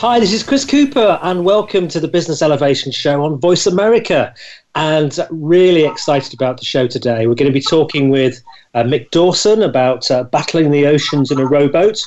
Hi, 0.00 0.20
this 0.20 0.32
is 0.32 0.44
Chris 0.44 0.64
Cooper, 0.64 1.18
and 1.22 1.44
welcome 1.44 1.88
to 1.88 1.98
the 1.98 2.06
Business 2.06 2.40
Elevation 2.40 2.92
Show 2.92 3.24
on 3.24 3.40
Voice 3.40 3.66
America. 3.66 4.32
And 4.76 5.18
really 5.28 5.84
excited 5.84 6.32
about 6.32 6.56
the 6.58 6.64
show 6.64 6.86
today. 6.86 7.26
We're 7.26 7.34
going 7.34 7.50
to 7.50 7.52
be 7.52 7.60
talking 7.60 8.08
with 8.08 8.40
uh, 8.74 8.84
Mick 8.84 9.10
Dawson 9.10 9.60
about 9.60 10.08
uh, 10.08 10.22
battling 10.22 10.70
the 10.70 10.86
oceans 10.86 11.32
in 11.32 11.40
a 11.40 11.46
rowboat. 11.46 12.00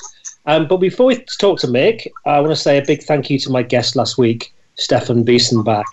Um, 0.45 0.69
but 0.69 0.77
before 0.77 1.07
we 1.07 1.17
talk 1.37 1.59
to 1.59 1.67
Mick, 1.67 2.07
I 2.25 2.39
want 2.39 2.53
to 2.53 2.55
say 2.55 2.77
a 2.77 2.85
big 2.85 3.03
thank 3.03 3.29
you 3.29 3.37
to 3.39 3.49
my 3.49 3.61
guest 3.61 3.97
last 3.97 4.17
week, 4.17 4.53
Stefan 4.75 5.25
Biesenbach. 5.25 5.83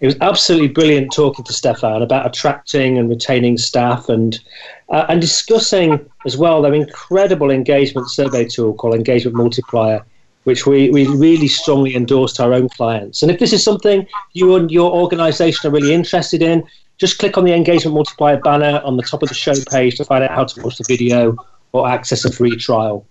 It 0.00 0.06
was 0.06 0.16
absolutely 0.22 0.68
brilliant 0.68 1.12
talking 1.12 1.44
to 1.44 1.52
Stefan 1.52 2.00
about 2.00 2.24
attracting 2.24 2.96
and 2.96 3.10
retaining 3.10 3.58
staff 3.58 4.08
and 4.08 4.40
uh, 4.88 5.04
and 5.10 5.20
discussing 5.20 6.00
as 6.24 6.38
well 6.38 6.62
their 6.62 6.72
incredible 6.72 7.50
engagement 7.50 8.08
survey 8.10 8.46
tool 8.46 8.72
called 8.72 8.94
Engagement 8.94 9.36
Multiplier 9.36 10.02
which 10.44 10.66
we, 10.66 10.90
we 10.90 11.06
really 11.06 11.48
strongly 11.48 11.94
endorse 11.94 12.32
to 12.34 12.44
our 12.44 12.52
own 12.52 12.68
clients. 12.68 13.22
And 13.22 13.30
if 13.30 13.38
this 13.38 13.52
is 13.52 13.62
something 13.62 14.06
you 14.32 14.56
and 14.56 14.70
your 14.70 14.92
organization 14.92 15.68
are 15.68 15.72
really 15.72 15.94
interested 15.94 16.42
in, 16.42 16.64
just 16.98 17.18
click 17.18 17.38
on 17.38 17.44
the 17.44 17.52
engagement 17.52 17.94
multiplier 17.94 18.38
banner 18.38 18.80
on 18.84 18.96
the 18.96 19.02
top 19.02 19.22
of 19.22 19.28
the 19.28 19.34
show 19.34 19.54
page 19.70 19.96
to 19.96 20.04
find 20.04 20.22
out 20.24 20.30
how 20.30 20.44
to 20.44 20.62
watch 20.62 20.78
the 20.78 20.84
video 20.88 21.36
or 21.72 21.88
access 21.88 22.24
a 22.24 22.32
free 22.32 22.56
trial. 22.56 23.06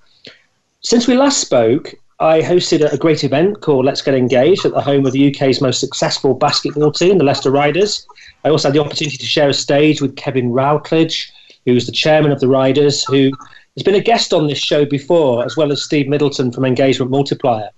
Since 0.81 1.07
we 1.07 1.15
last 1.15 1.39
spoke, 1.39 1.93
I 2.19 2.41
hosted 2.41 2.91
a 2.91 2.97
great 2.97 3.23
event 3.23 3.61
called 3.61 3.85
Let's 3.85 4.01
Get 4.01 4.13
Engaged 4.13 4.63
at 4.63 4.73
the 4.73 4.81
home 4.81 5.05
of 5.05 5.13
the 5.13 5.33
UK's 5.33 5.59
most 5.59 5.79
successful 5.79 6.35
basketball 6.35 6.91
team, 6.91 7.17
the 7.17 7.23
Leicester 7.23 7.49
Riders. 7.49 8.05
I 8.45 8.49
also 8.49 8.67
had 8.67 8.75
the 8.75 8.79
opportunity 8.79 9.17
to 9.17 9.25
share 9.25 9.49
a 9.49 9.53
stage 9.53 10.01
with 10.01 10.15
Kevin 10.15 10.51
Routledge, 10.51 11.31
who's 11.65 11.85
the 11.85 11.91
chairman 11.91 12.31
of 12.31 12.39
the 12.39 12.47
Riders, 12.47 13.03
who 13.03 13.31
has 13.77 13.83
been 13.83 13.95
a 13.95 14.01
guest 14.01 14.33
on 14.33 14.47
this 14.47 14.57
show 14.57 14.85
before, 14.85 15.45
as 15.45 15.55
well 15.55 15.71
as 15.71 15.83
Steve 15.83 16.07
Middleton 16.07 16.51
from 16.51 16.65
Engagement 16.65 17.11
Multiplier. 17.11 17.69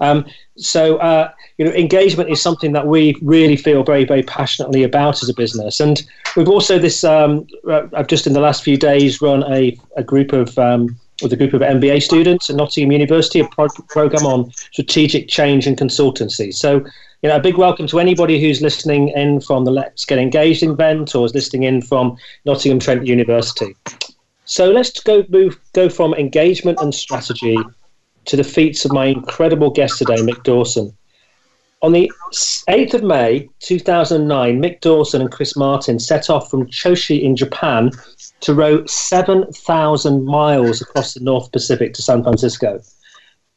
Um, 0.00 0.24
so, 0.56 0.96
uh, 0.96 1.30
you 1.58 1.64
know, 1.64 1.72
engagement 1.72 2.30
is 2.30 2.40
something 2.40 2.72
that 2.72 2.86
we 2.86 3.16
really 3.22 3.56
feel 3.56 3.82
very, 3.82 4.04
very 4.04 4.22
passionately 4.22 4.82
about 4.82 5.22
as 5.22 5.28
a 5.28 5.34
business. 5.34 5.78
And 5.80 6.02
we've 6.36 6.48
also 6.48 6.78
this. 6.78 7.04
Um, 7.04 7.46
uh, 7.68 7.82
I've 7.94 8.06
just 8.06 8.26
in 8.26 8.32
the 8.32 8.40
last 8.40 8.62
few 8.64 8.76
days 8.76 9.20
run 9.20 9.44
a, 9.52 9.78
a 9.96 10.02
group 10.02 10.32
of 10.32 10.58
um, 10.58 10.98
with 11.22 11.32
a 11.32 11.36
group 11.36 11.52
of 11.52 11.60
MBA 11.60 12.02
students 12.02 12.48
at 12.48 12.56
Nottingham 12.56 12.92
University, 12.92 13.40
a 13.40 13.48
pro- 13.48 13.68
program 13.88 14.24
on 14.24 14.50
strategic 14.72 15.28
change 15.28 15.66
and 15.66 15.76
consultancy. 15.76 16.54
So, 16.54 16.84
you 17.22 17.28
know, 17.28 17.36
a 17.36 17.40
big 17.40 17.56
welcome 17.56 17.88
to 17.88 17.98
anybody 17.98 18.40
who's 18.40 18.62
listening 18.62 19.08
in 19.08 19.40
from 19.40 19.64
the 19.64 19.72
Let's 19.72 20.04
Get 20.04 20.18
Engaged 20.18 20.62
event 20.62 21.14
or 21.14 21.26
is 21.26 21.34
listening 21.34 21.64
in 21.64 21.82
from 21.82 22.16
Nottingham 22.44 22.78
Trent 22.78 23.06
University. 23.06 23.74
So 24.48 24.70
let's 24.70 24.98
go 25.00 25.24
move 25.28 25.60
go 25.74 25.90
from 25.90 26.14
engagement 26.14 26.80
and 26.80 26.94
strategy 26.94 27.58
to 28.24 28.34
the 28.34 28.42
feats 28.42 28.86
of 28.86 28.92
my 28.92 29.04
incredible 29.04 29.68
guest 29.68 29.98
today, 29.98 30.16
Mick 30.16 30.42
Dawson. 30.42 30.96
On 31.82 31.92
the 31.92 32.10
8th 32.32 32.94
of 32.94 33.02
May 33.02 33.46
2009, 33.60 34.58
Mick 34.58 34.80
Dawson 34.80 35.20
and 35.20 35.30
Chris 35.30 35.54
Martin 35.54 35.98
set 35.98 36.30
off 36.30 36.50
from 36.50 36.66
Choshi 36.66 37.20
in 37.20 37.36
Japan 37.36 37.90
to 38.40 38.54
row 38.54 38.86
7,000 38.86 40.24
miles 40.24 40.80
across 40.80 41.12
the 41.12 41.20
North 41.20 41.52
Pacific 41.52 41.92
to 41.92 42.02
San 42.02 42.22
Francisco. 42.22 42.80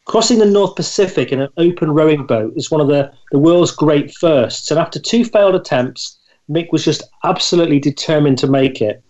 Crossing 0.08 0.40
the 0.40 0.46
North 0.46 0.76
Pacific 0.76 1.32
in 1.32 1.40
an 1.40 1.50
open 1.56 1.92
rowing 1.92 2.26
boat 2.26 2.52
is 2.58 2.70
one 2.70 2.82
of 2.82 2.90
the, 2.90 3.10
the 3.32 3.40
world's 3.40 3.72
great 3.72 4.14
firsts, 4.14 4.70
and 4.70 4.80
after 4.80 5.00
two 5.00 5.24
failed 5.24 5.56
attempts, 5.56 6.20
Mick 6.50 6.68
was 6.74 6.84
just 6.84 7.04
absolutely 7.24 7.80
determined 7.80 8.38
to 8.40 8.48
make 8.48 8.82
it. 8.82 9.02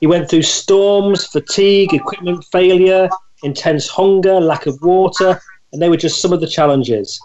He 0.00 0.06
went 0.06 0.28
through 0.28 0.42
storms, 0.42 1.26
fatigue, 1.26 1.94
equipment 1.94 2.44
failure, 2.52 3.08
intense 3.42 3.88
hunger, 3.88 4.40
lack 4.40 4.66
of 4.66 4.78
water, 4.82 5.40
and 5.72 5.80
they 5.80 5.88
were 5.88 5.96
just 5.96 6.20
some 6.20 6.32
of 6.32 6.40
the 6.40 6.46
challenges. 6.46 7.20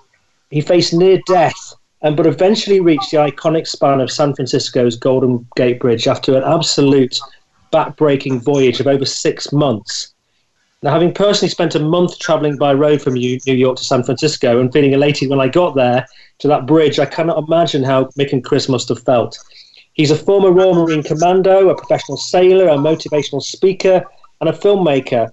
He 0.49 0.61
faced 0.61 0.93
near 0.93 1.19
death, 1.27 1.73
and 2.01 2.17
but 2.17 2.27
eventually 2.27 2.79
reached 2.79 3.11
the 3.11 3.17
iconic 3.17 3.67
span 3.67 4.01
of 4.01 4.11
San 4.11 4.33
Francisco's 4.33 4.95
Golden 4.95 5.47
Gate 5.55 5.79
Bridge 5.79 6.07
after 6.07 6.35
an 6.35 6.43
absolute 6.43 7.19
back-breaking 7.71 8.41
voyage 8.41 8.79
of 8.79 8.87
over 8.87 9.05
six 9.05 9.51
months. 9.53 10.13
Now, 10.83 10.91
having 10.91 11.13
personally 11.13 11.49
spent 11.49 11.75
a 11.75 11.79
month 11.79 12.17
traveling 12.17 12.57
by 12.57 12.73
road 12.73 13.01
from 13.01 13.13
New 13.13 13.39
York 13.45 13.77
to 13.77 13.83
San 13.83 14.03
Francisco 14.03 14.59
and 14.59 14.73
feeling 14.73 14.93
elated 14.93 15.29
when 15.29 15.39
I 15.39 15.47
got 15.47 15.75
there 15.75 16.07
to 16.39 16.47
that 16.47 16.65
bridge, 16.65 16.99
I 16.99 17.05
cannot 17.05 17.37
imagine 17.37 17.83
how 17.83 18.05
Mick 18.17 18.33
and 18.33 18.43
Chris 18.43 18.67
must 18.67 18.89
have 18.89 19.03
felt. 19.03 19.37
He's 19.94 20.12
a 20.12 20.16
former 20.16 20.52
Royal 20.52 20.74
Marine 20.74 21.03
Commando, 21.03 21.69
a 21.69 21.75
professional 21.75 22.18
sailor, 22.18 22.68
a 22.68 22.78
motivational 22.78 23.41
speaker, 23.41 24.03
and 24.40 24.50
a 24.50 24.53
filmmaker. 24.53 25.31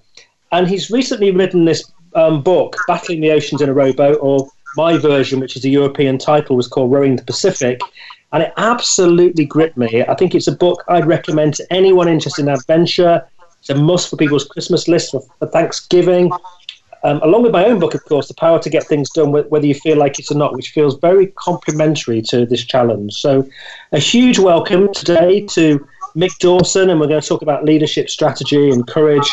And 0.52 0.66
he's 0.66 0.90
recently 0.90 1.30
written 1.30 1.64
this 1.64 1.92
um, 2.14 2.42
book, 2.42 2.76
Battling 2.86 3.20
the 3.20 3.30
Oceans 3.30 3.62
in 3.62 3.68
a 3.68 3.74
Rowboat, 3.74 4.18
or 4.20 4.48
my 4.76 4.96
version, 4.96 5.40
which 5.40 5.56
is 5.56 5.64
a 5.64 5.68
European 5.68 6.18
title, 6.18 6.56
was 6.56 6.68
called 6.68 6.90
Rowing 6.90 7.16
the 7.16 7.24
Pacific. 7.24 7.80
And 8.32 8.42
it 8.42 8.52
absolutely 8.56 9.46
gripped 9.46 9.76
me. 9.76 10.02
I 10.02 10.14
think 10.14 10.34
it's 10.34 10.48
a 10.48 10.52
book 10.56 10.84
I'd 10.88 11.06
recommend 11.06 11.54
to 11.54 11.72
anyone 11.72 12.08
interested 12.08 12.42
in 12.42 12.48
adventure. 12.48 13.26
It's 13.60 13.70
a 13.70 13.74
must 13.74 14.10
for 14.10 14.16
people's 14.16 14.44
Christmas 14.44 14.86
list 14.88 15.12
for, 15.12 15.22
for 15.38 15.48
Thanksgiving 15.48 16.30
um, 17.04 17.20
along 17.22 17.42
with 17.42 17.52
my 17.52 17.64
own 17.64 17.78
book, 17.78 17.94
of 17.94 18.04
course, 18.04 18.28
The 18.28 18.34
Power 18.34 18.58
to 18.58 18.70
Get 18.70 18.84
Things 18.84 19.10
Done, 19.10 19.32
whether 19.32 19.66
you 19.66 19.74
feel 19.74 19.96
like 19.96 20.18
it 20.18 20.30
or 20.30 20.34
not, 20.34 20.54
which 20.54 20.70
feels 20.70 20.98
very 20.98 21.28
complementary 21.28 22.22
to 22.22 22.46
this 22.46 22.64
challenge. 22.64 23.14
So, 23.14 23.48
a 23.92 23.98
huge 23.98 24.38
welcome 24.38 24.92
today 24.92 25.46
to 25.48 25.86
Mick 26.16 26.36
Dawson, 26.38 26.90
and 26.90 26.98
we're 26.98 27.06
going 27.06 27.20
to 27.20 27.26
talk 27.26 27.42
about 27.42 27.64
leadership 27.64 28.10
strategy 28.10 28.70
and 28.70 28.86
courage 28.86 29.28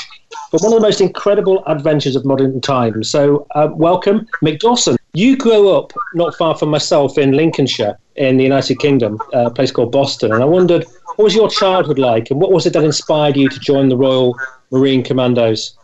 for 0.52 0.60
one 0.60 0.74
of 0.74 0.80
the 0.80 0.86
most 0.86 1.02
incredible 1.02 1.64
adventures 1.66 2.16
of 2.16 2.26
modern 2.26 2.62
times. 2.62 3.10
So, 3.10 3.48
uh, 3.56 3.70
welcome, 3.74 4.28
Mick 4.44 4.60
Dawson. 4.60 4.98
You 5.14 5.38
grew 5.38 5.70
up 5.72 5.94
not 6.14 6.36
far 6.36 6.56
from 6.56 6.70
myself 6.70 7.18
in 7.18 7.32
Lincolnshire 7.32 7.98
in 8.16 8.38
the 8.38 8.44
United 8.44 8.80
Kingdom, 8.80 9.20
a 9.34 9.50
place 9.50 9.72
called 9.72 9.92
Boston, 9.92 10.32
and 10.34 10.44
I 10.44 10.46
wondered 10.46 10.86
what 11.16 11.24
was 11.24 11.36
your 11.36 11.50
childhood 11.50 11.98
like, 11.98 12.30
and 12.30 12.40
what 12.40 12.52
was 12.52 12.66
it 12.66 12.74
that 12.74 12.84
inspired 12.84 13.38
you 13.38 13.50
to 13.50 13.60
join 13.60 13.90
the 13.90 13.98
Royal 13.98 14.38
Marine 14.72 15.04
Commandos? 15.04 15.76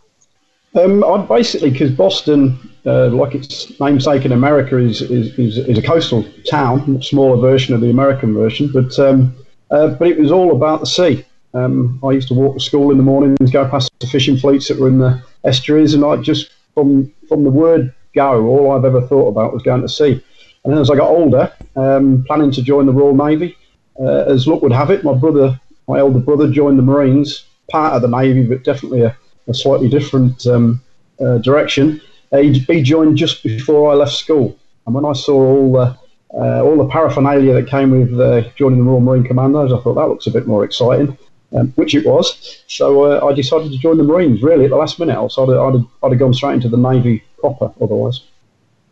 Um, 0.74 1.04
I 1.04 1.18
basically 1.26 1.70
because 1.70 1.90
Boston, 1.90 2.58
uh, 2.86 3.08
like 3.08 3.34
its 3.34 3.78
namesake 3.78 4.24
in 4.24 4.32
America, 4.32 4.78
is, 4.78 5.02
is, 5.02 5.38
is, 5.38 5.58
is, 5.58 5.76
a 5.76 5.82
coastal 5.82 6.24
town, 6.50 7.02
smaller 7.02 7.36
version 7.36 7.74
of 7.74 7.82
the 7.82 7.90
American 7.90 8.32
version, 8.32 8.70
but 8.72 8.98
um, 8.98 9.34
uh, 9.70 9.88
but 9.88 10.08
it 10.08 10.18
was 10.18 10.32
all 10.32 10.52
about 10.52 10.80
the 10.80 10.86
sea. 10.86 11.24
Um, 11.54 12.00
I 12.02 12.12
used 12.12 12.28
to 12.28 12.34
walk 12.34 12.54
to 12.54 12.60
school 12.60 12.90
in 12.90 12.96
the 12.96 13.02
mornings, 13.02 13.50
go 13.50 13.68
past 13.68 13.92
the 14.00 14.06
fishing 14.06 14.38
fleets 14.38 14.68
that 14.68 14.78
were 14.78 14.88
in 14.88 14.98
the 14.98 15.22
estuaries, 15.44 15.92
and 15.92 16.04
I 16.04 16.16
just 16.16 16.50
from 16.74 17.12
from 17.28 17.44
the 17.44 17.50
word 17.50 17.94
go, 18.14 18.46
all 18.46 18.72
I've 18.72 18.84
ever 18.86 19.06
thought 19.06 19.28
about 19.28 19.52
was 19.52 19.62
going 19.62 19.82
to 19.82 19.88
sea. 19.88 20.22
And 20.64 20.72
then 20.72 20.80
as 20.80 20.90
I 20.90 20.96
got 20.96 21.08
older, 21.08 21.52
um, 21.76 22.24
planning 22.26 22.50
to 22.52 22.62
join 22.62 22.86
the 22.86 22.92
Royal 22.92 23.14
Navy, 23.14 23.56
uh, 24.00 24.24
as 24.26 24.46
luck 24.46 24.62
would 24.62 24.72
have 24.72 24.90
it, 24.90 25.04
my 25.04 25.14
brother, 25.14 25.60
my 25.88 25.98
elder 25.98 26.18
brother, 26.18 26.50
joined 26.50 26.78
the 26.78 26.82
Marines, 26.82 27.44
part 27.70 27.94
of 27.94 28.02
the 28.02 28.08
Navy, 28.08 28.44
but 28.44 28.64
definitely 28.64 29.02
a 29.02 29.16
a 29.48 29.54
slightly 29.54 29.88
different 29.88 30.46
um, 30.46 30.80
uh, 31.20 31.38
direction. 31.38 32.00
He, 32.30 32.52
he 32.52 32.82
joined 32.82 33.16
just 33.16 33.42
before 33.42 33.92
I 33.92 33.94
left 33.94 34.12
school, 34.12 34.58
and 34.86 34.94
when 34.94 35.04
I 35.04 35.12
saw 35.12 35.34
all 35.34 35.72
the 35.72 35.98
uh, 36.34 36.62
all 36.62 36.78
the 36.78 36.88
paraphernalia 36.88 37.52
that 37.52 37.68
came 37.68 37.90
with 37.90 38.18
uh, 38.18 38.48
joining 38.56 38.78
the 38.78 38.84
Royal 38.84 39.00
Marine 39.00 39.24
Commandos, 39.24 39.70
I 39.70 39.78
thought 39.82 39.94
that 39.94 40.08
looks 40.08 40.26
a 40.26 40.30
bit 40.30 40.46
more 40.46 40.64
exciting, 40.64 41.16
um, 41.54 41.72
which 41.76 41.94
it 41.94 42.06
was. 42.06 42.62
So 42.68 43.02
uh, 43.04 43.26
I 43.26 43.34
decided 43.34 43.70
to 43.70 43.78
join 43.78 43.98
the 43.98 44.04
Marines. 44.04 44.42
Really, 44.42 44.64
at 44.64 44.70
the 44.70 44.76
last 44.76 44.98
minute, 44.98 45.14
else 45.14 45.36
I'd, 45.36 45.50
I'd, 45.50 45.84
I'd 46.02 46.12
have 46.12 46.18
gone 46.18 46.32
straight 46.32 46.54
into 46.54 46.70
the 46.70 46.78
Navy 46.78 47.22
proper 47.38 47.70
otherwise. 47.82 48.22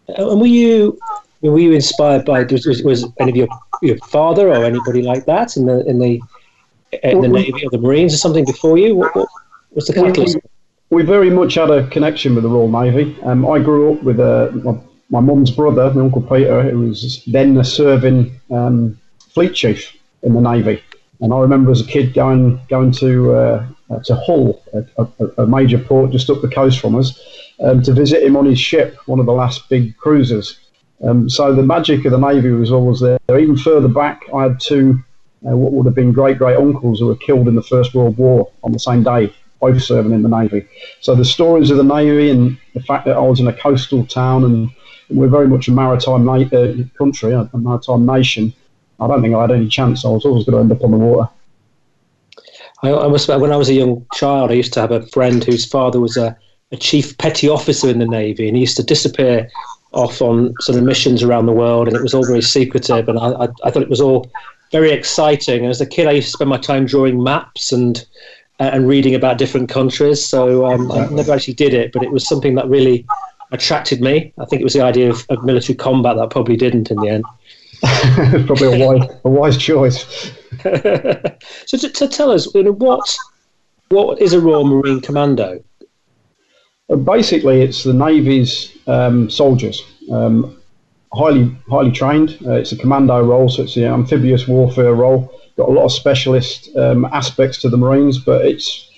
And 0.09 0.41
were 0.41 0.47
you 0.47 0.99
were 1.41 1.59
you 1.59 1.73
inspired 1.73 2.25
by 2.27 2.45
was, 2.45 2.83
was, 2.85 3.07
any 3.19 3.31
of 3.31 3.37
your 3.37 3.49
your 3.81 3.97
father 3.99 4.49
or 4.49 4.65
anybody 4.65 5.03
like 5.03 5.25
that 5.25 5.57
in 5.57 5.65
the 5.65 5.87
in 5.89 5.99
the 5.99 6.21
in 7.03 7.23
the 7.23 7.29
Navy 7.29 7.65
or 7.65 7.71
the 7.71 7.79
Marines 7.79 8.13
or 8.13 8.19
something 8.19 8.45
before 8.45 8.77
you? 8.77 8.97
What, 8.97 9.15
what, 9.17 9.29
What's 9.71 9.89
the 9.89 9.95
catalyst? 9.95 10.39
We, 10.91 10.99
we, 10.99 11.03
very 11.03 11.31
much 11.31 11.55
had 11.55 11.71
a 11.71 11.87
connection 11.89 12.35
with 12.35 12.45
the 12.45 12.51
Royal 12.51 12.69
Navy. 12.69 13.17
Um, 13.23 13.49
I 13.49 13.59
grew 13.59 13.95
up 13.95 14.03
with 14.03 14.19
uh, 14.19 14.51
my, 15.11 15.21
mum's 15.21 15.51
brother, 15.51 15.93
my 15.95 16.01
uncle 16.01 16.23
Peter, 16.23 16.63
who 16.71 16.81
was 16.81 17.25
then 17.27 17.57
a 17.57 17.65
serving 17.65 18.39
um, 18.51 18.99
fleet 19.31 19.55
chief 19.55 19.97
in 20.23 20.35
the 20.35 20.41
Navy. 20.41 20.83
And 21.21 21.33
I 21.33 21.39
remember 21.39 21.71
as 21.71 21.81
a 21.83 21.87
kid 21.87 22.15
going 22.15 22.61
going 22.69 22.93
to 22.93 23.35
uh, 23.35 23.67
to 24.05 24.15
Hull, 24.15 24.63
a, 24.73 24.85
a, 24.99 25.43
a, 25.43 25.47
major 25.47 25.79
port 25.79 26.13
just 26.13 26.31
up 26.31 26.41
the 26.41 26.49
coast 26.49 26.79
from 26.81 26.95
us, 26.95 27.21
um, 27.61 27.83
to 27.83 27.93
visit 27.93 28.23
him 28.23 28.37
on 28.37 28.47
his 28.47 28.59
ship, 28.59 28.97
one 29.07 29.21
of 29.21 29.27
the 29.27 29.33
last 29.33 29.69
big 29.69 29.97
cruisers. 29.97 30.59
Um, 31.03 31.29
so 31.29 31.55
the 31.55 31.63
magic 31.63 32.05
of 32.05 32.13
the 32.13 32.19
Navy 32.19 32.51
was 32.51 32.71
always 32.71 33.01
there. 33.01 33.19
Even 33.29 33.57
further 33.57 33.89
back, 33.89 34.23
I 34.35 34.45
had 34.45 34.61
two, 34.61 35.03
uh, 35.47 35.57
what 35.57 35.73
would 35.73 35.87
have 35.87 35.95
been 35.95 36.13
great 36.13 36.39
great 36.39 36.57
uncles 36.57 37.01
who 37.01 37.07
were 37.07 37.17
killed 37.17 37.49
in 37.49 37.55
the 37.55 37.63
First 37.63 37.95
World 37.95 38.17
War 38.17 38.51
on 38.63 38.73
the 38.73 38.79
same 38.79 39.03
day, 39.03 39.35
both 39.61 39.83
serving 39.83 40.13
in 40.13 40.23
the 40.23 40.29
Navy. 40.29 40.67
So 41.01 41.15
the 41.15 41.25
stories 41.25 41.71
of 41.71 41.77
the 41.77 41.85
Navy 41.85 42.31
and 42.31 42.59
the 42.75 42.81
fact 42.81 43.05
that 43.07 43.17
I 43.17 43.21
was 43.21 43.41
in 43.41 43.49
a 43.49 43.53
coastal 43.53 44.07
town 44.07 44.45
and 44.45 44.71
we're 45.11 45.29
very 45.29 45.49
much 45.49 45.69
a 45.69 45.73
maritime 45.73 46.25
na- 46.25 46.57
uh, 46.57 46.75
country, 46.97 47.33
a, 47.33 47.49
maritime 47.57 48.07
nation. 48.07 48.53
I 48.99 49.07
don't 49.09 49.23
think 49.23 49.35
I 49.35 49.43
had 49.43 49.51
any 49.51 49.69
chance. 49.69 50.05
I 50.05 50.09
was 50.09 50.25
always 50.25 50.45
going 50.45 50.57
to 50.57 50.61
end 50.61 50.73
up 50.73 50.85
on 50.85 50.93
the 50.93 50.99
water. 50.99 51.29
I, 52.83 52.93
I 52.93 53.09
must 53.09 53.29
when 53.29 53.53
I 53.53 53.57
was 53.57 53.69
a 53.69 53.75
young 53.75 54.07
child, 54.15 54.51
I 54.51 54.55
used 54.55 54.73
to 54.75 54.81
have 54.81 54.93
a 54.93 55.07
friend 55.09 55.43
whose 55.45 55.67
father 55.67 56.01
was 56.01 56.17
a, 56.17 56.37
a 56.73 56.77
chief 56.77 57.17
petty 57.19 57.49
officer 57.49 57.89
in 57.89 57.99
the 57.99 58.07
navy, 58.07 58.49
and 58.49 58.57
he 58.57 58.63
used 58.63 58.77
to 58.77 58.83
disappear 58.83 59.51
off 59.93 60.23
on 60.23 60.55
sort 60.61 60.79
of 60.79 60.85
missions 60.85 61.23
around 61.23 61.47
the 61.47 61.53
world, 61.53 61.89
and 61.89 61.97
it 61.97 62.03
was 62.03 62.15
all 62.15 62.25
very 62.25 62.43
secretive. 62.43 63.09
And 63.09 63.19
I, 63.19 63.33
I, 63.33 63.49
I 63.65 63.71
thought 63.71 63.83
it 63.83 63.91
was 63.91 64.01
all 64.01 64.31
very 64.71 64.93
exciting. 64.93 65.61
And 65.63 65.71
as 65.71 65.81
a 65.81 65.87
kid, 65.87 66.07
I 66.07 66.13
used 66.13 66.29
to 66.29 66.33
spend 66.33 66.51
my 66.51 66.59
time 66.59 66.87
drawing 66.87 67.23
maps 67.23 67.73
and 67.73 68.05
and 68.61 68.87
reading 68.87 69.15
about 69.15 69.39
different 69.39 69.69
countries. 69.69 70.25
So 70.25 70.67
um, 70.67 70.93
I 70.93 71.07
never 71.09 71.33
actually 71.33 71.55
did 71.55 71.73
it, 71.75 71.93
but 71.93 72.03
it 72.03 72.13
was 72.13 72.29
something 72.29 72.55
that 72.57 72.69
really 72.69 73.07
attracted 73.53 74.01
me. 74.01 74.33
I 74.39 74.45
think 74.45 74.61
it 74.61 74.65
was 74.65 74.75
the 74.75 74.83
idea 74.83 75.11
of, 75.11 75.25
of 75.31 75.43
military 75.45 75.77
combat 75.77 76.17
that 76.17 76.31
probably 76.31 76.57
didn't 76.57 76.91
in 76.91 76.99
the 76.99 77.09
end. 77.09 77.25
probably 78.47 78.83
a 78.83 78.87
wise, 78.87 79.11
a 79.25 79.29
wise 79.29 79.57
choice. 79.57 80.31
so, 80.63 81.79
to, 81.79 81.89
to, 81.89 82.07
tell 82.07 82.31
us, 82.31 82.55
you 82.55 82.63
know, 82.63 82.73
what 82.73 83.17
what 83.89 84.21
is 84.21 84.35
a 84.35 84.41
Royal 84.41 84.65
Marine 84.65 85.01
Commando? 85.01 85.65
Uh, 86.91 86.97
basically, 86.97 87.63
it's 87.63 87.83
the 87.83 87.95
Navy's 87.95 88.77
um, 88.87 89.31
soldiers, 89.31 89.83
um, 90.11 90.61
highly 91.15 91.57
highly 91.71 91.91
trained. 91.91 92.39
Uh, 92.45 92.53
it's 92.53 92.73
a 92.73 92.77
commando 92.77 93.25
role, 93.25 93.49
so 93.49 93.63
it's 93.63 93.77
an 93.77 93.85
amphibious 93.85 94.47
warfare 94.47 94.93
role. 94.93 95.40
Got 95.61 95.69
a 95.69 95.73
lot 95.73 95.85
of 95.85 95.93
specialist 95.93 96.75
um, 96.75 97.05
aspects 97.13 97.61
to 97.61 97.69
the 97.69 97.77
Marines, 97.77 98.17
but 98.17 98.47
it's 98.47 98.89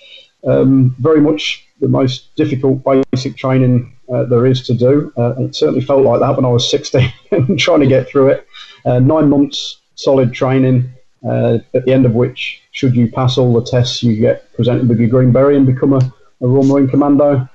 um, 0.47 0.95
very 1.01 1.21
much 1.21 1.67
the 1.81 1.89
most 1.89 2.37
difficult 2.37 2.85
basic 3.13 3.37
training 3.37 3.93
uh, 4.15 4.27
there 4.27 4.47
is 4.47 4.65
to 4.69 4.75
do. 4.75 5.13
Uh, 5.19 5.35
it 5.41 5.57
certainly 5.57 5.81
felt 5.81 6.05
like 6.05 6.21
that 6.21 6.37
when 6.37 6.45
I 6.45 6.49
was 6.51 6.71
16 6.71 7.13
and 7.33 7.59
trying 7.59 7.81
to 7.81 7.89
get 7.89 8.09
through 8.09 8.29
it. 8.29 8.47
Uh, 8.85 9.01
nine 9.01 9.29
months 9.29 9.81
solid 9.97 10.33
training, 10.33 10.89
uh, 11.29 11.59
at 11.75 11.85
the 11.85 11.93
end 11.93 12.07
of 12.07 12.15
which, 12.15 12.63
should 12.71 12.95
you 12.95 13.11
pass 13.11 13.39
all 13.39 13.53
the 13.53 13.69
tests, 13.69 14.01
you 14.01 14.15
get 14.21 14.53
presented 14.53 14.89
with 14.89 15.01
your 15.01 15.09
green 15.09 15.33
beret 15.33 15.57
and 15.57 15.67
become 15.67 15.93
a, 15.93 16.15
a 16.43 16.47
Royal 16.47 16.63
Marine 16.63 16.87
Commando 16.87 17.49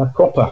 uh, 0.00 0.06
proper. 0.14 0.50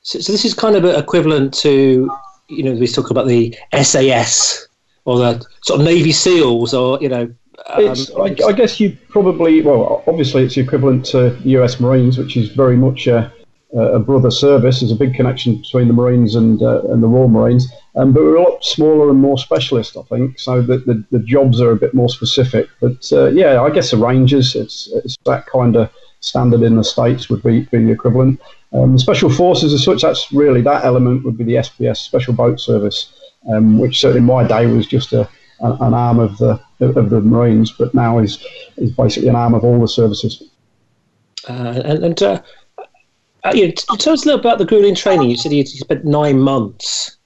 So, 0.00 0.20
so, 0.20 0.32
this 0.32 0.46
is 0.46 0.54
kind 0.54 0.74
of 0.74 0.86
equivalent 0.86 1.52
to, 1.58 2.10
you 2.48 2.62
know, 2.62 2.72
we 2.72 2.86
talk 2.86 3.10
about 3.10 3.26
the 3.26 3.54
SAS 3.82 4.68
or 5.04 5.18
the 5.18 5.44
sort 5.62 5.80
of 5.80 5.86
Navy 5.86 6.12
SEALs 6.12 6.74
or, 6.74 6.98
you 7.00 7.08
know, 7.08 7.34
um, 7.66 7.94
I, 8.18 8.36
I, 8.46 8.52
guess 8.52 8.80
you 8.80 8.96
probably, 9.08 9.62
well, 9.62 10.02
obviously 10.06 10.44
it's 10.44 10.56
equivalent 10.56 11.04
to 11.06 11.38
US 11.44 11.80
Marines, 11.80 12.18
which 12.18 12.36
is 12.36 12.48
very 12.48 12.76
much 12.76 13.06
a, 13.06 13.32
a 13.72 13.98
brother 13.98 14.30
service. 14.30 14.80
There's 14.80 14.92
a 14.92 14.96
big 14.96 15.14
connection 15.14 15.56
between 15.56 15.88
the 15.88 15.94
Marines 15.94 16.34
and, 16.34 16.60
uh, 16.62 16.82
and 16.82 17.02
the 17.02 17.08
Royal 17.08 17.28
Marines. 17.28 17.66
Um, 17.96 18.12
but 18.12 18.22
we're 18.22 18.36
a 18.36 18.42
lot 18.42 18.64
smaller 18.64 19.08
and 19.10 19.20
more 19.20 19.38
specialist, 19.38 19.96
I 19.96 20.02
think, 20.02 20.38
so 20.38 20.62
that 20.62 20.86
the, 20.86 21.04
the 21.10 21.20
jobs 21.20 21.60
are 21.60 21.70
a 21.70 21.76
bit 21.76 21.94
more 21.94 22.08
specific. 22.08 22.68
But 22.80 23.10
uh, 23.12 23.26
yeah, 23.28 23.62
I 23.62 23.70
guess 23.70 23.92
the 23.92 23.98
Rangers, 23.98 24.56
it's, 24.56 24.88
it's 24.92 25.16
that 25.24 25.46
kind 25.46 25.76
of 25.76 25.90
standard 26.20 26.62
in 26.62 26.76
the 26.76 26.84
States 26.84 27.28
would 27.28 27.42
be, 27.42 27.60
be 27.60 27.84
the 27.84 27.92
equivalent. 27.92 28.40
Um, 28.72 28.98
special 28.98 29.30
Forces 29.30 29.72
as 29.72 29.84
such, 29.84 30.02
that's 30.02 30.32
really 30.32 30.60
that 30.62 30.84
element 30.84 31.24
would 31.24 31.38
be 31.38 31.44
the 31.44 31.54
SBS, 31.54 31.98
Special 31.98 32.34
Boat 32.34 32.58
Service, 32.58 33.12
um, 33.52 33.78
which 33.78 34.00
certainly 34.00 34.20
in 34.20 34.24
my 34.24 34.46
day 34.46 34.66
was 34.66 34.86
just 34.86 35.12
a, 35.12 35.28
an 35.60 35.94
arm 35.94 36.18
of 36.18 36.36
the 36.38 36.60
of 36.80 37.10
the 37.10 37.20
Marines, 37.20 37.72
but 37.72 37.94
now 37.94 38.18
is 38.18 38.44
is 38.76 38.92
basically 38.92 39.28
an 39.28 39.36
arm 39.36 39.54
of 39.54 39.64
all 39.64 39.80
the 39.80 39.88
services. 39.88 40.42
Uh, 41.48 41.82
and, 41.84 42.04
and 42.04 42.22
uh, 42.22 42.40
uh, 43.44 43.52
yeah, 43.54 43.70
tell 43.98 44.14
us 44.14 44.24
a 44.24 44.26
little 44.26 44.40
about 44.40 44.58
the 44.58 44.64
grueling 44.64 44.94
training. 44.94 45.30
You 45.30 45.36
said 45.36 45.52
you 45.52 45.64
spent 45.66 46.04
nine 46.04 46.40
months 46.40 47.16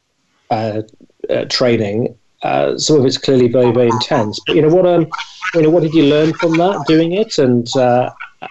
uh, 0.50 0.82
uh, 1.30 1.44
training. 1.46 2.16
Uh, 2.42 2.78
some 2.78 2.98
of 2.98 3.04
it's 3.04 3.18
clearly 3.18 3.48
very, 3.48 3.72
very 3.72 3.88
intense. 3.88 4.38
But 4.46 4.56
you 4.56 4.62
know 4.62 4.74
what? 4.74 4.86
Um, 4.86 5.08
you 5.54 5.62
know, 5.62 5.70
what 5.70 5.82
did 5.82 5.94
you 5.94 6.04
learn 6.04 6.32
from 6.34 6.56
that 6.58 6.84
doing 6.86 7.12
it? 7.12 7.38
And 7.38 7.68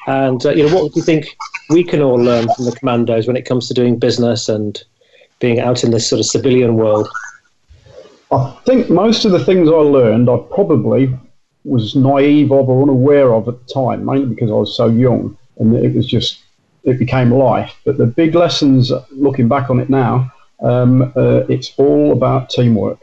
and 0.08 0.44
you 0.44 0.68
know, 0.68 0.76
what 0.76 0.94
do 0.94 1.00
you 1.00 1.04
think 1.04 1.38
we 1.70 1.84
can 1.84 2.02
all 2.02 2.18
learn 2.18 2.48
from 2.54 2.66
the 2.66 2.72
commandos 2.72 3.28
when 3.28 3.36
it 3.36 3.46
comes 3.46 3.68
to 3.68 3.74
doing 3.74 4.00
business 4.00 4.50
and 4.50 4.82
being 5.40 5.60
out 5.60 5.84
in 5.84 5.92
this 5.92 6.10
sort 6.10 6.20
of 6.20 6.26
civilian 6.26 6.76
world? 6.76 7.08
I 8.30 8.58
think 8.66 8.90
most 8.90 9.24
of 9.24 9.32
the 9.32 9.44
things 9.44 9.70
I 9.70 9.72
learned, 9.72 10.30
I 10.30 10.38
probably 10.54 11.18
was 11.64 11.96
naive 11.96 12.52
of 12.52 12.68
or 12.68 12.84
unaware 12.84 13.34
of 13.34 13.48
at 13.48 13.66
the 13.66 13.74
time, 13.74 14.04
mainly 14.04 14.26
because 14.26 14.50
I 14.50 14.56
was 14.56 14.76
so 14.76 14.88
young 14.88 15.38
and 15.60 15.76
it 15.76 15.96
was 15.96 16.06
just 16.06 16.40
it 16.84 17.00
became 17.00 17.32
life. 17.32 17.74
But 17.86 17.98
the 17.98 18.06
big 18.06 18.36
lessons, 18.36 18.92
looking 19.12 19.48
back 19.48 19.70
on 19.70 19.80
it 19.80 19.90
now, 19.90 20.32
um, 20.62 21.14
uh, 21.16 21.44
it's 21.50 21.74
all 21.78 22.12
about 22.12 22.50
teamwork. 22.50 23.00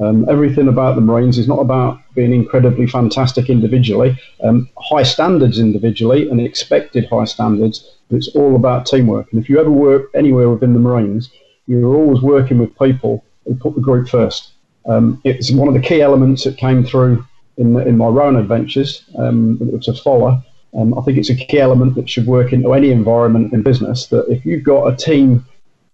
Um, 0.00 0.28
everything 0.28 0.68
about 0.68 0.94
the 0.94 1.00
Marines 1.00 1.38
is 1.38 1.48
not 1.48 1.58
about 1.58 2.00
being 2.14 2.32
incredibly 2.32 2.86
fantastic 2.86 3.50
individually, 3.50 4.16
um, 4.44 4.68
high 4.78 5.02
standards 5.02 5.58
individually, 5.58 6.28
and 6.30 6.40
expected 6.40 7.08
high 7.08 7.24
standards, 7.24 7.96
it's 8.10 8.28
all 8.28 8.54
about 8.54 8.86
teamwork. 8.86 9.32
And 9.32 9.42
if 9.42 9.48
you 9.48 9.58
ever 9.58 9.70
work 9.70 10.10
anywhere 10.14 10.48
within 10.50 10.72
the 10.72 10.78
Marines, 10.78 11.30
you're 11.66 11.96
always 11.96 12.22
working 12.22 12.58
with 12.58 12.78
people 12.78 13.24
who 13.44 13.56
put 13.56 13.74
the 13.74 13.80
group 13.80 14.08
first. 14.08 14.52
Um, 14.88 15.20
it's 15.24 15.50
one 15.52 15.68
of 15.68 15.74
the 15.74 15.80
key 15.80 16.00
elements 16.00 16.44
that 16.44 16.56
came 16.56 16.84
through 16.84 17.24
in, 17.58 17.78
in 17.80 17.96
my 17.96 18.06
Rowan 18.06 18.36
adventures 18.36 19.04
um, 19.18 19.58
to 19.82 19.92
follow. 19.92 20.42
Um, 20.74 20.98
I 20.98 21.02
think 21.02 21.18
it's 21.18 21.30
a 21.30 21.34
key 21.34 21.60
element 21.60 21.94
that 21.94 22.08
should 22.08 22.26
work 22.26 22.52
into 22.52 22.72
any 22.72 22.90
environment 22.90 23.52
in 23.52 23.62
business. 23.62 24.06
That 24.06 24.26
if 24.28 24.44
you've 24.44 24.64
got 24.64 24.92
a 24.92 24.96
team 24.96 25.46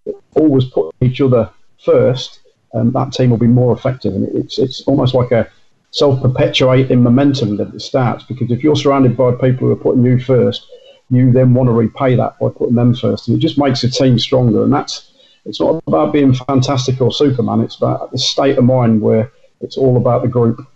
that 0.05 0.15
always 0.35 0.65
put 0.65 0.95
each 1.01 1.21
other 1.21 1.51
first, 1.85 2.41
um, 2.75 2.93
that 2.93 3.13
team 3.13 3.31
will 3.31 3.39
be 3.39 3.47
more 3.47 3.73
effective. 3.73 4.15
And 4.15 4.29
it's 4.37 4.59
it's 4.59 4.83
almost 4.83 5.15
like 5.15 5.33
a 5.33 5.49
self-perpetuating 5.91 7.03
momentum 7.03 7.57
that 7.59 7.73
it 7.73 7.81
starts. 7.81 8.25
Because 8.25 8.51
if 8.51 8.65
you're 8.65 8.77
surrounded 8.77 9.17
by 9.17 9.33
people 9.33 9.69
who 9.69 9.73
are 9.73 9.77
putting 9.77 10.05
you 10.05 10.19
first, 10.19 10.67
you 11.11 11.33
then 11.33 11.55
want 11.55 11.69
to 11.69 11.73
repay 11.73 12.17
that 12.17 12.39
by 12.41 12.49
putting 12.49 12.75
them 12.75 12.95
first, 12.95 13.29
and 13.29 13.37
it 13.37 13.41
just 13.41 13.59
makes 13.59 13.85
a 13.85 13.91
team 13.91 14.19
stronger. 14.19 14.65
And 14.65 14.73
that's 14.73 15.13
it's 15.47 15.61
not 15.61 15.83
about 15.87 16.13
being 16.13 16.35
fantastic 16.35 17.01
or 17.01 17.13
Superman. 17.13 17.61
It's 17.61 17.77
about 17.77 18.11
the 18.13 18.19
state 18.19 18.59
of 18.59 18.65
mind 18.65 19.01
where 19.01 19.31
it's 19.61 19.77
all 19.77 19.97
about 19.97 20.23
the 20.23 20.29
group. 20.29 20.67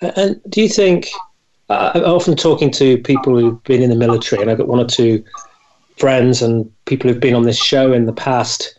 And 0.00 0.40
do 0.48 0.62
you 0.62 0.68
think? 0.68 1.08
I'm 1.70 2.04
often 2.04 2.36
talking 2.36 2.70
to 2.72 2.98
people 2.98 3.38
who've 3.38 3.62
been 3.64 3.82
in 3.82 3.88
the 3.88 3.96
military, 3.96 4.42
and 4.42 4.50
I've 4.50 4.58
got 4.58 4.68
one 4.68 4.80
or 4.80 4.86
two 4.86 5.24
friends 5.98 6.42
and 6.42 6.70
people 6.84 7.08
who've 7.08 7.20
been 7.20 7.34
on 7.34 7.44
this 7.44 7.56
show 7.56 7.92
in 7.92 8.04
the 8.04 8.12
past 8.12 8.78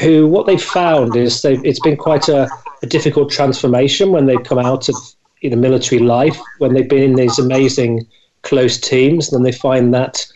who 0.00 0.26
what 0.26 0.46
they've 0.46 0.62
found 0.62 1.16
is 1.16 1.42
they've, 1.42 1.64
it's 1.64 1.80
been 1.80 1.96
quite 1.96 2.28
a, 2.28 2.48
a, 2.82 2.86
difficult 2.86 3.30
transformation 3.30 4.12
when 4.12 4.26
they've 4.26 4.44
come 4.44 4.58
out 4.58 4.88
of 4.88 4.94
you 5.40 5.50
know, 5.50 5.56
military 5.56 6.00
life, 6.00 6.38
when 6.58 6.74
they've 6.74 6.88
been 6.88 7.02
in 7.02 7.14
these 7.14 7.38
amazing 7.38 8.06
close 8.42 8.78
teams, 8.78 9.28
and 9.28 9.36
then 9.36 9.42
they 9.42 9.56
find 9.56 9.92
that 9.94 10.26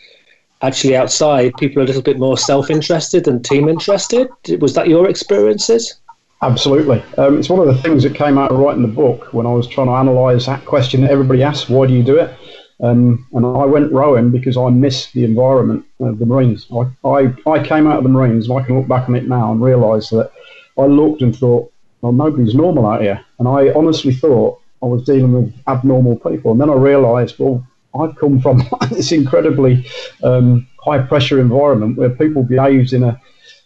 actually 0.61 0.95
outside 0.95 1.53
people 1.57 1.81
are 1.81 1.83
a 1.83 1.87
little 1.87 2.01
bit 2.01 2.19
more 2.19 2.37
self-interested 2.37 3.27
and 3.27 3.43
team 3.43 3.67
interested. 3.67 4.29
Was 4.59 4.73
that 4.75 4.87
your 4.87 5.09
experiences? 5.09 5.99
Absolutely. 6.43 7.03
Um, 7.17 7.37
it's 7.37 7.49
one 7.49 7.59
of 7.59 7.67
the 7.67 7.81
things 7.81 8.03
that 8.03 8.15
came 8.15 8.37
out 8.37 8.51
of 8.51 8.57
writing 8.57 8.81
the 8.81 8.87
book 8.87 9.31
when 9.33 9.45
I 9.45 9.51
was 9.53 9.67
trying 9.67 9.87
to 9.87 9.93
analyse 9.93 10.47
that 10.47 10.65
question 10.65 11.01
that 11.01 11.11
everybody 11.11 11.43
asks, 11.43 11.69
why 11.69 11.85
do 11.87 11.93
you 11.93 12.03
do 12.03 12.17
it? 12.17 12.35
Um, 12.79 13.27
and 13.33 13.45
I 13.45 13.65
went 13.65 13.91
rowing 13.91 14.31
because 14.31 14.57
I 14.57 14.69
missed 14.69 15.13
the 15.13 15.23
environment 15.23 15.85
of 15.99 16.17
the 16.17 16.25
Marines. 16.25 16.65
I, 16.71 17.07
I, 17.07 17.33
I 17.47 17.63
came 17.63 17.85
out 17.85 17.97
of 17.97 18.03
the 18.03 18.09
Marines 18.09 18.49
and 18.49 18.57
I 18.57 18.63
can 18.63 18.75
look 18.77 18.87
back 18.87 19.07
on 19.07 19.15
it 19.15 19.27
now 19.27 19.51
and 19.51 19.61
realise 19.61 20.09
that 20.09 20.31
I 20.79 20.85
looked 20.85 21.21
and 21.21 21.35
thought, 21.35 21.71
well, 22.01 22.11
nobody's 22.11 22.55
normal 22.55 22.87
out 22.87 23.01
here. 23.01 23.23
And 23.37 23.47
I 23.47 23.71
honestly 23.73 24.13
thought 24.13 24.59
I 24.81 24.87
was 24.87 25.03
dealing 25.03 25.31
with 25.33 25.53
abnormal 25.67 26.15
people. 26.15 26.51
And 26.51 26.59
then 26.59 26.71
I 26.71 26.73
realised, 26.73 27.37
well, 27.37 27.63
I've 27.99 28.15
come 28.15 28.39
from 28.39 28.63
this 28.89 29.11
incredibly 29.11 29.85
um, 30.23 30.67
high 30.83 30.99
pressure 30.99 31.39
environment 31.39 31.97
where 31.97 32.09
people 32.09 32.43
behaved 32.43 32.93
in 32.93 33.03
a, 33.03 33.19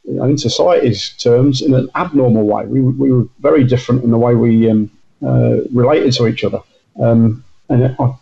you 0.04 0.14
know, 0.14 0.26
in 0.26 0.38
society's 0.38 1.10
terms, 1.18 1.62
in 1.62 1.74
an 1.74 1.90
abnormal 1.96 2.46
way. 2.46 2.66
We, 2.66 2.82
we 2.82 3.12
were 3.12 3.26
very 3.40 3.64
different 3.64 4.04
in 4.04 4.12
the 4.12 4.18
way 4.18 4.36
we 4.36 4.70
um, 4.70 4.92
uh, 5.26 5.58
related 5.74 6.14
to 6.14 6.28
each 6.28 6.44
other. 6.44 6.60
Um, 7.00 7.44
and 7.70 7.96
I 8.00 8.16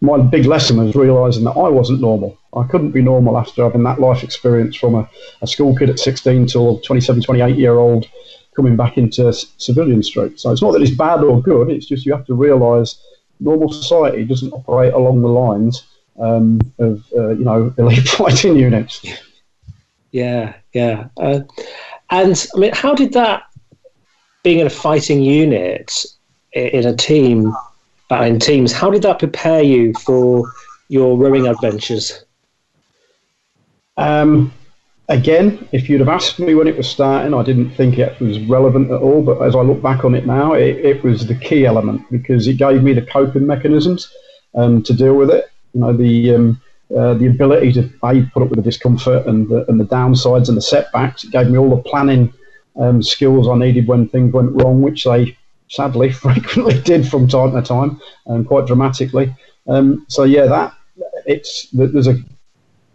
my 0.00 0.18
big 0.18 0.44
lesson 0.44 0.76
was 0.84 0.94
realizing 0.94 1.44
that 1.44 1.52
I 1.52 1.68
wasn't 1.68 2.00
normal. 2.00 2.38
I 2.54 2.64
couldn't 2.64 2.90
be 2.90 3.02
normal 3.02 3.38
after 3.38 3.64
having 3.64 3.82
that 3.84 4.00
life 4.00 4.22
experience 4.22 4.76
from 4.76 4.94
a, 4.94 5.08
a 5.42 5.46
school 5.46 5.74
kid 5.74 5.90
at 5.90 5.98
16 5.98 6.46
till 6.46 6.80
27, 6.80 7.22
28 7.22 7.56
year 7.56 7.78
old 7.78 8.06
coming 8.54 8.76
back 8.76 8.96
into 8.98 9.32
civilian 9.32 10.02
street. 10.02 10.38
So 10.40 10.50
it's 10.50 10.62
not 10.62 10.72
that 10.72 10.82
it's 10.82 10.90
bad 10.90 11.20
or 11.20 11.42
good, 11.42 11.70
it's 11.70 11.86
just 11.86 12.06
you 12.06 12.12
have 12.12 12.26
to 12.26 12.34
realize 12.34 12.96
normal 13.40 13.70
society 13.72 14.24
doesn't 14.24 14.52
operate 14.52 14.92
along 14.92 15.22
the 15.22 15.28
lines 15.28 15.84
um, 16.18 16.60
of, 16.78 17.04
uh, 17.16 17.30
you 17.30 17.44
know, 17.44 17.74
elite 17.78 18.08
fighting 18.08 18.56
units. 18.56 19.04
Yeah, 20.12 20.54
yeah. 20.72 21.08
Uh, 21.16 21.40
And 22.10 22.48
I 22.54 22.58
mean, 22.58 22.72
how 22.72 22.94
did 22.94 23.12
that, 23.14 23.42
being 24.44 24.60
in 24.60 24.66
a 24.66 24.70
fighting 24.70 25.22
unit 25.22 26.06
in 26.52 26.86
a 26.86 26.94
team, 26.94 27.52
uh, 28.12 28.22
in 28.22 28.38
teams, 28.38 28.72
how 28.72 28.90
did 28.90 29.02
that 29.02 29.18
prepare 29.18 29.62
you 29.62 29.92
for 29.94 30.48
your 30.88 31.18
rowing 31.18 31.48
adventures? 31.48 32.24
Um, 33.96 34.52
again, 35.08 35.68
if 35.72 35.88
you'd 35.88 36.00
have 36.00 36.08
asked 36.08 36.38
me 36.38 36.54
when 36.54 36.66
it 36.66 36.76
was 36.76 36.88
starting, 36.88 37.34
I 37.34 37.42
didn't 37.42 37.70
think 37.70 37.98
it 37.98 38.18
was 38.20 38.38
relevant 38.40 38.90
at 38.90 39.00
all. 39.00 39.22
But 39.22 39.42
as 39.42 39.54
I 39.54 39.60
look 39.60 39.82
back 39.82 40.04
on 40.04 40.14
it 40.14 40.26
now, 40.26 40.54
it, 40.54 40.76
it 40.76 41.02
was 41.02 41.26
the 41.26 41.34
key 41.34 41.66
element 41.66 42.02
because 42.10 42.46
it 42.46 42.54
gave 42.54 42.82
me 42.82 42.92
the 42.92 43.02
coping 43.02 43.46
mechanisms 43.46 44.10
um, 44.54 44.82
to 44.82 44.92
deal 44.92 45.14
with 45.14 45.30
it. 45.30 45.50
You 45.74 45.80
know, 45.80 45.92
the 45.92 46.34
um, 46.34 46.60
uh, 46.96 47.14
the 47.14 47.26
ability 47.26 47.72
to 47.72 47.90
a 48.04 48.22
put 48.32 48.42
up 48.42 48.50
with 48.50 48.56
the 48.56 48.62
discomfort 48.62 49.26
and 49.26 49.48
the, 49.48 49.68
and 49.68 49.78
the 49.80 49.84
downsides 49.84 50.48
and 50.48 50.56
the 50.56 50.62
setbacks. 50.62 51.24
It 51.24 51.32
gave 51.32 51.50
me 51.50 51.58
all 51.58 51.70
the 51.70 51.82
planning 51.82 52.32
um, 52.76 53.02
skills 53.02 53.48
I 53.48 53.56
needed 53.56 53.88
when 53.88 54.08
things 54.08 54.32
went 54.32 54.62
wrong, 54.62 54.82
which 54.82 55.04
they 55.04 55.36
sadly 55.68 56.12
frequently 56.12 56.80
did 56.82 57.08
from 57.08 57.26
time 57.26 57.52
to 57.52 57.62
time 57.62 58.00
and 58.26 58.46
quite 58.46 58.66
dramatically. 58.66 59.34
Um, 59.66 60.06
so 60.08 60.24
yeah, 60.24 60.46
that 60.46 60.74
it's 61.26 61.68
there's 61.70 62.06
a 62.06 62.22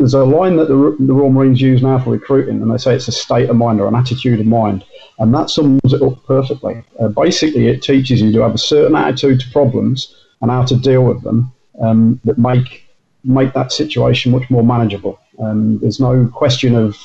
there's 0.02 0.16
a 0.16 0.26
line 0.26 0.58
that 0.58 0.68
the, 0.68 0.96
the 1.00 1.14
Royal 1.14 1.30
Marines 1.30 1.62
use 1.62 1.84
now 1.84 2.00
for 2.00 2.10
recruiting, 2.10 2.62
and 2.62 2.72
they 2.72 2.78
say 2.78 2.96
it's 2.96 3.08
a 3.08 3.12
state 3.12 3.50
of 3.50 3.56
mind 3.56 3.80
or 3.80 3.88
an 3.88 3.96
attitude 3.96 4.40
of 4.40 4.48
mind, 4.48 4.84
and 5.20 5.34
that 5.34 5.52
sums 5.52 5.94
it 5.94 6.02
up 6.02 6.26
perfectly. 6.26 6.84
Uh, 7.00 7.08
basically, 7.10 7.68
it 7.68 7.84
teaches 7.84 8.20
you 8.20 8.32
to 8.32 8.42
have 8.42 8.56
a 8.56 8.58
certain 8.58 8.96
attitude 8.96 9.40
to 9.42 9.52
problems 9.52 10.16
and 10.42 10.50
how 10.50 10.66
to 10.66 10.76
deal 10.76 11.04
with 11.04 11.22
them 11.22 11.52
um, 11.80 12.20
that 12.26 12.40
make 12.40 12.88
make 13.24 13.54
that 13.54 13.72
situation 13.72 14.32
much 14.32 14.50
more 14.50 14.64
manageable. 14.64 15.20
Um, 15.38 15.78
there's 15.78 16.00
no 16.00 16.28
question 16.28 16.76
of 16.76 16.98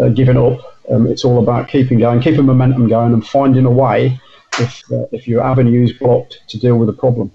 uh, 0.00 0.08
giving 0.08 0.38
up. 0.38 0.58
Um, 0.90 1.06
it's 1.06 1.26
all 1.26 1.42
about 1.42 1.68
keeping 1.68 1.98
going, 1.98 2.20
keeping 2.22 2.46
momentum 2.46 2.88
going, 2.88 3.12
and 3.12 3.26
finding 3.26 3.66
a 3.66 3.70
way 3.70 4.18
if 4.58 4.82
uh, 4.90 5.04
if 5.12 5.28
your 5.28 5.42
avenue 5.42 5.84
is 5.84 5.92
blocked 5.92 6.40
to 6.48 6.58
deal 6.58 6.78
with 6.78 6.88
a 6.88 6.94
problem. 6.94 7.30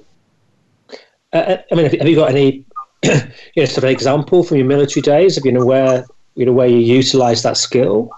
Uh, 1.31 1.37
uh 1.37 1.61
I 1.71 1.75
mean, 1.75 1.85
have 1.85 2.07
you 2.07 2.15
got 2.15 2.31
any 2.31 2.65
you 3.03 3.11
know, 3.57 3.65
sort 3.65 3.83
of 3.83 3.89
example 3.89 4.43
from 4.43 4.57
your 4.57 4.67
military 4.67 5.01
days 5.01 5.37
of 5.37 5.45
you 5.45 5.51
know 5.51 5.65
where 5.65 6.05
you 6.35 6.45
know 6.45 6.53
where 6.53 6.67
you 6.67 6.77
utilise 6.77 7.43
that 7.43 7.57
skill? 7.57 8.09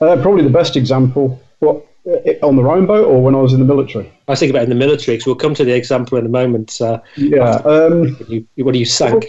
Uh, 0.00 0.16
probably 0.20 0.42
the 0.42 0.50
best 0.50 0.76
example. 0.76 1.40
What 1.58 1.86
on 2.42 2.56
the 2.56 2.62
rowboat 2.62 3.06
or 3.06 3.22
when 3.22 3.34
I 3.34 3.38
was 3.38 3.52
in 3.52 3.58
the 3.58 3.66
military? 3.66 4.12
I 4.28 4.36
think 4.36 4.50
about 4.50 4.62
in 4.62 4.68
the 4.68 4.76
military 4.76 5.16
because 5.16 5.26
we'll 5.26 5.36
come 5.36 5.54
to 5.54 5.64
the 5.64 5.74
example 5.74 6.18
in 6.18 6.26
a 6.26 6.28
moment. 6.28 6.80
Uh, 6.80 7.00
yeah, 7.16 7.56
um, 7.64 8.14
when 8.14 8.46
you, 8.56 8.72
you 8.72 8.84
sank. 8.84 9.24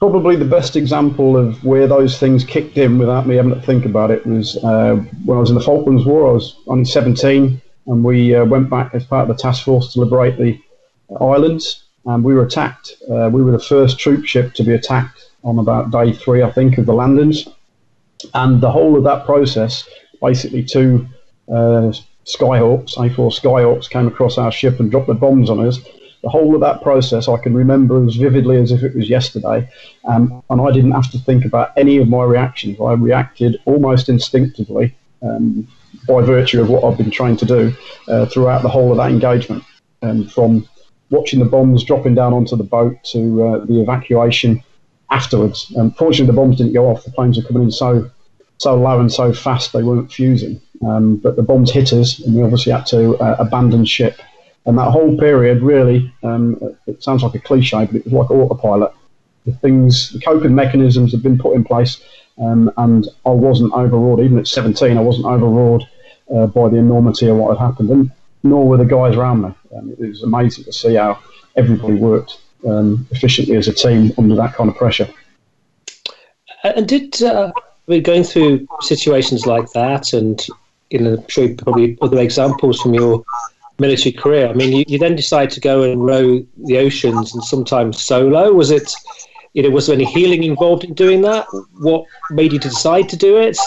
Probably 0.00 0.36
the 0.36 0.44
best 0.44 0.76
example 0.76 1.36
of 1.36 1.62
where 1.64 1.86
those 1.86 2.18
things 2.18 2.44
kicked 2.44 2.76
in 2.76 2.98
without 2.98 3.26
me 3.26 3.36
having 3.36 3.54
to 3.54 3.60
think 3.62 3.86
about 3.86 4.10
it 4.10 4.26
was 4.26 4.56
uh, 4.62 4.96
when 5.24 5.38
I 5.38 5.40
was 5.40 5.50
in 5.50 5.54
the 5.54 5.62
Falklands 5.62 6.04
War. 6.04 6.28
I 6.28 6.32
was 6.32 6.56
only 6.66 6.84
17, 6.84 7.62
and 7.86 8.04
we 8.04 8.34
uh, 8.34 8.44
went 8.44 8.68
back 8.68 8.92
as 8.92 9.04
part 9.04 9.30
of 9.30 9.34
the 9.34 9.40
task 9.40 9.64
force 9.64 9.94
to 9.94 10.00
liberate 10.00 10.36
the 10.36 10.60
islands 11.20 11.83
and 12.06 12.22
we 12.24 12.34
were 12.34 12.44
attacked. 12.44 12.94
Uh, 13.10 13.30
we 13.32 13.42
were 13.42 13.52
the 13.52 13.58
first 13.58 13.98
troop 13.98 14.26
ship 14.26 14.54
to 14.54 14.62
be 14.62 14.72
attacked 14.72 15.30
on 15.42 15.58
about 15.58 15.90
day 15.90 16.12
three, 16.12 16.42
I 16.42 16.50
think, 16.50 16.78
of 16.78 16.86
the 16.86 16.94
landings. 16.94 17.48
And 18.32 18.60
the 18.60 18.70
whole 18.70 18.96
of 18.96 19.04
that 19.04 19.26
process, 19.26 19.88
basically, 20.20 20.64
two 20.64 21.06
uh, 21.48 21.92
Skyhawks, 22.24 22.94
A4 22.96 23.40
Skyhawks, 23.40 23.88
came 23.88 24.06
across 24.06 24.38
our 24.38 24.50
ship 24.50 24.80
and 24.80 24.90
dropped 24.90 25.08
the 25.08 25.14
bombs 25.14 25.50
on 25.50 25.66
us. 25.66 25.78
The 26.22 26.30
whole 26.30 26.54
of 26.54 26.62
that 26.62 26.82
process 26.82 27.28
I 27.28 27.36
can 27.36 27.54
remember 27.54 28.02
as 28.06 28.16
vividly 28.16 28.56
as 28.56 28.72
if 28.72 28.82
it 28.82 28.96
was 28.96 29.10
yesterday. 29.10 29.68
Um, 30.06 30.42
and 30.48 30.60
I 30.60 30.70
didn't 30.70 30.92
have 30.92 31.10
to 31.12 31.18
think 31.18 31.44
about 31.44 31.72
any 31.76 31.98
of 31.98 32.08
my 32.08 32.24
reactions. 32.24 32.78
I 32.80 32.92
reacted 32.94 33.60
almost 33.66 34.08
instinctively 34.08 34.94
um, 35.20 35.68
by 36.08 36.22
virtue 36.22 36.62
of 36.62 36.70
what 36.70 36.82
I've 36.82 36.96
been 36.96 37.10
trained 37.10 37.40
to 37.40 37.44
do 37.44 37.74
uh, 38.08 38.24
throughout 38.26 38.62
the 38.62 38.70
whole 38.70 38.90
of 38.90 38.96
that 38.96 39.10
engagement. 39.10 39.64
Um, 40.00 40.26
from 40.28 40.68
watching 41.14 41.38
the 41.38 41.44
bombs 41.44 41.84
dropping 41.84 42.14
down 42.14 42.32
onto 42.32 42.56
the 42.56 42.64
boat 42.64 42.96
to 43.04 43.44
uh, 43.44 43.64
the 43.64 43.80
evacuation 43.80 44.62
afterwards. 45.10 45.72
Unfortunately, 45.76 46.26
the 46.26 46.32
bombs 46.40 46.56
didn't 46.58 46.72
go 46.72 46.86
off. 46.86 47.04
The 47.04 47.10
planes 47.10 47.36
were 47.36 47.44
coming 47.44 47.64
in 47.64 47.70
so 47.70 48.10
so 48.58 48.76
low 48.76 49.00
and 49.00 49.12
so 49.12 49.32
fast 49.32 49.72
they 49.72 49.82
weren't 49.82 50.12
fusing. 50.12 50.60
Um, 50.86 51.16
but 51.16 51.36
the 51.36 51.42
bombs 51.42 51.70
hit 51.70 51.92
us, 51.92 52.20
and 52.20 52.34
we 52.34 52.42
obviously 52.42 52.72
had 52.72 52.86
to 52.86 53.16
uh, 53.18 53.36
abandon 53.38 53.84
ship. 53.84 54.20
And 54.66 54.78
that 54.78 54.90
whole 54.90 55.16
period, 55.18 55.62
really, 55.62 56.12
um, 56.22 56.58
it 56.86 57.02
sounds 57.02 57.22
like 57.22 57.34
a 57.34 57.38
cliche, 57.38 57.84
but 57.84 57.96
it 57.96 58.04
was 58.04 58.12
like 58.12 58.30
autopilot. 58.30 58.92
The 59.44 59.52
things, 59.52 60.10
the 60.10 60.20
coping 60.20 60.54
mechanisms 60.54 61.12
had 61.12 61.22
been 61.22 61.38
put 61.38 61.54
in 61.54 61.64
place, 61.64 62.02
um, 62.38 62.70
and 62.78 63.06
I 63.26 63.30
wasn't 63.30 63.74
overawed. 63.74 64.20
Even 64.20 64.38
at 64.38 64.48
17, 64.48 64.96
I 64.96 65.00
wasn't 65.00 65.26
overawed 65.26 65.86
uh, 66.34 66.46
by 66.46 66.68
the 66.70 66.76
enormity 66.76 67.28
of 67.28 67.36
what 67.36 67.56
had 67.56 67.64
happened. 67.64 67.90
And 67.90 68.10
nor 68.44 68.68
were 68.68 68.76
the 68.76 68.84
guys 68.84 69.16
around 69.16 69.42
me. 69.42 69.54
Um, 69.76 69.90
it 69.90 69.98
was 69.98 70.22
amazing 70.22 70.64
to 70.64 70.72
see 70.72 70.94
how 70.94 71.18
everybody 71.56 71.94
worked 71.94 72.40
um, 72.68 73.06
efficiently 73.10 73.56
as 73.56 73.66
a 73.66 73.72
team 73.72 74.12
under 74.16 74.36
that 74.36 74.54
kind 74.54 74.70
of 74.70 74.76
pressure. 74.76 75.08
And 76.62 76.86
did 76.86 77.22
uh, 77.22 77.52
we're 77.86 78.00
going 78.00 78.22
through 78.22 78.66
situations 78.80 79.46
like 79.46 79.70
that, 79.72 80.12
and 80.12 80.46
you 80.90 81.00
know, 81.00 81.14
I'm 81.14 81.28
sure 81.28 81.54
probably 81.56 81.98
other 82.00 82.18
examples 82.18 82.80
from 82.80 82.94
your 82.94 83.24
military 83.78 84.12
career. 84.12 84.48
I 84.48 84.52
mean, 84.52 84.72
you, 84.72 84.84
you 84.86 84.98
then 84.98 85.16
decide 85.16 85.50
to 85.50 85.60
go 85.60 85.82
and 85.82 86.04
row 86.04 86.44
the 86.64 86.78
oceans, 86.78 87.34
and 87.34 87.42
sometimes 87.42 88.02
solo. 88.02 88.52
Was 88.52 88.70
it, 88.70 88.94
you 89.54 89.62
know, 89.62 89.70
was 89.70 89.86
there 89.86 89.94
any 89.94 90.04
healing 90.04 90.44
involved 90.44 90.84
in 90.84 90.94
doing 90.94 91.22
that? 91.22 91.46
What 91.78 92.04
made 92.30 92.52
you 92.52 92.58
decide 92.58 93.08
to 93.10 93.16
do 93.16 93.36
it? 93.38 93.58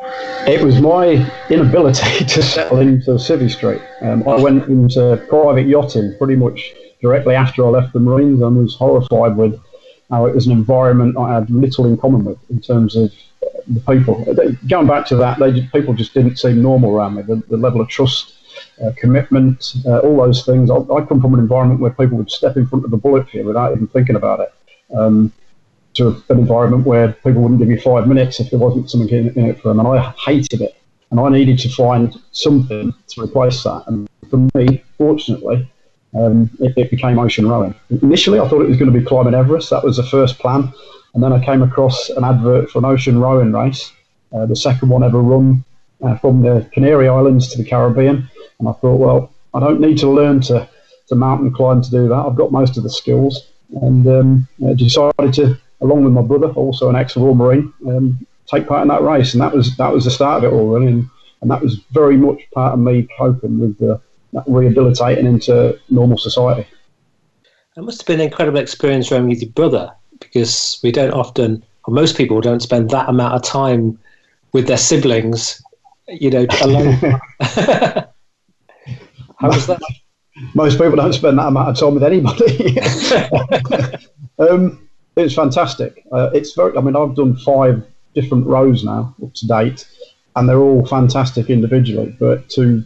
It 0.00 0.64
was 0.64 0.80
my 0.80 1.30
inability 1.50 2.24
to 2.24 2.42
settle 2.42 2.78
into 2.78 3.10
Civvy 3.12 3.50
Street. 3.50 3.82
Um, 4.00 4.26
I 4.28 4.40
went 4.40 4.68
into 4.68 5.22
private 5.28 5.66
yachting 5.66 6.16
pretty 6.18 6.36
much 6.36 6.72
directly 7.02 7.34
after 7.34 7.66
I 7.66 7.68
left 7.68 7.92
the 7.92 8.00
Marines 8.00 8.40
and 8.40 8.56
was 8.56 8.74
horrified 8.76 9.36
with 9.36 9.60
how 10.10 10.26
it 10.26 10.34
was 10.34 10.46
an 10.46 10.52
environment 10.52 11.16
I 11.18 11.34
had 11.34 11.50
little 11.50 11.84
in 11.84 11.96
common 11.96 12.24
with 12.24 12.38
in 12.48 12.60
terms 12.60 12.96
of 12.96 13.12
the 13.66 13.80
people. 13.80 14.24
Going 14.68 14.86
back 14.86 15.06
to 15.06 15.16
that, 15.16 15.38
they 15.38 15.62
people 15.62 15.94
just 15.94 16.14
didn't 16.14 16.38
seem 16.38 16.62
normal 16.62 16.94
around 16.94 17.16
me. 17.16 17.22
The, 17.22 17.42
the 17.48 17.56
level 17.56 17.80
of 17.80 17.88
trust, 17.88 18.34
uh, 18.82 18.92
commitment, 18.96 19.74
uh, 19.84 19.98
all 19.98 20.16
those 20.18 20.46
things. 20.46 20.70
I, 20.70 20.76
I, 20.76 21.04
come 21.04 21.20
from 21.20 21.34
an 21.34 21.40
environment 21.40 21.80
where 21.80 21.90
people 21.90 22.16
would 22.18 22.30
step 22.30 22.56
in 22.56 22.66
front 22.66 22.84
of 22.84 22.90
the 22.90 22.96
bullet 22.96 23.28
for 23.28 23.36
you 23.36 23.44
without 23.44 23.72
even 23.72 23.88
thinking 23.88 24.16
about 24.16 24.40
it. 24.40 24.52
Um, 24.96 25.32
to 25.98 26.22
an 26.28 26.38
environment 26.38 26.86
where 26.86 27.12
people 27.12 27.42
wouldn't 27.42 27.60
give 27.60 27.68
you 27.68 27.80
five 27.80 28.06
minutes 28.08 28.40
if 28.40 28.50
there 28.50 28.58
wasn't 28.58 28.90
something 28.90 29.08
in, 29.36 29.46
it 29.46 29.60
for 29.60 29.68
them. 29.68 29.80
And 29.80 29.88
I 29.88 30.14
hated 30.24 30.62
it. 30.62 30.74
And 31.10 31.20
I 31.20 31.28
needed 31.28 31.58
to 31.60 31.68
find 31.68 32.14
something 32.32 32.94
to 33.08 33.22
replace 33.22 33.62
that. 33.64 33.84
And 33.86 34.08
for 34.30 34.48
me, 34.54 34.82
fortunately, 34.96 35.70
um, 36.14 36.50
it, 36.60 36.74
it, 36.76 36.90
became 36.90 37.18
ocean 37.18 37.48
rowing. 37.48 37.74
Initially, 37.90 38.40
I 38.40 38.48
thought 38.48 38.62
it 38.62 38.68
was 38.68 38.76
going 38.76 38.92
to 38.92 38.98
be 38.98 39.04
climbing 39.04 39.34
Everest. 39.34 39.70
That 39.70 39.84
was 39.84 39.96
the 39.96 40.02
first 40.04 40.38
plan. 40.38 40.72
And 41.14 41.22
then 41.22 41.32
I 41.32 41.44
came 41.44 41.62
across 41.62 42.10
an 42.10 42.24
advert 42.24 42.70
for 42.70 42.78
an 42.78 42.84
ocean 42.84 43.18
rowing 43.18 43.52
race, 43.52 43.92
uh, 44.32 44.46
the 44.46 44.56
second 44.56 44.88
one 44.90 45.02
ever 45.02 45.20
run 45.20 45.64
uh, 46.02 46.16
from 46.18 46.42
the 46.42 46.68
Canary 46.72 47.08
Islands 47.08 47.48
to 47.48 47.62
the 47.62 47.68
Caribbean. 47.68 48.28
And 48.58 48.68
I 48.68 48.72
thought, 48.72 48.96
well, 48.96 49.32
I 49.54 49.60
don't 49.60 49.80
need 49.80 49.98
to 49.98 50.10
learn 50.10 50.40
to, 50.42 50.68
to 51.08 51.14
mountain 51.14 51.52
climb 51.52 51.82
to 51.82 51.90
do 51.90 52.08
that. 52.08 52.14
I've 52.14 52.36
got 52.36 52.52
most 52.52 52.76
of 52.76 52.82
the 52.82 52.90
skills. 52.90 53.48
And 53.82 54.06
um, 54.06 54.48
decided 54.76 55.34
to 55.34 55.58
along 55.80 56.04
with 56.04 56.12
my 56.12 56.22
brother, 56.22 56.48
also 56.48 56.88
an 56.88 56.96
ex-Royal 56.96 57.34
Marine, 57.34 57.72
um, 57.86 58.26
take 58.46 58.66
part 58.66 58.82
in 58.82 58.88
that 58.88 59.02
race, 59.02 59.34
and 59.34 59.40
that 59.40 59.54
was 59.54 59.76
that 59.76 59.92
was 59.92 60.04
the 60.04 60.10
start 60.10 60.44
of 60.44 60.52
it 60.52 60.54
all, 60.54 60.68
really, 60.68 60.92
and, 60.92 61.10
and 61.40 61.50
that 61.50 61.62
was 61.62 61.76
very 61.92 62.16
much 62.16 62.40
part 62.52 62.74
of 62.74 62.80
me 62.80 63.06
coping 63.16 63.58
with 63.60 63.78
the, 63.78 64.00
rehabilitating 64.46 65.26
into 65.26 65.78
normal 65.88 66.18
society. 66.18 66.66
It 67.76 67.82
must 67.82 68.02
have 68.02 68.06
been 68.06 68.20
an 68.20 68.26
incredible 68.26 68.58
experience 68.58 69.10
rowing 69.10 69.28
with 69.28 69.40
your 69.40 69.52
brother, 69.52 69.92
because 70.20 70.80
we 70.82 70.90
don't 70.90 71.12
often, 71.12 71.64
or 71.84 71.94
most 71.94 72.16
people 72.16 72.40
don't 72.40 72.60
spend 72.60 72.90
that 72.90 73.08
amount 73.08 73.34
of 73.34 73.42
time 73.42 73.98
with 74.52 74.66
their 74.66 74.76
siblings, 74.76 75.62
you 76.08 76.30
know, 76.30 76.46
alone. 76.62 76.98
How 79.38 79.48
was 79.48 79.66
that? 79.68 79.80
Most 80.54 80.78
people 80.78 80.96
don't 80.96 81.12
spend 81.12 81.38
that 81.38 81.46
amount 81.46 81.68
of 81.68 81.78
time 81.78 81.94
with 81.94 82.02
anybody. 82.02 82.80
um, 84.38 84.87
it's 85.18 85.34
fantastic. 85.34 86.04
Uh, 86.12 86.30
it's 86.32 86.54
very. 86.54 86.76
I 86.76 86.80
mean, 86.80 86.96
I've 86.96 87.14
done 87.14 87.36
five 87.36 87.84
different 88.14 88.46
rows 88.46 88.84
now 88.84 89.14
up 89.22 89.34
to 89.34 89.46
date, 89.46 89.86
and 90.36 90.48
they're 90.48 90.60
all 90.60 90.86
fantastic 90.86 91.50
individually. 91.50 92.16
But 92.18 92.48
to 92.50 92.84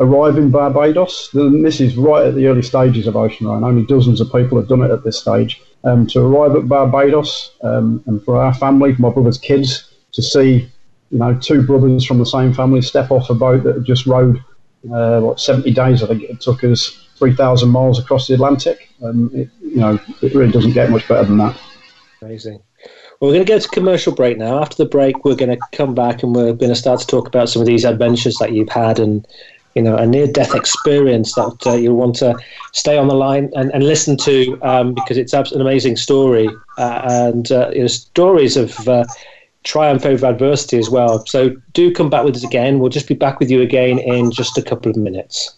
arrive 0.00 0.38
in 0.38 0.50
Barbados, 0.50 1.30
this 1.32 1.80
is 1.80 1.96
right 1.96 2.26
at 2.26 2.34
the 2.34 2.46
early 2.46 2.62
stages 2.62 3.06
of 3.06 3.16
ocean 3.16 3.46
rowing. 3.46 3.64
Only 3.64 3.84
dozens 3.86 4.20
of 4.20 4.30
people 4.32 4.58
have 4.58 4.68
done 4.68 4.82
it 4.82 4.90
at 4.90 5.04
this 5.04 5.18
stage. 5.18 5.60
Um, 5.84 6.06
to 6.08 6.20
arrive 6.20 6.56
at 6.56 6.68
Barbados, 6.68 7.52
um, 7.62 8.02
and 8.06 8.22
for 8.24 8.36
our 8.36 8.52
family, 8.52 8.94
for 8.94 9.02
my 9.02 9.10
brother's 9.10 9.38
kids, 9.38 9.92
to 10.12 10.22
see, 10.22 10.68
you 11.10 11.18
know, 11.18 11.34
two 11.38 11.62
brothers 11.62 12.04
from 12.04 12.18
the 12.18 12.26
same 12.26 12.52
family 12.52 12.82
step 12.82 13.12
off 13.12 13.30
a 13.30 13.34
boat 13.34 13.62
that 13.62 13.76
had 13.76 13.84
just 13.84 14.04
rowed, 14.04 14.42
uh, 14.92 15.20
what, 15.20 15.38
70 15.38 15.72
days, 15.72 16.02
I 16.02 16.08
think 16.08 16.22
it 16.24 16.40
took 16.40 16.64
us 16.64 17.08
3,000 17.16 17.68
miles 17.68 18.00
across 18.00 18.26
the 18.26 18.34
Atlantic. 18.34 18.88
Um, 19.04 19.30
it, 19.32 19.50
you 19.68 19.76
know, 19.76 19.98
it 20.22 20.34
really 20.34 20.52
doesn't 20.52 20.72
get 20.72 20.90
much 20.90 21.06
better 21.08 21.24
than 21.24 21.38
that. 21.38 21.58
Amazing. 22.22 22.60
Well, 23.20 23.30
we're 23.30 23.34
going 23.34 23.46
to 23.46 23.52
go 23.52 23.58
to 23.58 23.68
commercial 23.68 24.14
break 24.14 24.38
now. 24.38 24.60
After 24.60 24.76
the 24.76 24.88
break, 24.88 25.24
we're 25.24 25.34
going 25.34 25.56
to 25.56 25.60
come 25.72 25.94
back 25.94 26.22
and 26.22 26.34
we're 26.34 26.52
going 26.52 26.70
to 26.70 26.76
start 26.76 27.00
to 27.00 27.06
talk 27.06 27.26
about 27.26 27.48
some 27.48 27.60
of 27.60 27.66
these 27.66 27.84
adventures 27.84 28.36
that 28.36 28.52
you've 28.52 28.68
had 28.68 28.98
and 28.98 29.26
you 29.74 29.82
know 29.82 29.96
a 29.96 30.06
near-death 30.06 30.54
experience 30.54 31.34
that 31.34 31.66
uh, 31.66 31.74
you'll 31.74 31.96
want 31.96 32.16
to 32.16 32.36
stay 32.72 32.96
on 32.96 33.08
the 33.08 33.14
line 33.14 33.50
and, 33.54 33.72
and 33.72 33.84
listen 33.84 34.16
to 34.16 34.58
um, 34.62 34.94
because 34.94 35.16
it's 35.16 35.32
an 35.32 35.60
amazing 35.60 35.96
story 35.96 36.48
uh, 36.78 37.02
and 37.04 37.52
uh, 37.52 37.70
you 37.72 37.82
know, 37.82 37.86
stories 37.86 38.56
of 38.56 38.88
uh, 38.88 39.04
triumph 39.64 40.06
over 40.06 40.26
adversity 40.26 40.78
as 40.78 40.88
well. 40.88 41.24
So 41.26 41.50
do 41.72 41.92
come 41.92 42.10
back 42.10 42.24
with 42.24 42.36
us 42.36 42.44
again. 42.44 42.78
We'll 42.78 42.90
just 42.90 43.08
be 43.08 43.14
back 43.14 43.40
with 43.40 43.50
you 43.50 43.60
again 43.60 43.98
in 43.98 44.30
just 44.30 44.56
a 44.56 44.62
couple 44.62 44.90
of 44.90 44.96
minutes. 44.96 45.57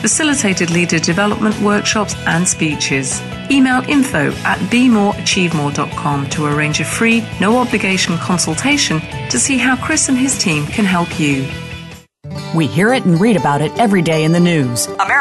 facilitated 0.00 0.70
leader 0.70 0.98
development 0.98 1.58
workshops 1.60 2.14
and 2.26 2.46
speeches. 2.46 3.20
Email 3.50 3.82
info 3.88 4.32
at 4.44 4.58
bemoreachievemore.com 4.70 6.30
to 6.30 6.46
arrange 6.46 6.80
a 6.80 6.84
free, 6.84 7.26
no 7.40 7.58
obligation 7.58 8.16
consultation 8.18 9.00
to 9.30 9.38
see 9.38 9.58
how 9.58 9.76
Chris 9.76 10.08
and 10.08 10.16
his 10.16 10.38
team 10.38 10.66
can 10.66 10.84
help 10.84 11.18
you. 11.20 11.46
We 12.54 12.66
hear 12.66 12.92
it 12.92 13.04
and 13.04 13.20
read 13.20 13.36
about 13.36 13.60
it 13.60 13.76
every 13.78 14.02
day 14.02 14.24
in 14.24 14.32
the 14.32 14.40
news. 14.40 14.86
America 14.86 15.17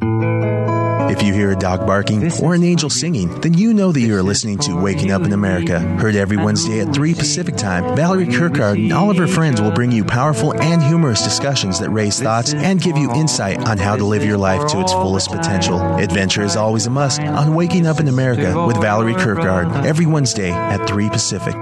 If 0.00 1.22
you 1.22 1.32
hear 1.32 1.50
a 1.50 1.56
dog 1.56 1.86
barking 1.86 2.30
or 2.40 2.54
an 2.54 2.62
angel 2.62 2.88
singing, 2.90 3.40
then 3.40 3.54
you 3.54 3.74
know 3.74 3.90
that 3.90 4.00
you 4.00 4.14
are 4.14 4.22
listening 4.22 4.58
to 4.58 4.80
Waking 4.80 5.10
Up 5.10 5.22
in 5.22 5.32
America. 5.32 5.80
Heard 5.80 6.14
every 6.14 6.36
Wednesday 6.36 6.80
at 6.80 6.94
3 6.94 7.14
Pacific 7.14 7.56
Time, 7.56 7.96
Valerie 7.96 8.26
Kirkard 8.26 8.76
and 8.76 8.92
all 8.92 9.10
of 9.10 9.16
her 9.16 9.26
friends 9.26 9.60
will 9.60 9.72
bring 9.72 9.90
you 9.90 10.04
powerful 10.04 10.54
and 10.60 10.80
humorous 10.80 11.22
discussions 11.22 11.80
that 11.80 11.90
raise 11.90 12.20
thoughts 12.20 12.54
and 12.54 12.80
give 12.80 12.96
you 12.96 13.12
insight 13.14 13.58
on 13.66 13.78
how 13.78 13.96
to 13.96 14.04
live 14.04 14.24
your 14.24 14.38
life 14.38 14.70
to 14.70 14.80
its 14.80 14.92
fullest 14.92 15.30
potential. 15.30 15.80
Adventure 15.96 16.42
is 16.42 16.54
always 16.54 16.86
a 16.86 16.90
must 16.90 17.20
on 17.20 17.56
Waking 17.56 17.86
Up 17.86 17.98
in 17.98 18.06
America 18.06 18.66
with 18.66 18.76
Valerie 18.76 19.14
Kirkard 19.14 19.84
every 19.84 20.06
Wednesday 20.06 20.52
at 20.52 20.86
3 20.86 21.08
Pacific. 21.10 21.54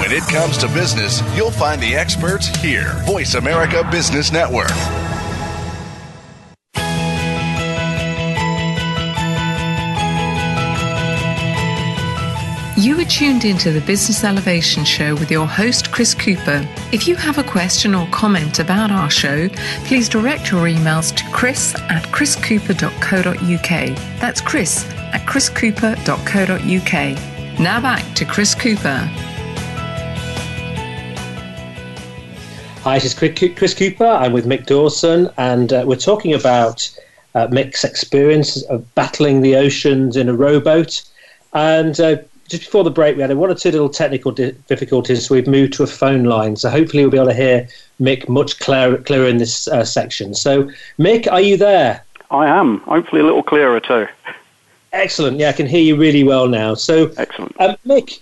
When 0.00 0.10
it 0.10 0.24
comes 0.24 0.58
to 0.58 0.66
business, 0.68 1.22
you'll 1.36 1.50
find 1.50 1.80
the 1.80 1.94
experts 1.94 2.48
here. 2.56 2.92
Voice 3.04 3.34
America 3.34 3.86
Business 3.92 4.32
Network. 4.32 4.70
You 12.78 13.00
are 13.00 13.06
tuned 13.06 13.46
into 13.46 13.72
the 13.72 13.80
Business 13.80 14.22
Elevation 14.22 14.84
Show 14.84 15.14
with 15.14 15.30
your 15.30 15.46
host, 15.46 15.90
Chris 15.90 16.14
Cooper. 16.14 16.68
If 16.92 17.08
you 17.08 17.16
have 17.16 17.38
a 17.38 17.42
question 17.42 17.94
or 17.94 18.06
comment 18.08 18.58
about 18.58 18.90
our 18.90 19.08
show, 19.08 19.48
please 19.86 20.10
direct 20.10 20.50
your 20.50 20.66
emails 20.66 21.16
to 21.16 21.24
chris 21.32 21.74
at 21.74 22.02
chriscooper.co.uk. 22.12 23.96
That's 24.20 24.42
chris 24.42 24.84
at 24.92 25.26
chriscooper.co.uk. 25.26 27.58
Now 27.58 27.80
back 27.80 28.14
to 28.14 28.26
Chris 28.26 28.54
Cooper. 28.54 29.10
Hi, 32.82 32.98
this 32.98 33.06
is 33.06 33.14
Chris 33.54 33.72
Cooper. 33.72 34.04
I'm 34.04 34.34
with 34.34 34.44
Mick 34.44 34.66
Dawson, 34.66 35.30
and 35.38 35.72
uh, 35.72 35.84
we're 35.86 35.96
talking 35.96 36.34
about 36.34 36.90
uh, 37.34 37.46
Mick's 37.46 37.84
experience 37.84 38.60
of 38.64 38.94
battling 38.94 39.40
the 39.40 39.56
oceans 39.56 40.14
in 40.14 40.28
a 40.28 40.34
rowboat. 40.34 41.02
And 41.54 41.98
uh, 41.98 42.16
just 42.48 42.64
before 42.64 42.84
the 42.84 42.90
break, 42.90 43.16
we 43.16 43.22
had 43.22 43.34
one 43.36 43.50
or 43.50 43.54
two 43.54 43.70
little 43.70 43.88
technical 43.88 44.32
di- 44.32 44.52
difficulties, 44.68 45.26
so 45.26 45.34
we've 45.34 45.46
moved 45.46 45.72
to 45.74 45.82
a 45.82 45.86
phone 45.86 46.24
line. 46.24 46.56
So 46.56 46.70
hopefully, 46.70 47.02
we'll 47.02 47.10
be 47.10 47.18
able 47.18 47.28
to 47.28 47.34
hear 47.34 47.68
Mick 48.00 48.28
much 48.28 48.58
clearer, 48.58 48.98
clearer 48.98 49.26
in 49.26 49.38
this 49.38 49.68
uh, 49.68 49.84
section. 49.84 50.34
So, 50.34 50.70
Mick, 50.98 51.30
are 51.30 51.40
you 51.40 51.56
there? 51.56 52.04
I 52.30 52.46
am. 52.46 52.80
Hopefully, 52.80 53.20
a 53.20 53.24
little 53.24 53.42
clearer 53.42 53.80
too. 53.80 54.06
Excellent. 54.92 55.38
Yeah, 55.38 55.50
I 55.50 55.52
can 55.52 55.66
hear 55.66 55.82
you 55.82 55.96
really 55.96 56.24
well 56.24 56.48
now. 56.48 56.74
So, 56.74 57.12
excellent. 57.16 57.54
Um, 57.60 57.76
Mick, 57.86 58.20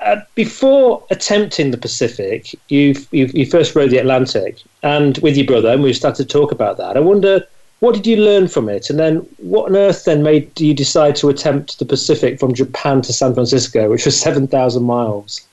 uh, 0.00 0.16
before 0.34 1.04
attempting 1.10 1.70
the 1.70 1.78
Pacific, 1.78 2.54
you 2.68 2.94
you 3.10 3.46
first 3.46 3.74
rowed 3.74 3.90
the 3.90 3.98
Atlantic, 3.98 4.58
and 4.82 5.18
with 5.18 5.36
your 5.36 5.46
brother, 5.46 5.70
and 5.70 5.82
we 5.82 5.92
started 5.92 6.28
to 6.28 6.32
talk 6.32 6.52
about 6.52 6.76
that. 6.78 6.96
I 6.96 7.00
wonder 7.00 7.46
what 7.80 7.94
did 7.94 8.06
you 8.06 8.16
learn 8.16 8.48
from 8.48 8.68
it? 8.68 8.90
And 8.90 8.98
then 8.98 9.18
what 9.38 9.70
on 9.70 9.76
earth 9.76 10.04
then 10.04 10.22
made 10.22 10.60
you 10.60 10.74
decide 10.74 11.14
to 11.16 11.28
attempt 11.28 11.78
the 11.78 11.84
Pacific 11.84 12.40
from 12.40 12.54
Japan 12.54 13.02
to 13.02 13.12
San 13.12 13.34
Francisco, 13.34 13.90
which 13.90 14.04
was 14.04 14.18
7,000 14.20 14.82
miles? 14.82 15.46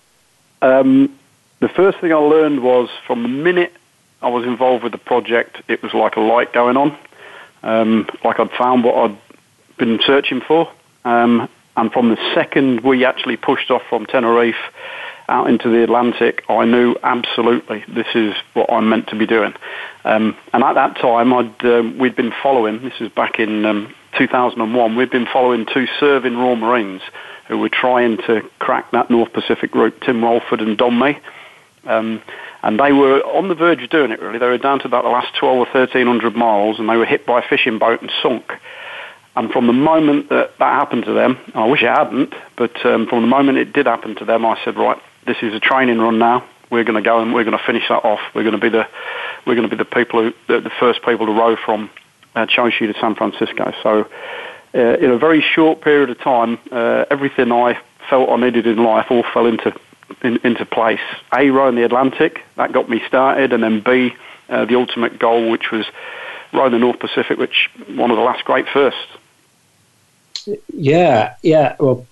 Um, 0.62 1.16
the 1.60 1.70
first 1.70 2.00
thing 2.00 2.12
I 2.12 2.18
learned 2.18 2.64
was 2.64 2.90
from 3.06 3.24
the 3.24 3.30
minute 3.30 3.74
I 4.22 4.30
was 4.30 4.46
involved 4.46 4.84
with 4.84 4.92
the 4.92 4.98
project, 4.98 5.62
it 5.68 5.84
was 5.84 5.94
like 5.94 6.16
a 6.16 6.22
light 6.22 6.52
going 6.52 6.78
on, 6.78 6.98
um, 7.62 8.10
like 8.24 8.40
I'd 8.40 8.52
found 8.52 8.84
what 8.84 8.96
I'd 8.96 9.18
been 9.78 10.00
searching 10.06 10.42
for. 10.42 10.72
Um, 11.04 11.48
and 11.78 11.92
from 11.92 12.10
the 12.10 12.18
second 12.34 12.82
we 12.82 13.06
actually 13.06 13.38
pushed 13.38 13.70
off 13.70 13.84
from 13.88 14.06
Tenerife 14.06 14.56
out 15.28 15.50
into 15.50 15.70
the 15.70 15.84
Atlantic, 15.84 16.44
I 16.50 16.66
knew 16.66 16.96
absolutely 17.04 17.84
this 17.88 18.08
is 18.14 18.34
what 18.54 18.72
I'm 18.72 18.90
meant 18.90 19.08
to 19.08 19.16
be 19.16 19.26
doing. 19.26 19.54
Um, 20.04 20.36
and 20.54 20.64
at 20.64 20.74
that 20.74 20.98
time, 20.98 21.34
I'd, 21.34 21.66
um, 21.66 21.98
we'd 21.98 22.16
been 22.16 22.34
following, 22.44 22.82
this 22.84 23.00
was 23.00 23.10
back 23.10 23.40
in 23.40 23.66
um, 23.66 23.94
2001, 24.18 24.96
we'd 24.96 25.10
been 25.10 25.28
following 25.32 25.66
two 25.66 25.88
serving 26.00 26.38
Royal 26.38 26.56
Marines 26.56 27.02
who 27.48 27.58
were 27.58 27.70
trying 27.70 28.18
to 28.18 28.42
crack 28.60 28.92
that 28.92 29.10
North 29.10 29.32
Pacific 29.34 29.74
route, 29.76 30.00
Tim 30.02 30.22
Welford 30.22 30.62
and 30.62 30.78
Dom 30.78 31.00
Mee. 31.00 31.18
Um, 31.86 32.22
and 32.64 32.80
they 32.80 32.92
were 32.92 33.22
on 33.22 33.48
the 33.48 33.56
verge 33.56 33.84
of 33.84 33.90
doing 33.92 34.12
it, 34.12 34.20
really. 34.20 34.40
They 34.40 34.48
were 34.48 34.58
down 34.58 34.80
to 34.80 34.88
about 34.88 35.04
the 35.04 35.10
last 35.10 35.36
12 35.40 35.56
or 35.56 35.66
1300 35.66 36.36
miles, 36.36 36.80
and 36.80 36.90
they 36.90 36.98
were 36.98 37.06
hit 37.06 37.26
by 37.26 37.40
a 37.40 37.48
fishing 37.48 37.78
boat 37.78 38.02
and 38.02 38.12
sunk. 38.24 38.52
And 39.36 39.52
from 39.52 39.68
the 39.68 39.74
moment 39.74 40.30
that 40.30 40.58
that 40.58 40.74
happened 40.74 41.06
to 41.06 41.14
them, 41.14 41.38
I 41.54 41.66
wish 41.66 41.84
it 41.84 41.90
hadn't, 41.90 42.34
but 42.58 42.86
um, 42.86 43.06
from 43.08 43.22
the 43.22 43.28
moment 43.28 43.58
it 43.58 43.74
did 43.74 43.86
happen 43.86 44.16
to 44.16 44.26
them, 44.26 44.46
I 44.46 44.58
said, 44.64 44.78
right, 44.78 44.98
this 45.26 45.38
is 45.42 45.54
a 45.54 45.60
training 45.60 46.00
run 46.00 46.20
now. 46.20 46.48
We're 46.70 46.84
going 46.84 47.02
to 47.02 47.08
go 47.08 47.20
and 47.20 47.34
we're 47.34 47.44
going 47.44 47.58
to 47.58 47.64
finish 47.64 47.88
that 47.90 48.04
off. 48.04 48.20
We're 48.34 48.44
going 48.44 48.56
to 48.56 48.62
be 48.62 48.70
the 48.70 48.88
we're 49.46 49.56
going 49.56 49.70
to 49.70 49.76
be 49.76 49.78
the 49.78 49.90
people 49.90 50.24
who 50.24 50.34
the, 50.48 50.62
the 50.62 50.72
first 50.80 51.02
people 51.04 51.26
to 51.28 51.32
row 51.32 51.56
from 51.56 51.90
uh, 52.36 52.46
Choshi 52.48 52.92
to 52.92 53.00
San 53.00 53.16
Francisco. 53.16 53.74
So 53.84 54.10
uh, 54.74 54.98
in 54.98 55.12
a 55.12 55.18
very 55.18 55.42
short 55.42 55.82
period 55.82 56.10
of 56.10 56.20
time, 56.20 56.58
uh, 56.72 57.06
everything 57.10 57.52
I 57.52 57.80
felt 58.10 58.30
I 58.30 58.38
needed 58.38 58.68
in 58.68 58.84
life 58.84 59.08
all 59.10 59.24
fell 59.34 59.46
into 59.46 59.74
in, 60.22 60.38
into 60.44 60.66
place. 60.66 61.00
A 61.34 61.50
rowing 61.50 61.76
the 61.76 61.86
Atlantic 61.86 62.42
that 62.56 62.72
got 62.72 62.90
me 62.90 63.02
started, 63.08 63.54
and 63.54 63.64
then 63.64 63.82
B 63.82 64.16
uh, 64.50 64.66
the 64.66 64.76
ultimate 64.76 65.20
goal, 65.20 65.50
which 65.50 65.72
was 65.72 65.86
rowing 66.54 66.72
the 66.72 66.80
North 66.80 67.00
Pacific, 67.00 67.38
which 67.38 67.70
one 67.88 68.12
of 68.12 68.18
the 68.18 68.24
last 68.24 68.44
great 68.46 68.68
firsts. 68.68 69.18
Yeah, 70.74 71.36
yeah. 71.42 71.76
Well, 71.80 72.06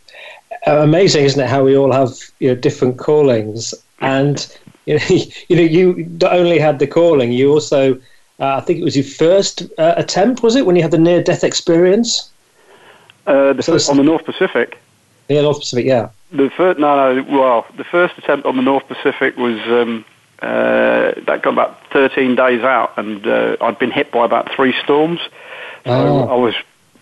amazing, 0.67 1.25
isn't 1.25 1.41
it? 1.41 1.49
How 1.49 1.63
we 1.63 1.77
all 1.77 1.91
have 1.91 2.11
you 2.39 2.49
know 2.49 2.55
different 2.55 2.97
callings, 2.97 3.73
and 4.01 4.47
you 4.85 4.97
know, 4.97 5.05
you 5.49 5.55
know, 5.55 5.61
you 5.61 6.05
not 6.21 6.33
only 6.33 6.59
had 6.59 6.79
the 6.79 6.87
calling, 6.87 7.31
you 7.31 7.51
also 7.51 7.99
Uh, 8.39 8.57
I 8.57 8.61
think 8.61 8.79
it 8.79 8.83
was 8.83 8.95
your 8.95 9.05
first 9.05 9.63
uh, 9.77 9.93
attempt, 9.95 10.41
was 10.43 10.55
it, 10.55 10.65
when 10.65 10.75
you 10.75 10.81
had 10.81 10.91
the 10.91 10.97
near 10.97 11.21
death 11.21 11.43
experience? 11.43 12.31
Uh, 13.27 13.53
the 13.53 13.63
first, 13.63 13.89
on 13.89 13.97
the 13.97 14.03
North 14.03 14.25
Pacific. 14.25 14.79
Yeah, 15.29 15.41
North 15.41 15.59
Pacific, 15.59 15.85
yeah. 15.85 16.09
The 16.31 16.49
first, 16.49 16.79
no, 16.79 17.13
no, 17.13 17.39
well, 17.39 17.65
the 17.77 17.83
first 17.83 18.17
attempt 18.17 18.45
on 18.45 18.55
the 18.57 18.61
North 18.61 18.87
Pacific 18.87 19.37
was 19.37 19.59
um, 19.67 20.03
uh, 20.41 21.13
that 21.25 21.41
got 21.43 21.53
about 21.53 21.79
13 21.91 22.35
days 22.35 22.63
out, 22.63 22.91
and 22.97 23.25
uh, 23.25 23.55
I'd 23.61 23.79
been 23.79 23.91
hit 23.91 24.11
by 24.11 24.25
about 24.25 24.51
three 24.51 24.73
storms. 24.83 25.19
So 25.85 25.91
oh. 25.91 26.27
I 26.27 26.35
was 26.35 26.55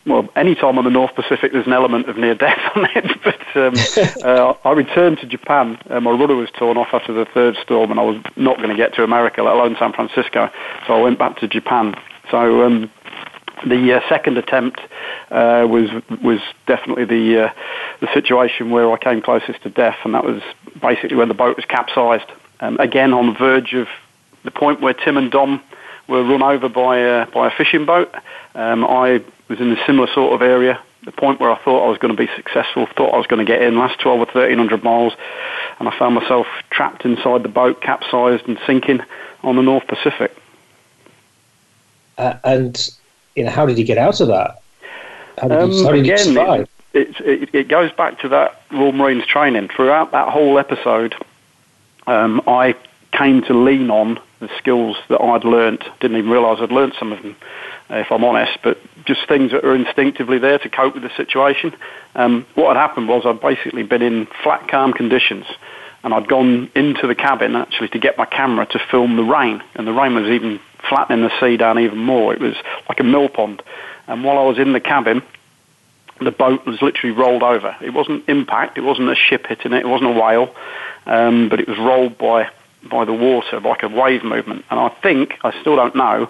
well, 0.06 0.28
any 0.36 0.56
time 0.56 0.78
on 0.78 0.84
the 0.84 0.90
North 0.90 1.14
Pacific, 1.14 1.52
there's 1.52 1.68
an 1.68 1.74
element 1.74 2.10
of 2.10 2.18
near 2.18 2.36
death 2.36 2.60
on 2.76 2.88
it. 2.96 3.06
But 3.24 3.56
um, 3.56 3.74
uh, 4.24 4.54
I 4.64 4.72
returned 4.72 5.20
to 5.20 5.28
Japan. 5.28 5.78
Uh, 5.90 6.00
my 6.00 6.12
rudder 6.12 6.36
was 6.36 6.50
torn 6.52 6.78
off 6.78 6.88
after 6.94 7.14
the 7.14 7.26
third 7.26 7.56
storm, 7.62 7.92
and 7.92 8.00
I 8.00 8.04
was 8.04 8.22
not 8.36 8.58
going 8.58 8.70
to 8.70 8.76
get 8.76 8.96
to 8.96 9.04
America, 9.04 9.44
let 9.44 9.54
alone 9.56 9.76
San 9.78 9.94
Francisco. 9.94 10.50
So 10.88 10.94
I 10.94 11.02
went 11.02 11.20
back 11.20 11.38
to 11.40 11.48
Japan. 11.48 11.96
So 12.32 12.64
um, 12.64 12.90
the 13.66 13.94
uh, 13.94 14.10
second 14.10 14.38
attempt 14.38 14.80
uh, 15.30 15.68
was 15.70 15.90
was 16.24 16.40
definitely 16.66 17.06
the 17.06 17.46
uh, 17.46 17.54
the 18.00 18.12
situation 18.14 18.72
where 18.72 18.92
I 18.92 18.98
came 18.98 19.22
closest 19.22 19.62
to 19.64 19.70
death, 19.70 19.98
and 20.04 20.14
that 20.16 20.24
was 20.24 20.42
basically 20.82 21.18
when 21.18 21.28
the 21.28 21.36
boat 21.36 21.56
was 21.56 21.66
capsized. 21.66 22.30
Um, 22.60 22.78
again, 22.80 23.14
on 23.14 23.28
the 23.28 23.34
verge 23.34 23.74
of 23.74 23.88
the 24.44 24.52
point 24.52 24.82
where 24.82 24.94
Tim 24.94 25.18
and 25.18 25.32
Dom 25.32 25.62
were 26.08 26.24
run 26.24 26.42
over 26.44 26.70
by 26.70 26.98
a, 26.98 27.26
by 27.28 27.48
a 27.48 27.52
fishing 27.52 27.86
boat. 27.86 28.14
Um, 28.56 28.84
I 28.84 29.24
was 29.52 29.60
in 29.60 29.72
a 29.72 29.86
similar 29.86 30.08
sort 30.14 30.34
of 30.34 30.42
area, 30.42 30.82
the 31.04 31.12
point 31.12 31.40
where 31.40 31.52
I 31.52 31.58
thought 31.58 31.86
I 31.86 31.90
was 31.90 31.98
going 31.98 32.16
to 32.16 32.18
be 32.18 32.30
successful, 32.36 32.88
thought 32.96 33.14
I 33.14 33.18
was 33.18 33.28
going 33.28 33.46
to 33.46 33.52
get 33.52 33.62
in, 33.62 33.78
last 33.78 34.00
12 34.00 34.16
or 34.16 34.26
1300 34.26 34.84
miles, 34.84 35.14
and 35.80 35.88
I 35.88 35.98
found 35.98 36.16
myself 36.16 36.48
trapped 36.70 37.06
inside 37.06 37.44
the 37.44 37.50
boat, 37.50 37.82
capsized 37.82 38.48
and 38.48 38.58
sinking 38.66 39.02
on 39.44 39.56
the 39.56 39.62
North 39.62 39.86
Pacific. 39.88 40.36
Uh, 42.18 42.38
and 42.44 42.90
you 43.36 43.44
know, 43.44 43.52
how 43.52 43.66
did 43.66 43.78
you 43.78 43.86
get 43.86 43.98
out 43.98 44.20
of 44.22 44.28
that? 44.30 44.62
How 45.40 45.48
did, 45.48 45.58
um, 45.58 45.72
you, 45.72 45.84
how 45.84 45.92
did 45.92 46.00
again, 46.02 46.18
you 46.18 46.24
survive? 46.24 46.70
It, 46.94 47.20
it, 47.22 47.50
it, 47.56 47.68
goes 47.68 47.92
back 47.94 48.20
to 48.20 48.30
that 48.30 48.62
Royal 48.72 48.92
Marines 48.92 49.26
training. 49.26 49.70
Throughout 49.70 50.12
that 50.12 50.30
whole 50.30 50.60
episode, 50.60 51.16
um, 52.06 52.42
I 52.48 52.76
came 53.14 53.42
to 53.44 53.54
lean 53.54 53.90
on 53.90 54.20
the 54.40 54.50
skills 54.58 54.98
that 55.08 55.22
I'd 55.22 55.46
learnt. 55.46 55.84
Didn't 56.00 56.18
even 56.18 56.30
realise 56.30 56.60
I'd 56.60 56.72
learnt 56.72 56.96
some 57.00 57.12
of 57.12 57.22
them, 57.22 57.36
if 57.92 58.12
I'm 58.12 58.24
honest, 58.24 58.58
but 58.64 58.78
just 59.06 59.28
things 59.28 59.52
that 59.52 59.66
are 59.66 59.76
instinctively 59.76 60.40
there 60.40 60.58
to 60.60 60.70
cope 60.70 60.94
with 60.94 61.04
the 61.04 61.12
situation. 61.16 61.76
Um, 62.16 62.46
what 62.56 62.76
had 62.76 62.82
happened 62.82 63.08
was 63.08 63.24
I'd 63.26 63.42
basically 63.42 63.84
been 63.84 64.02
in 64.02 64.28
flat, 64.44 64.68
calm 64.70 64.94
conditions, 64.94 65.46
and 66.04 66.14
I'd 66.14 66.28
gone 66.28 66.72
into 66.76 67.08
the 67.08 67.16
cabin 67.16 67.56
actually 67.56 67.90
to 67.90 68.00
get 68.00 68.18
my 68.18 68.26
camera 68.26 68.66
to 68.68 68.80
film 68.90 69.18
the 69.18 69.24
rain, 69.24 69.62
and 69.76 69.86
the 69.86 69.94
rain 69.94 70.16
was 70.16 70.26
even 70.26 70.60
flattening 70.90 71.22
the 71.22 71.32
sea 71.40 71.58
down 71.58 71.80
even 71.80 72.00
more. 72.00 72.34
It 72.34 72.40
was 72.40 72.56
like 72.90 73.00
a 73.00 73.04
mill 73.04 73.30
pond. 73.30 73.62
And 74.08 74.24
while 74.24 74.38
I 74.38 74.44
was 74.44 74.58
in 74.58 74.74
the 74.74 74.80
cabin, 74.80 75.22
the 76.20 76.32
boat 76.32 76.66
was 76.66 76.82
literally 76.82 77.16
rolled 77.16 77.44
over. 77.44 77.76
It 77.82 77.92
wasn't 77.92 78.28
impact, 78.28 78.78
it 78.78 78.82
wasn't 78.82 79.10
a 79.10 79.16
ship 79.16 79.48
hitting 79.48 79.74
it, 79.74 79.86
it 79.86 79.88
wasn't 79.88 80.16
a 80.16 80.20
whale, 80.20 80.56
um, 81.06 81.50
but 81.50 81.60
it 81.60 81.68
was 81.68 81.78
rolled 81.78 82.18
by 82.18 82.50
by 82.90 83.06
the 83.06 83.14
water, 83.14 83.60
like 83.60 83.84
a 83.84 83.88
wave 83.88 84.24
movement. 84.24 84.66
And 84.72 84.80
I 84.80 84.90
think, 85.04 85.38
I 85.44 85.52
still 85.62 85.76
don't 85.76 85.96
know, 85.96 86.30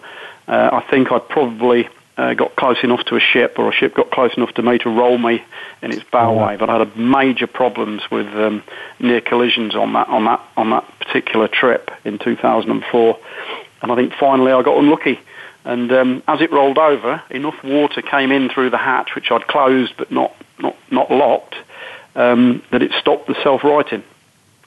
uh, 0.52 0.70
I 0.74 0.92
think 0.92 1.12
I 1.14 1.20
probably 1.20 1.88
uh, 2.18 2.34
got 2.34 2.56
close 2.58 2.84
enough 2.84 3.04
to 3.06 3.16
a 3.16 3.22
ship, 3.22 3.58
or 3.58 3.70
a 3.70 3.74
ship 3.74 3.96
got 3.96 4.12
close 4.12 4.36
enough 4.36 4.54
to 4.56 4.62
me 4.62 4.78
to 4.80 4.90
roll 4.90 5.18
me 5.18 5.44
in 5.82 5.92
its 5.92 6.04
bow 6.12 6.34
wave. 6.34 6.62
I 6.62 6.78
had 6.78 6.98
major 6.98 7.48
problems 7.48 8.04
with 8.12 8.28
um, 8.28 8.62
near 9.00 9.22
collisions 9.22 9.76
on 9.76 9.94
that 9.94 10.10
on 10.10 10.26
that 10.26 10.42
on 10.58 10.70
that 10.72 10.86
particular 11.00 11.48
trip 11.48 11.90
in 12.04 12.20
2004, 12.20 13.20
and 13.82 13.92
I 13.92 13.96
think 13.96 14.14
finally 14.14 14.52
I 14.52 14.62
got 14.62 14.78
unlucky. 14.78 15.20
And 15.64 15.92
um, 15.92 16.24
as 16.28 16.42
it 16.42 16.52
rolled 16.52 16.80
over, 16.80 17.22
enough 17.30 17.64
water 17.64 18.02
came 18.02 18.32
in 18.32 18.50
through 18.50 18.72
the 18.72 18.78
hatch, 18.78 19.16
which 19.16 19.32
I'd 19.32 19.48
closed 19.48 19.94
but 19.98 20.12
not 20.12 20.36
not 20.60 20.76
not 20.92 21.10
locked, 21.10 21.56
um, 22.16 22.62
that 22.72 22.82
it 22.82 22.92
stopped 23.00 23.28
the 23.28 23.42
self-righting. 23.42 24.04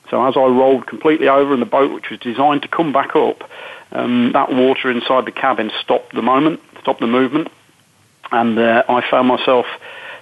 So 0.09 0.25
as 0.27 0.37
I 0.37 0.44
rolled 0.44 0.87
completely 0.87 1.29
over 1.29 1.53
in 1.53 1.61
the 1.61 1.66
boat, 1.66 1.92
which 1.92 2.11
was 2.11 2.20
designed 2.20 2.62
to 2.62 2.68
come 2.68 2.92
back 2.92 3.16
up, 3.16 3.49
um, 3.92 4.33
that 4.33 4.53
water 4.53 4.90
inside 4.90 5.25
the 5.25 5.33
cabin 5.33 5.70
stopped 5.81 6.14
the 6.14 6.23
moment, 6.23 6.61
stopped 6.81 7.01
the 7.01 7.07
movement, 7.07 7.49
and 8.33 8.59
uh, 8.59 8.83
I 8.88 9.09
found 9.11 9.29
myself, 9.29 9.66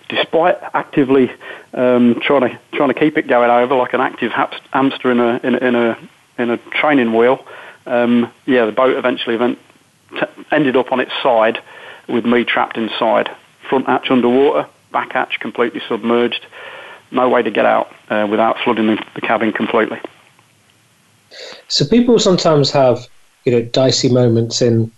despite 0.08 0.58
actively 0.74 1.30
um, 1.74 2.20
trying 2.20 2.42
to 2.42 2.58
trying 2.72 2.88
to 2.88 2.94
keep 2.94 3.16
it 3.16 3.26
going 3.26 3.50
over 3.50 3.74
like 3.74 3.94
an 3.94 4.00
active 4.00 4.32
hamster 4.32 5.10
in 5.10 5.20
a 5.20 5.40
in 5.42 5.54
a 5.54 5.58
in 5.58 5.74
a, 5.74 5.98
in 6.38 6.50
a 6.50 6.56
training 6.70 7.14
wheel. 7.14 7.44
Um, 7.86 8.32
yeah, 8.46 8.64
the 8.64 8.72
boat 8.72 8.96
eventually 8.96 9.36
went, 9.36 9.58
t- 10.10 10.26
ended 10.52 10.76
up 10.76 10.92
on 10.92 11.00
its 11.00 11.12
side 11.20 11.60
with 12.08 12.24
me 12.24 12.44
trapped 12.44 12.76
inside, 12.76 13.28
front 13.68 13.86
hatch 13.86 14.08
underwater, 14.10 14.68
back 14.92 15.12
hatch 15.12 15.40
completely 15.40 15.80
submerged 15.88 16.46
no 17.12 17.28
way 17.28 17.42
to 17.42 17.50
get 17.50 17.66
out 17.66 17.92
uh, 18.08 18.26
without 18.28 18.56
flooding 18.64 18.86
the, 18.86 19.04
the 19.14 19.20
cabin 19.20 19.52
completely. 19.52 20.00
So 21.68 21.86
people 21.86 22.18
sometimes 22.18 22.70
have, 22.70 23.06
you 23.44 23.52
know, 23.52 23.62
dicey 23.62 24.08
moments 24.08 24.62
in, 24.62 24.90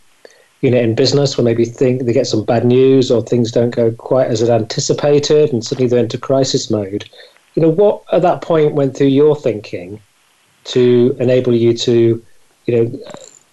you 0.60 0.70
know, 0.70 0.78
in 0.78 0.94
business 0.94 1.36
where 1.36 1.44
maybe 1.44 1.64
think 1.64 2.04
they 2.04 2.12
get 2.12 2.26
some 2.26 2.44
bad 2.44 2.64
news 2.64 3.10
or 3.10 3.22
things 3.22 3.50
don't 3.50 3.70
go 3.70 3.90
quite 3.92 4.28
as 4.28 4.42
it 4.42 4.50
anticipated, 4.50 5.52
and 5.52 5.64
suddenly 5.64 5.88
they're 5.88 5.98
into 5.98 6.18
crisis 6.18 6.70
mode. 6.70 7.08
You 7.54 7.62
know, 7.62 7.70
what 7.70 8.02
at 8.12 8.22
that 8.22 8.42
point 8.42 8.74
went 8.74 8.96
through 8.96 9.08
your 9.08 9.36
thinking 9.36 10.00
to 10.64 11.16
enable 11.20 11.54
you 11.54 11.76
to, 11.76 12.24
you 12.66 12.76
know, 12.76 12.98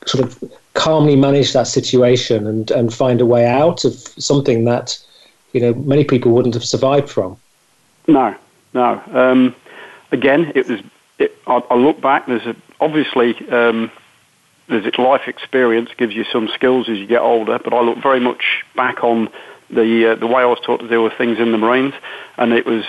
sort 0.06 0.24
of 0.24 0.52
calmly 0.74 1.16
manage 1.16 1.54
that 1.54 1.68
situation 1.68 2.48
and 2.48 2.72
and 2.72 2.94
find 2.94 3.22
a 3.22 3.26
way 3.26 3.46
out 3.46 3.84
of 3.86 3.94
something 3.94 4.66
that, 4.66 4.98
you 5.54 5.62
know, 5.62 5.74
many 5.74 6.04
people 6.04 6.32
wouldn't 6.32 6.54
have 6.54 6.64
survived 6.64 7.10
from. 7.10 7.38
No, 8.08 8.36
no. 8.74 9.02
Um, 9.14 9.56
again, 10.12 10.52
it 10.56 10.68
was. 10.68 10.82
It, 11.20 11.38
I, 11.46 11.62
I, 11.70 11.76
look 11.76 12.02
back. 12.02 12.26
There's 12.26 12.46
a, 12.48 12.56
obviously 12.80 13.36
um, 13.50 13.92
there's 14.72 14.98
life 14.98 15.28
experience 15.28 15.90
gives 15.98 16.16
you 16.16 16.24
some 16.32 16.50
skills 16.54 16.90
as 16.90 16.98
you 16.98 17.08
get 17.08 17.22
older. 17.22 17.60
But 17.60 17.74
I 17.74 17.82
look 17.82 18.02
very 18.02 18.20
much 18.20 18.64
back 18.76 19.04
on 19.04 19.30
the 19.70 20.14
uh, 20.14 20.16
the 20.16 20.28
way 20.28 20.42
I 20.42 20.46
was 20.46 20.60
taught 20.66 20.80
to 20.80 20.88
deal 20.88 21.04
with 21.04 21.14
things 21.18 21.40
in 21.40 21.52
the 21.52 21.58
Marines, 21.58 21.94
and 22.38 22.54
it 22.54 22.66
was 22.66 22.86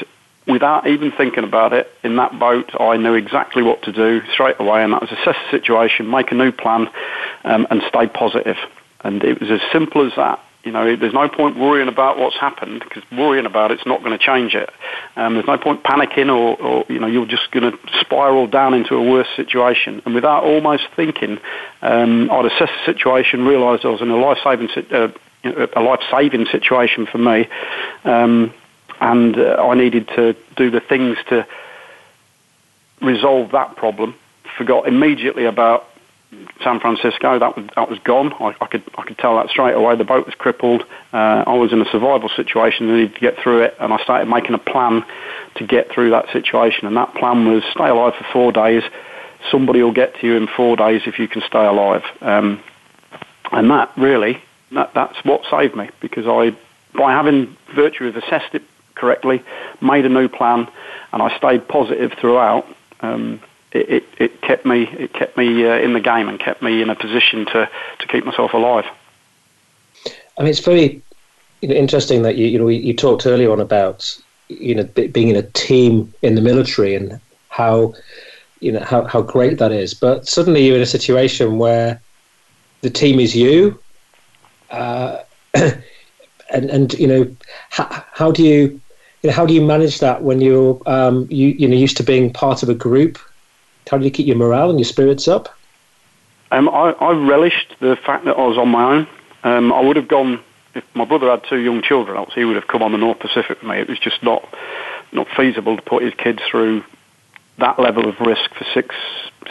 without 0.46 0.86
even 0.86 1.12
thinking 1.12 1.44
about 1.44 1.72
it. 1.72 1.88
In 2.02 2.16
that 2.16 2.38
boat, 2.38 2.70
I 2.80 2.96
knew 2.96 3.14
exactly 3.14 3.62
what 3.62 3.82
to 3.82 3.92
do 3.92 4.22
straight 4.32 4.56
away, 4.58 4.82
and 4.82 4.92
that 4.92 5.00
was 5.00 5.10
assess 5.12 5.36
the 5.50 5.58
situation, 5.58 6.10
make 6.10 6.32
a 6.32 6.34
new 6.34 6.52
plan, 6.52 6.88
um, 7.44 7.66
and 7.70 7.82
stay 7.88 8.06
positive. 8.06 8.56
And 9.00 9.22
it 9.24 9.40
was 9.40 9.50
as 9.50 9.60
simple 9.72 10.06
as 10.06 10.12
that. 10.16 10.40
You 10.64 10.70
know, 10.70 10.94
there's 10.94 11.12
no 11.12 11.29
point 11.29 11.59
worrying 11.59 11.88
about 11.88 12.18
what's 12.18 12.37
happened 12.37 12.85
because 12.85 13.03
worrying 13.11 13.46
about 13.46 13.72
it's 13.72 13.85
not 13.85 13.98
going 14.05 14.16
to 14.16 14.25
change 14.25 14.55
it. 14.55 14.70
Um, 15.16 15.35
there's 15.35 15.46
no 15.46 15.59
point 15.59 15.83
panicking 15.83 16.29
or, 16.29 16.57
or 16.61 16.85
you 16.88 17.01
know, 17.01 17.09
you're 17.09 17.27
just 17.27 17.51
going 17.51 17.72
to 17.72 17.79
spiral 18.01 18.46
down 18.46 18.72
into 18.72 18.94
a 18.94 19.03
worse 19.03 19.27
situation. 19.35 20.03
And 20.05 20.14
without 20.14 20.44
almost 20.44 20.85
thinking, 20.94 21.38
um, 21.83 22.31
I'd 22.31 22.44
assess 22.44 22.70
the 22.70 22.85
situation, 22.87 23.44
realise 23.44 23.85
I 23.85 23.88
was 23.88 24.01
in 24.01 24.11
a 24.11 24.16
life-saving, 24.16 24.68
uh, 24.92 25.09
a 25.75 25.83
life-saving 25.83 26.46
situation 26.46 27.07
for 27.07 27.18
me, 27.18 27.48
um, 28.05 28.55
and 29.01 29.37
uh, 29.37 29.66
I 29.68 29.75
needed 29.75 30.07
to 30.14 30.37
do 30.57 30.70
the 30.70 30.81
things 30.81 31.18
to 31.31 31.44
resolve 33.01 33.51
that 33.51 33.75
problem. 33.75 34.14
Forgot 34.57 34.87
immediately 34.87 35.44
about 35.44 35.88
San 36.64 36.80
Francisco, 36.80 37.38
that 37.38 37.56
was 37.56 37.66
that 37.76 37.90
was 37.90 37.98
gone. 38.00 38.32
I, 38.34 38.54
I, 38.60 38.66
could 38.66 38.82
I 38.96 39.02
could 39.02 39.18
tell 39.18 39.36
that 39.36 39.50
straight 39.50 39.74
away. 39.74 39.96
The 39.96 40.04
boat 40.04 40.24
was 40.24 40.34
crippled. 40.34 40.82
Uh, 41.12 41.44
I 41.46 41.54
was 41.54 41.72
in 41.72 41.80
a 41.82 41.90
survival 41.90 42.30
situation. 42.30 42.90
I 42.90 42.94
needed 42.94 43.14
to 43.14 43.20
get 43.20 43.38
through 43.38 43.62
it, 43.62 43.74
and 43.78 43.92
I 43.92 44.02
started 44.02 44.28
making 44.28 44.54
a 44.54 44.58
plan 44.58 45.04
to 45.56 45.66
get 45.66 45.90
through 45.90 46.10
that 46.10 46.32
situation. 46.32 46.86
And 46.86 46.96
that 46.96 47.14
plan 47.14 47.50
was 47.52 47.62
stay 47.72 47.88
alive 47.88 48.14
for 48.16 48.24
four 48.32 48.52
days. 48.52 48.82
Somebody 49.50 49.82
will 49.82 49.92
get 49.92 50.18
to 50.20 50.26
you 50.26 50.36
in 50.36 50.46
four 50.46 50.76
days 50.76 51.02
if 51.06 51.18
you 51.18 51.28
can 51.28 51.42
stay 51.42 51.64
alive. 51.64 52.04
Um, 52.20 52.62
and 53.50 53.70
that 53.70 53.92
really, 53.98 54.40
that, 54.70 54.94
that's 54.94 55.22
what 55.24 55.42
saved 55.50 55.76
me 55.76 55.90
because 56.00 56.26
I, 56.26 56.56
by 56.96 57.12
having 57.12 57.56
virtue 57.74 58.06
of 58.06 58.16
assessed 58.16 58.54
it 58.54 58.62
correctly, 58.94 59.42
made 59.80 60.06
a 60.06 60.08
new 60.08 60.28
plan, 60.28 60.68
and 61.12 61.22
I 61.22 61.36
stayed 61.36 61.68
positive 61.68 62.12
throughout. 62.18 62.66
Um, 63.00 63.40
it, 63.74 64.04
it, 64.18 64.42
kept 64.42 64.66
me 64.66 64.82
it 64.85 65.12
kept 65.12 65.37
me 65.37 65.66
uh, 65.66 65.76
in 65.76 65.92
the 65.92 66.00
game 66.00 66.28
and 66.28 66.38
kept 66.38 66.62
me 66.62 66.82
in 66.82 66.90
a 66.90 66.94
position 66.94 67.46
to, 67.46 67.68
to 67.98 68.06
keep 68.08 68.24
myself 68.24 68.52
alive. 68.52 68.85
I 70.38 70.42
mean, 70.42 70.50
it's 70.50 70.61
very 70.61 71.02
you 71.61 71.68
know, 71.68 71.74
interesting 71.74 72.22
that 72.22 72.37
you 72.37 72.46
you 72.46 72.58
know 72.58 72.68
you 72.68 72.94
talked 72.94 73.26
earlier 73.26 73.50
on 73.52 73.61
about 73.61 74.18
you 74.48 74.74
know 74.74 74.85
being 74.85 75.28
in 75.28 75.37
a 75.37 75.42
team 75.42 76.12
in 76.22 76.35
the 76.35 76.40
military 76.40 76.94
and 76.94 77.20
how 77.48 77.94
you 78.61 78.72
know 78.72 78.80
how, 78.80 79.04
how 79.04 79.22
great 79.22 79.58
that 79.58 79.72
is. 79.72 79.94
But 79.94 80.26
suddenly 80.26 80.66
you're 80.66 80.76
in 80.76 80.82
a 80.82 80.87
situation 80.87 81.58
where 81.58 82.00
the 82.80 82.90
team 82.90 83.20
is 83.20 83.35
you, 83.37 83.78
uh, 84.70 85.18
and 85.54 86.70
and 86.70 86.92
you 86.94 87.06
know 87.06 87.37
how, 87.70 88.04
how 88.12 88.32
do 88.32 88.42
you 88.42 88.80
you 89.22 89.30
know, 89.30 89.32
how 89.32 89.46
do 89.46 89.54
you 89.54 89.62
manage 89.62 90.00
that 90.00 90.22
when 90.22 90.40
you're 90.40 90.80
um, 90.87 91.26
you 91.30 91.48
you 91.48 91.68
know 91.68 91.76
used 91.76 91.96
to 91.98 92.02
being 92.02 92.32
part 92.32 92.62
of 92.62 92.68
a 92.68 92.74
group 92.74 93.18
how 93.92 93.98
do 93.98 94.07
you 94.07 94.11
keep 94.11 94.26
your 94.26 94.37
morale 94.37 94.70
and 94.70 94.81
your 94.81 94.87
spirits 94.87 95.28
up? 95.28 95.55
Um, 96.50 96.66
I, 96.70 96.92
I 96.92 97.12
relished 97.12 97.76
the 97.78 97.94
fact 98.07 98.24
that 98.24 98.37
I 98.38 98.46
was 98.46 98.57
on 98.57 98.70
my 98.70 98.96
own. 98.96 99.09
Um, 99.44 99.70
I 99.70 99.81
would 99.81 99.96
have 99.96 100.09
gone 100.09 100.42
if 100.74 100.83
my 100.94 101.05
brother 101.05 101.28
had 101.31 101.44
two 101.46 101.59
young 101.59 101.83
children. 101.83 102.16
Else 102.16 102.31
he 102.35 102.46
would 102.46 102.57
have 102.57 102.66
come 102.66 102.83
on 102.83 102.92
the 102.92 102.98
North 102.98 103.18
Pacific 103.18 103.61
with 103.61 103.68
me. 103.68 103.76
It 103.76 103.90
was 103.90 103.98
just 103.98 104.22
not 104.22 104.48
not 105.12 105.28
feasible 105.37 105.76
to 105.76 105.83
put 105.83 106.02
his 106.02 106.14
kids 106.14 106.40
through 106.50 106.85
that 107.59 107.78
level 107.78 108.09
of 108.09 108.18
risk 108.20 108.55
for 108.55 108.64
six 108.72 108.94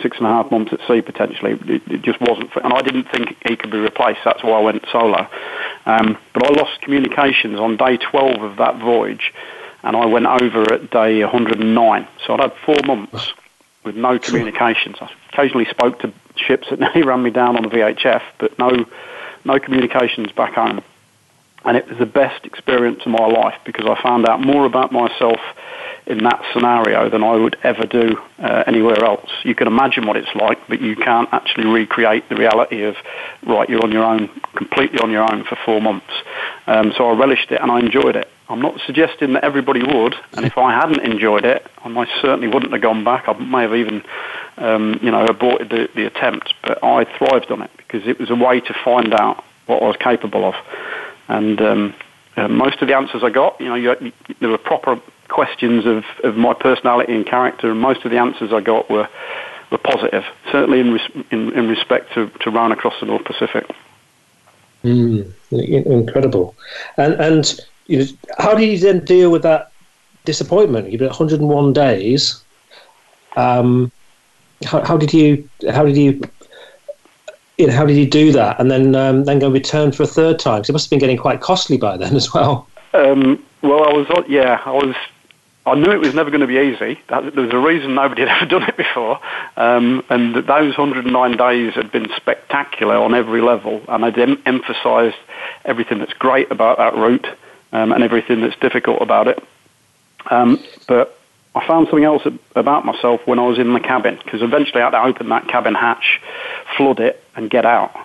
six 0.01 0.17
and 0.17 0.25
a 0.25 0.30
half 0.32 0.49
months 0.49 0.73
at 0.73 0.80
sea 0.88 1.04
potentially. 1.04 1.51
It, 1.67 1.84
it 1.86 2.01
just 2.01 2.19
wasn't, 2.19 2.49
and 2.56 2.73
I 2.73 2.82
didn't 2.82 3.12
think 3.12 3.38
he 3.47 3.56
could 3.56 3.69
be 3.69 3.77
replaced. 3.77 4.21
That's 4.25 4.43
why 4.43 4.54
I 4.54 4.62
went 4.62 4.84
solo. 4.91 5.27
Um, 5.86 6.17
but 6.34 6.47
I 6.47 6.60
lost 6.60 6.82
communications 6.82 7.60
on 7.60 7.77
day 7.77 7.97
12 7.97 8.41
of 8.41 8.58
that 8.58 8.80
voyage, 8.80 9.32
and 9.84 9.95
I 9.95 10.08
went 10.08 10.25
over 10.25 10.73
at 10.73 10.89
day 10.89 11.21
109. 11.23 12.08
So 12.25 12.34
I'd 12.34 12.39
had 12.39 12.54
four 12.65 12.82
months 12.88 13.34
with 13.83 13.95
no 13.95 14.19
communications. 14.19 14.97
I 15.01 15.09
occasionally 15.31 15.65
spoke 15.65 15.99
to 15.99 16.13
ships 16.35 16.67
that 16.69 16.79
nearly 16.79 17.03
ran 17.03 17.23
me 17.23 17.31
down 17.31 17.57
on 17.57 17.63
the 17.63 17.69
VHF, 17.69 18.21
but 18.39 18.57
no 18.59 18.85
no 19.43 19.59
communications 19.59 20.31
back 20.31 20.53
home. 20.53 20.83
And 21.65 21.77
it 21.77 21.87
was 21.87 21.97
the 21.97 22.05
best 22.05 22.45
experience 22.45 23.01
of 23.05 23.11
my 23.11 23.25
life 23.25 23.59
because 23.65 23.85
I 23.85 24.01
found 24.01 24.27
out 24.27 24.39
more 24.39 24.65
about 24.65 24.91
myself 24.91 25.39
in 26.07 26.23
that 26.23 26.41
scenario 26.53 27.09
than 27.09 27.23
I 27.23 27.35
would 27.35 27.57
ever 27.63 27.85
do 27.85 28.17
uh, 28.39 28.63
anywhere 28.67 29.03
else. 29.03 29.29
You 29.43 29.55
can 29.55 29.67
imagine 29.67 30.07
what 30.07 30.17
it's 30.17 30.33
like, 30.35 30.59
but 30.67 30.81
you 30.81 30.95
can't 30.95 31.29
actually 31.31 31.67
recreate 31.67 32.27
the 32.29 32.35
reality 32.35 32.83
of, 32.83 32.95
right, 33.45 33.69
you're 33.69 33.83
on 33.83 33.91
your 33.91 34.03
own, 34.03 34.29
completely 34.55 34.99
on 34.99 35.11
your 35.11 35.23
own 35.23 35.43
for 35.43 35.57
four 35.65 35.81
months. 35.81 36.11
Um, 36.67 36.93
so 36.97 37.09
I 37.09 37.17
relished 37.17 37.51
it 37.51 37.61
and 37.61 37.71
I 37.71 37.79
enjoyed 37.79 38.15
it. 38.15 38.27
I'm 38.49 38.61
not 38.61 38.81
suggesting 38.85 39.33
that 39.33 39.45
everybody 39.45 39.81
would, 39.81 40.13
and 40.33 40.45
if 40.45 40.57
I 40.57 40.73
hadn't 40.73 40.99
enjoyed 40.99 41.45
it, 41.45 41.65
I 41.85 42.07
certainly 42.21 42.49
wouldn't 42.49 42.73
have 42.73 42.81
gone 42.81 43.05
back. 43.05 43.29
I 43.29 43.33
may 43.33 43.61
have 43.61 43.73
even, 43.73 44.03
um, 44.57 44.99
you 45.01 45.09
know, 45.09 45.25
aborted 45.25 45.69
the, 45.69 45.87
the 45.95 46.05
attempt, 46.05 46.53
but 46.61 46.83
I 46.83 47.05
thrived 47.17 47.49
on 47.49 47.61
it 47.61 47.71
because 47.77 48.05
it 48.05 48.19
was 48.19 48.29
a 48.29 48.35
way 48.35 48.59
to 48.59 48.75
find 48.83 49.13
out 49.13 49.41
what 49.67 49.81
I 49.81 49.87
was 49.87 49.95
capable 49.97 50.43
of. 50.43 50.55
And 51.29 51.61
um, 51.61 51.93
uh, 52.35 52.49
most 52.49 52.81
of 52.81 52.89
the 52.89 52.95
answers 52.95 53.23
I 53.23 53.29
got, 53.29 53.59
you 53.61 53.67
know, 53.67 53.75
you, 53.75 54.11
there 54.41 54.49
were 54.49 54.57
proper 54.57 54.99
questions 55.31 55.85
of, 55.85 56.03
of 56.23 56.37
my 56.37 56.53
personality 56.53 57.13
and 57.13 57.25
character, 57.25 57.71
and 57.71 57.79
most 57.79 58.05
of 58.05 58.11
the 58.11 58.17
answers 58.17 58.53
I 58.53 58.61
got 58.61 58.89
were 58.89 59.07
were 59.71 59.77
positive. 59.77 60.23
Certainly 60.51 60.81
in 60.81 60.93
res- 60.93 61.25
in, 61.31 61.51
in, 61.53 61.67
respect 61.67 62.13
to, 62.13 62.27
to 62.41 62.51
rowing 62.51 62.71
across 62.71 62.99
the 62.99 63.05
North 63.05 63.23
Pacific. 63.23 63.65
Mm, 64.83 65.31
incredible, 65.51 66.55
and 66.97 67.13
and 67.15 67.59
you 67.87 67.99
know, 67.99 68.05
how 68.37 68.53
do 68.53 68.65
you 68.65 68.77
then 68.77 69.03
deal 69.05 69.31
with 69.31 69.43
that 69.43 69.71
disappointment? 70.25 70.91
You've 70.91 70.99
been 70.99 71.07
101 71.07 71.73
days. 71.73 72.43
Um, 73.35 73.91
how, 74.65 74.83
how 74.83 74.97
did 74.97 75.13
you 75.13 75.49
how 75.69 75.85
did 75.85 75.97
you 75.97 76.21
you 77.57 77.67
know, 77.67 77.73
how 77.73 77.85
did 77.85 77.97
you 77.97 78.07
do 78.07 78.31
that? 78.31 78.59
And 78.59 78.71
then 78.71 78.95
um, 78.95 79.25
then 79.25 79.39
go 79.39 79.49
return 79.49 79.91
for 79.91 80.03
a 80.03 80.07
third 80.07 80.39
time? 80.39 80.61
Because 80.61 80.69
it 80.69 80.73
must 80.73 80.85
have 80.85 80.89
been 80.91 80.99
getting 80.99 81.17
quite 81.17 81.41
costly 81.41 81.77
by 81.77 81.95
then 81.97 82.15
as 82.15 82.33
well. 82.33 82.67
Um, 82.93 83.43
well, 83.61 83.83
I 83.87 83.93
was 83.93 84.07
yeah, 84.27 84.61
I 84.65 84.71
was 84.71 84.95
I 85.65 85.76
knew 85.76 85.91
it 85.91 86.00
was 86.00 86.15
never 86.15 86.32
going 86.32 86.41
to 86.41 86.47
be 86.47 86.58
easy. 86.58 87.00
There 87.08 87.21
was 87.21 87.54
a 87.54 87.58
reason 87.58 87.93
nobody 87.93 88.24
had 88.24 88.30
ever 88.41 88.45
done 88.47 88.63
it 88.63 88.78
before, 88.78 89.19
um, 89.58 90.04
and 90.10 90.36
those 90.36 90.78
109 90.78 91.38
days 91.38 91.74
had 91.76 91.91
been 91.91 92.08
spectacular 92.15 92.95
on 92.95 93.13
every 93.13 93.41
level, 93.41 93.82
and 93.88 94.04
I'd 94.04 94.17
em- 94.17 94.41
emphasised 94.45 95.17
everything 95.63 96.00
that's 96.00 96.13
great 96.13 96.52
about 96.52 96.80
that 96.80 96.95
route 96.95 97.28
um, 97.71 97.91
and 97.91 98.04
everything 98.04 98.41
that's 98.41 98.60
difficult 98.60 99.02
about 99.02 99.28
it. 99.28 99.43
Um, 100.30 100.63
but 100.88 101.19
I 101.54 101.65
found 101.67 101.88
something 101.88 102.06
else 102.06 102.24
about 102.56 102.86
myself 102.86 103.21
when 103.26 103.38
I 103.38 103.45
was 103.45 103.60
in 103.60 103.74
the 103.74 103.80
cabin, 103.80 104.19
because 104.24 104.41
eventually 104.41 104.82
I 104.82 104.86
had 104.86 104.91
to 104.91 105.04
open 105.04 105.30
that 105.30 105.47
cabin 105.47 105.76
hatch, 105.76 106.21
flood 106.76 107.00
it, 107.00 107.24
and 107.36 107.50
get 107.50 107.65
out 107.65 107.95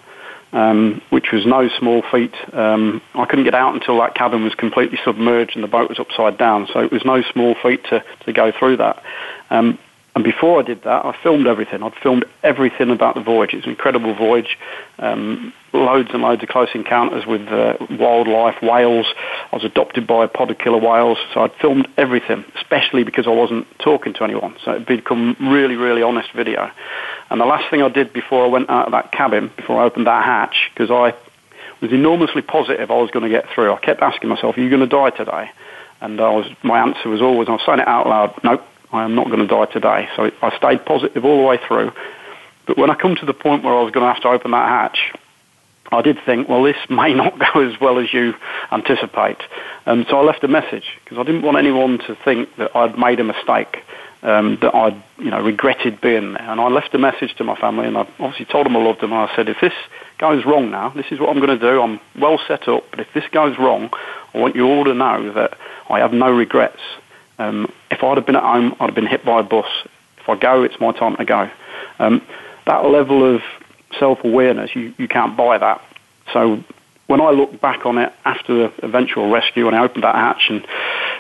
um, 0.52 1.02
which 1.10 1.32
was 1.32 1.44
no 1.46 1.68
small 1.78 2.02
feat. 2.10 2.34
Um, 2.52 3.02
I 3.14 3.26
couldn't 3.26 3.44
get 3.44 3.54
out 3.54 3.74
until 3.74 3.98
that 4.00 4.14
cabin 4.14 4.44
was 4.44 4.54
completely 4.54 4.98
submerged 5.04 5.54
and 5.54 5.64
the 5.64 5.68
boat 5.68 5.88
was 5.88 5.98
upside 5.98 6.38
down, 6.38 6.68
so 6.72 6.80
it 6.80 6.92
was 6.92 7.04
no 7.04 7.22
small 7.32 7.54
feat 7.62 7.84
to, 7.90 8.04
to 8.24 8.32
go 8.32 8.52
through 8.58 8.78
that. 8.78 9.02
Um, 9.50 9.78
and 10.16 10.24
before 10.24 10.58
I 10.58 10.62
did 10.62 10.82
that, 10.84 11.04
I 11.04 11.14
filmed 11.22 11.46
everything. 11.46 11.82
I'd 11.82 11.94
filmed 12.02 12.24
everything 12.42 12.88
about 12.88 13.16
the 13.16 13.20
voyage. 13.20 13.52
It 13.52 13.56
was 13.56 13.64
an 13.66 13.72
incredible 13.72 14.14
voyage. 14.14 14.56
Um, 14.98 15.52
loads 15.74 16.08
and 16.14 16.22
loads 16.22 16.42
of 16.42 16.48
close 16.48 16.70
encounters 16.74 17.26
with 17.26 17.46
uh, 17.48 17.76
wildlife, 17.90 18.62
whales. 18.62 19.04
I 19.52 19.56
was 19.56 19.64
adopted 19.64 20.06
by 20.06 20.24
a 20.24 20.28
pod 20.28 20.50
of 20.50 20.56
killer 20.56 20.78
whales, 20.78 21.18
so 21.34 21.42
I'd 21.42 21.52
filmed 21.60 21.86
everything, 21.98 22.46
especially 22.54 23.04
because 23.04 23.26
I 23.26 23.30
wasn't 23.30 23.66
talking 23.78 24.14
to 24.14 24.24
anyone. 24.24 24.56
So 24.64 24.76
it'd 24.76 24.86
become 24.86 25.36
really, 25.38 25.76
really 25.76 26.00
honest 26.00 26.32
video. 26.34 26.70
And 27.28 27.38
the 27.38 27.44
last 27.44 27.70
thing 27.70 27.82
I 27.82 27.90
did 27.90 28.14
before 28.14 28.42
I 28.42 28.48
went 28.48 28.70
out 28.70 28.86
of 28.86 28.92
that 28.92 29.12
cabin, 29.12 29.50
before 29.54 29.82
I 29.82 29.84
opened 29.84 30.06
that 30.06 30.24
hatch, 30.24 30.70
because 30.72 30.90
I 30.90 31.14
was 31.82 31.92
enormously 31.92 32.40
positive 32.40 32.90
I 32.90 32.94
was 32.94 33.10
going 33.10 33.24
to 33.24 33.28
get 33.28 33.50
through. 33.54 33.70
I 33.70 33.78
kept 33.80 34.00
asking 34.00 34.30
myself, 34.30 34.56
"Are 34.56 34.62
you 34.62 34.70
going 34.70 34.80
to 34.80 34.86
die 34.86 35.10
today?" 35.10 35.50
And 36.00 36.18
I 36.22 36.30
was, 36.30 36.46
my 36.62 36.80
answer 36.80 37.10
was 37.10 37.20
always, 37.20 37.48
I 37.48 37.52
was 37.52 37.62
saying 37.66 37.80
it 37.80 37.88
out 37.88 38.06
loud, 38.06 38.34
"Nope, 38.42 38.62
I 38.92 39.04
am 39.04 39.14
not 39.14 39.26
going 39.26 39.40
to 39.40 39.46
die 39.46 39.66
today. 39.66 40.08
So 40.16 40.30
I 40.42 40.56
stayed 40.56 40.84
positive 40.84 41.24
all 41.24 41.38
the 41.38 41.46
way 41.46 41.58
through. 41.66 41.92
But 42.66 42.76
when 42.76 42.90
I 42.90 42.94
come 42.94 43.16
to 43.16 43.26
the 43.26 43.34
point 43.34 43.62
where 43.62 43.74
I 43.74 43.82
was 43.82 43.92
going 43.92 44.06
to 44.06 44.12
have 44.12 44.22
to 44.22 44.28
open 44.28 44.50
that 44.50 44.68
hatch, 44.68 45.12
I 45.92 46.02
did 46.02 46.18
think, 46.24 46.48
well, 46.48 46.62
this 46.62 46.76
may 46.90 47.14
not 47.14 47.38
go 47.38 47.60
as 47.60 47.80
well 47.80 47.98
as 47.98 48.12
you 48.12 48.34
anticipate. 48.72 49.38
Um, 49.86 50.04
so 50.08 50.18
I 50.18 50.22
left 50.22 50.42
a 50.44 50.48
message 50.48 50.84
because 51.04 51.18
I 51.18 51.22
didn't 51.22 51.42
want 51.42 51.58
anyone 51.58 51.98
to 52.06 52.16
think 52.24 52.48
that 52.56 52.74
I'd 52.74 52.98
made 52.98 53.20
a 53.20 53.24
mistake, 53.24 53.82
um, 54.22 54.58
that 54.62 54.74
I'd 54.74 55.00
you 55.18 55.30
know 55.30 55.40
regretted 55.40 56.00
being 56.00 56.32
there. 56.32 56.50
And 56.50 56.60
I 56.60 56.68
left 56.68 56.94
a 56.94 56.98
message 56.98 57.34
to 57.36 57.44
my 57.44 57.56
family, 57.56 57.86
and 57.86 57.96
I 57.96 58.00
obviously 58.18 58.46
told 58.46 58.66
them 58.66 58.76
I 58.76 58.82
loved 58.82 59.00
them. 59.00 59.12
And 59.12 59.30
I 59.30 59.34
said, 59.36 59.48
if 59.48 59.60
this 59.60 59.74
goes 60.18 60.44
wrong 60.44 60.70
now, 60.70 60.90
this 60.90 61.06
is 61.10 61.20
what 61.20 61.30
I'm 61.30 61.38
going 61.38 61.58
to 61.58 61.70
do. 61.70 61.80
I'm 61.80 62.00
well 62.18 62.40
set 62.48 62.68
up, 62.68 62.84
but 62.90 63.00
if 63.00 63.08
this 63.14 63.24
goes 63.30 63.56
wrong, 63.58 63.90
I 64.34 64.38
want 64.38 64.56
you 64.56 64.66
all 64.66 64.84
to 64.84 64.94
know 64.94 65.32
that 65.34 65.56
I 65.88 66.00
have 66.00 66.12
no 66.12 66.30
regrets. 66.30 66.80
Um, 67.38 67.72
if 67.90 68.02
I'd 68.02 68.16
have 68.16 68.26
been 68.26 68.36
at 68.36 68.42
home, 68.42 68.74
I'd 68.80 68.86
have 68.86 68.94
been 68.94 69.06
hit 69.06 69.24
by 69.24 69.40
a 69.40 69.42
bus. 69.42 69.66
If 70.18 70.28
I 70.28 70.36
go, 70.36 70.62
it's 70.62 70.80
my 70.80 70.92
time 70.92 71.16
to 71.16 71.24
go. 71.24 71.50
Um, 71.98 72.22
that 72.66 72.84
level 72.84 73.34
of 73.34 73.42
self-awareness, 73.98 74.70
you, 74.74 74.94
you 74.98 75.08
can't 75.08 75.36
buy 75.36 75.58
that. 75.58 75.80
So 76.32 76.62
when 77.06 77.20
I 77.20 77.30
look 77.30 77.60
back 77.60 77.86
on 77.86 77.98
it 77.98 78.12
after 78.24 78.54
the 78.54 78.72
eventual 78.84 79.30
rescue, 79.30 79.66
when 79.66 79.74
I 79.74 79.84
opened 79.84 80.04
that 80.04 80.14
hatch 80.14 80.46
and 80.48 80.66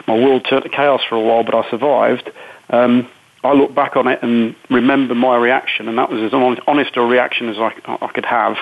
my 0.06 0.14
world 0.14 0.46
turned 0.48 0.64
to 0.64 0.68
chaos 0.68 1.02
for 1.08 1.16
a 1.16 1.20
while, 1.20 1.44
but 1.44 1.54
I 1.54 1.70
survived, 1.70 2.30
um, 2.70 3.08
I 3.44 3.52
look 3.52 3.74
back 3.74 3.96
on 3.96 4.08
it 4.08 4.20
and 4.22 4.56
remember 4.70 5.14
my 5.14 5.36
reaction, 5.36 5.88
and 5.88 5.96
that 5.98 6.10
was 6.10 6.20
as 6.20 6.34
honest 6.66 6.96
a 6.96 7.00
reaction 7.02 7.48
as 7.48 7.56
I, 7.58 7.72
I 7.86 8.10
could 8.12 8.24
have. 8.24 8.56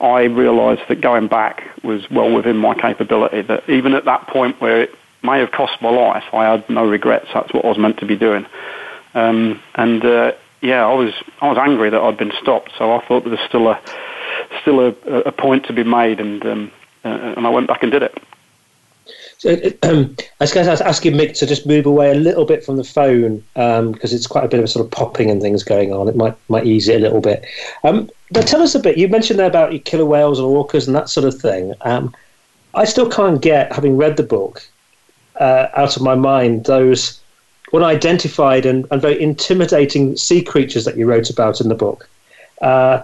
I 0.00 0.22
realised 0.24 0.80
that 0.88 1.00
going 1.00 1.28
back 1.28 1.62
was 1.84 2.02
well 2.10 2.32
within 2.34 2.56
my 2.56 2.74
capability. 2.74 3.42
That 3.42 3.68
even 3.68 3.92
at 3.92 4.06
that 4.06 4.26
point 4.26 4.60
where 4.60 4.82
it 4.82 4.90
may 5.22 5.38
have 5.38 5.52
cost 5.52 5.80
my 5.80 5.90
life. 5.90 6.24
I 6.32 6.44
had 6.44 6.68
no 6.68 6.86
regrets. 6.88 7.28
That's 7.32 7.52
what 7.52 7.64
I 7.64 7.68
was 7.68 7.78
meant 7.78 7.98
to 7.98 8.06
be 8.06 8.16
doing. 8.16 8.46
Um, 9.14 9.60
and 9.74 10.04
uh, 10.04 10.32
yeah, 10.60 10.86
I 10.86 10.94
was 10.94 11.14
I 11.40 11.48
was 11.48 11.58
angry 11.58 11.90
that 11.90 12.00
I'd 12.00 12.16
been 12.16 12.32
stopped. 12.40 12.72
So 12.78 12.92
I 12.92 13.04
thought 13.06 13.24
there 13.24 13.30
was 13.30 13.40
still 13.48 13.68
a 13.68 13.80
still 14.62 14.80
a, 14.80 14.88
a 15.22 15.32
point 15.32 15.66
to 15.66 15.72
be 15.72 15.84
made, 15.84 16.20
and 16.20 16.44
um, 16.46 16.72
uh, 17.04 17.34
and 17.36 17.46
I 17.46 17.50
went 17.50 17.68
back 17.68 17.82
and 17.82 17.92
did 17.92 18.02
it. 18.02 18.16
So, 19.38 19.56
um, 19.82 20.14
I 20.20 20.44
was 20.44 20.52
going 20.52 20.66
to 20.66 20.86
ask 20.86 21.04
you, 21.04 21.10
Mick, 21.10 21.36
to 21.40 21.46
just 21.46 21.66
move 21.66 21.84
away 21.84 22.12
a 22.12 22.14
little 22.14 22.44
bit 22.44 22.64
from 22.64 22.76
the 22.76 22.84
phone 22.84 23.42
because 23.54 23.78
um, 23.80 23.98
it's 24.00 24.28
quite 24.28 24.44
a 24.44 24.48
bit 24.48 24.60
of 24.60 24.64
a 24.66 24.68
sort 24.68 24.84
of 24.84 24.92
popping 24.92 25.32
and 25.32 25.42
things 25.42 25.64
going 25.64 25.92
on. 25.92 26.06
It 26.06 26.14
might 26.14 26.36
might 26.48 26.64
ease 26.64 26.88
it 26.88 26.96
a 26.96 27.00
little 27.00 27.20
bit. 27.20 27.44
Um, 27.82 28.08
but 28.30 28.46
tell 28.46 28.62
us 28.62 28.76
a 28.76 28.78
bit. 28.78 28.96
You 28.96 29.08
mentioned 29.08 29.40
there 29.40 29.48
about 29.48 29.72
your 29.72 29.80
killer 29.82 30.06
whales 30.06 30.38
and 30.38 30.46
orcas 30.46 30.86
and 30.86 30.94
that 30.94 31.08
sort 31.08 31.26
of 31.26 31.40
thing. 31.40 31.74
Um, 31.80 32.14
I 32.74 32.84
still 32.84 33.10
can't 33.10 33.42
get, 33.42 33.72
having 33.72 33.96
read 33.96 34.16
the 34.16 34.22
book, 34.22 34.66
uh, 35.42 35.68
out 35.74 35.96
of 35.96 36.02
my 36.02 36.14
mind 36.14 36.64
those 36.66 37.20
unidentified 37.74 38.64
and, 38.64 38.86
and 38.90 39.02
very 39.02 39.20
intimidating 39.20 40.16
sea 40.16 40.42
creatures 40.42 40.84
that 40.84 40.96
you 40.96 41.06
wrote 41.06 41.30
about 41.30 41.60
in 41.60 41.68
the 41.68 41.74
book. 41.74 42.08
Uh, 42.60 43.02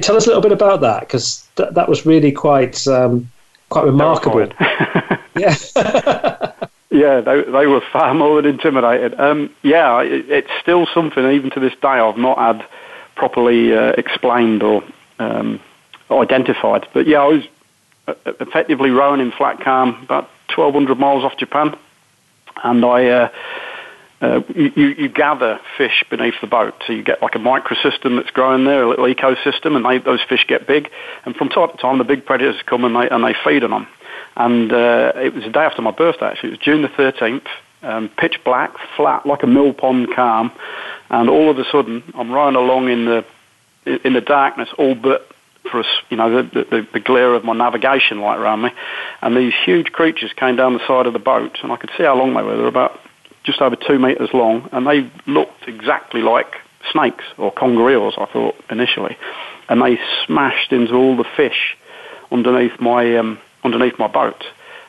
tell 0.00 0.16
us 0.16 0.26
a 0.26 0.28
little 0.28 0.42
bit 0.42 0.52
about 0.52 0.80
that 0.82 1.00
because 1.00 1.46
th- 1.56 1.70
that 1.72 1.88
was 1.88 2.06
really 2.06 2.30
quite 2.30 2.86
um, 2.86 3.28
quite 3.70 3.84
remarkable. 3.84 4.46
yeah. 5.36 5.56
yeah, 6.90 7.20
they, 7.20 7.42
they 7.42 7.66
were 7.66 7.82
far 7.92 8.14
more 8.14 8.40
than 8.40 8.52
intimidated. 8.52 9.18
Um, 9.18 9.50
yeah, 9.62 10.00
it, 10.00 10.30
it's 10.30 10.50
still 10.60 10.86
something 10.94 11.28
even 11.32 11.50
to 11.50 11.60
this 11.60 11.74
day 11.82 11.88
I've 11.88 12.18
not 12.18 12.38
had 12.38 12.64
properly 13.16 13.74
uh, 13.74 13.94
explained 13.98 14.62
or 14.62 14.84
um, 15.18 15.58
identified. 16.08 16.86
But 16.92 17.08
yeah, 17.08 17.22
I 17.22 17.26
was 17.26 17.44
uh, 18.06 18.14
effectively 18.38 18.90
rowing 18.90 19.20
in 19.20 19.32
flat 19.32 19.60
calm 19.60 19.98
about 20.02 20.30
1,200 20.56 20.98
miles 20.98 21.24
off 21.24 21.36
Japan, 21.36 21.76
and 22.62 22.84
I. 22.84 23.06
Uh, 23.06 23.28
uh, 24.20 24.40
you, 24.54 24.70
you 24.96 25.08
gather 25.08 25.60
fish 25.76 26.02
beneath 26.08 26.34
the 26.40 26.46
boat. 26.46 26.74
So 26.86 26.94
you 26.94 27.02
get 27.02 27.20
like 27.20 27.34
a 27.34 27.38
microsystem 27.38 28.16
that's 28.16 28.30
growing 28.30 28.64
there, 28.64 28.82
a 28.82 28.88
little 28.88 29.04
ecosystem, 29.04 29.76
and 29.76 29.84
they, 29.84 29.98
those 29.98 30.22
fish 30.26 30.46
get 30.48 30.66
big. 30.66 30.88
And 31.26 31.36
from 31.36 31.50
time 31.50 31.70
to 31.70 31.76
time, 31.76 31.98
the 31.98 32.04
big 32.04 32.24
predators 32.24 32.62
come 32.64 32.84
and 32.84 32.96
they, 32.96 33.06
and 33.10 33.22
they 33.22 33.34
feed 33.44 33.64
on 33.64 33.70
them. 33.70 33.86
And 34.36 34.72
uh, 34.72 35.12
it 35.16 35.34
was 35.34 35.44
the 35.44 35.50
day 35.50 35.60
after 35.60 35.82
my 35.82 35.90
birthday, 35.90 36.26
actually. 36.26 36.50
It 36.50 36.52
was 36.52 36.60
June 36.60 36.80
the 36.80 36.88
13th, 36.88 37.46
um, 37.82 38.08
pitch 38.16 38.40
black, 38.44 38.74
flat, 38.96 39.26
like 39.26 39.42
a 39.42 39.46
mill 39.46 39.74
pond 39.74 40.08
calm. 40.14 40.52
And 41.10 41.28
all 41.28 41.50
of 41.50 41.58
a 41.58 41.64
sudden, 41.70 42.02
I'm 42.14 42.32
rowing 42.32 42.56
along 42.56 42.88
in 42.88 43.04
the 43.04 43.24
in 43.86 44.14
the 44.14 44.22
darkness, 44.22 44.70
all 44.78 44.94
but 44.94 45.28
for 45.70 45.80
us, 45.80 45.86
you 46.10 46.16
know, 46.16 46.42
the, 46.42 46.64
the, 46.70 46.86
the 46.92 47.00
glare 47.00 47.34
of 47.34 47.44
my 47.44 47.54
navigation 47.54 48.20
light 48.20 48.38
around 48.38 48.62
me. 48.62 48.70
And 49.22 49.36
these 49.36 49.54
huge 49.64 49.92
creatures 49.92 50.32
came 50.36 50.56
down 50.56 50.74
the 50.74 50.86
side 50.86 51.06
of 51.06 51.12
the 51.12 51.18
boat, 51.18 51.58
and 51.62 51.72
I 51.72 51.76
could 51.76 51.90
see 51.96 52.04
how 52.04 52.16
long 52.16 52.34
they 52.34 52.42
were. 52.42 52.56
They 52.56 52.62
were 52.62 52.68
about 52.68 52.98
just 53.44 53.60
over 53.60 53.76
two 53.76 53.98
metres 53.98 54.30
long, 54.32 54.68
and 54.72 54.86
they 54.86 55.10
looked 55.26 55.66
exactly 55.68 56.22
like 56.22 56.54
snakes 56.92 57.24
or 57.38 57.52
conger 57.52 57.90
eels, 57.90 58.14
I 58.18 58.26
thought 58.26 58.54
initially. 58.70 59.16
And 59.68 59.80
they 59.80 59.98
smashed 60.26 60.72
into 60.72 60.94
all 60.94 61.16
the 61.16 61.24
fish 61.36 61.76
underneath 62.30 62.78
my 62.80 63.16
um, 63.16 63.38
underneath 63.62 63.98
my 63.98 64.08
boat, 64.08 64.44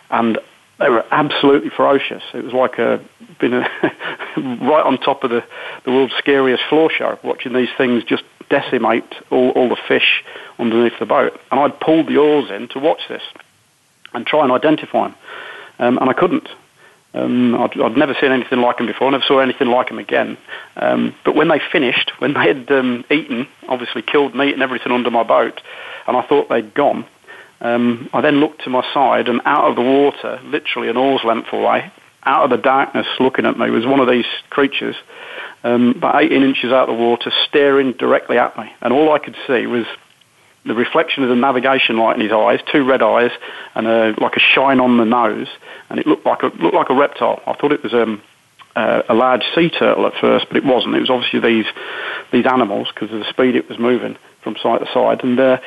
and 0.09 0.38
they 0.79 0.89
were 0.89 1.05
absolutely 1.11 1.69
ferocious. 1.69 2.23
It 2.33 2.43
was 2.43 2.53
like 2.53 2.77
a 2.77 3.03
been 3.39 3.53
a 3.53 3.59
right 4.38 4.83
on 4.85 4.97
top 4.97 5.23
of 5.23 5.29
the 5.29 5.43
the 5.85 5.91
world's 5.91 6.13
scariest 6.17 6.63
floor 6.69 6.89
show, 6.89 7.17
watching 7.23 7.53
these 7.53 7.69
things 7.77 8.03
just 8.03 8.23
decimate 8.49 9.13
all, 9.31 9.51
all 9.51 9.69
the 9.69 9.77
fish 9.88 10.23
underneath 10.60 10.97
the 10.99 11.05
boat. 11.05 11.39
And 11.51 11.60
I'd 11.60 11.79
pulled 11.79 12.08
the 12.08 12.17
oars 12.17 12.49
in 12.51 12.67
to 12.69 12.79
watch 12.79 13.01
this 13.10 13.23
and 14.13 14.25
try 14.25 14.43
and 14.43 14.51
identify 14.51 15.08
them, 15.08 15.15
um, 15.79 15.97
and 15.97 16.10
I 16.10 16.13
couldn't. 16.13 16.47
Um, 17.13 17.55
I'd, 17.55 17.79
I'd, 17.79 17.97
never 17.97 18.13
seen 18.19 18.34
anything 18.34 18.60
like 18.60 18.77
them 18.77 18.88
before. 18.88 19.08
I 19.08 19.12
never 19.12 19.23
saw 19.25 19.39
anything 19.39 19.67
like 19.69 19.88
them 19.88 19.99
again. 19.99 20.38
Um, 20.75 21.15
but 21.23 21.34
when 21.34 21.47
they 21.47 21.62
finished, 21.71 22.12
when 22.19 22.34
they 22.34 22.41
had 22.41 22.69
um, 22.71 23.05
eaten, 23.10 23.47
obviously 23.69 24.01
killed 24.01 24.36
meat 24.36 24.53
and 24.53 24.62
everything 24.62 24.91
under 24.91 25.10
my 25.10 25.23
boat, 25.23 25.62
and 26.08 26.17
I 26.17 26.21
thought 26.23 26.49
they'd 26.49 26.73
gone, 26.73 27.05
um, 27.62 28.10
I 28.12 28.19
then 28.19 28.41
looked 28.41 28.63
to 28.63 28.69
my 28.69 28.86
side, 28.93 29.29
and 29.29 29.41
out 29.45 29.69
of 29.69 29.75
the 29.75 29.81
water, 29.81 30.41
literally 30.43 30.89
an 30.89 30.97
oar's 30.97 31.23
length 31.23 31.53
away, 31.53 31.91
out 32.23 32.43
of 32.43 32.49
the 32.49 32.58
darkness, 32.58 33.08
looking 33.19 33.45
at 33.45 33.58
me, 33.58 33.69
was 33.69 33.86
one 33.86 34.01
of 34.01 34.10
these 34.10 34.25
creatures, 34.49 34.95
um, 35.65 35.95
about 35.97 36.23
18 36.23 36.43
inches 36.43 36.71
out 36.71 36.88
of 36.88 36.95
the 36.95 37.01
water, 37.01 37.32
staring 37.47 37.93
directly 37.93 38.38
at 38.38 38.56
me. 38.56 38.71
And 38.82 38.93
all 38.93 39.12
I 39.12 39.17
could 39.17 39.36
see 39.47 39.65
was 39.65 39.86
the 40.63 40.75
reflection 40.75 41.23
of 41.23 41.30
the 41.30 41.36
navigation 41.36 41.97
light 41.97 42.15
in 42.15 42.21
his 42.21 42.32
eyes, 42.32 42.60
two 42.71 42.86
red 42.86 43.01
eyes, 43.01 43.32
and 43.73 43.88
a, 43.88 44.13
like 44.21 44.36
a 44.36 44.39
shine 44.39 44.80
on 44.80 44.97
the 44.97 45.06
nose, 45.06 45.47
and 45.89 45.99
it 45.99 46.06
looked 46.06 46.25
like 46.25 46.43
a 46.43 46.47
looked 46.47 46.75
like 46.75 46.89
a 46.89 46.93
reptile. 46.93 47.41
I 47.47 47.54
thought 47.54 47.71
it 47.71 47.82
was 47.82 47.95
um, 47.95 48.21
uh, 48.75 49.01
a 49.10 49.15
large 49.15 49.41
sea 49.56 49.71
turtle 49.71 50.06
at 50.06 50.13
first, 50.21 50.45
but 50.47 50.58
it 50.58 50.63
wasn't. 50.63 50.95
It 50.95 50.99
was 50.99 51.10
obviously 51.10 51.39
these 51.39 51.65
these 52.32 52.45
animals 52.45 52.89
because 52.93 53.12
of 53.12 53.19
the 53.19 53.30
speed 53.30 53.56
it 53.56 53.67
was 53.67 53.80
moving 53.80 54.17
from 54.43 54.56
side 54.62 54.82
to 54.82 54.88
side. 54.93 55.23
And 55.23 55.39
uh, 55.39 55.58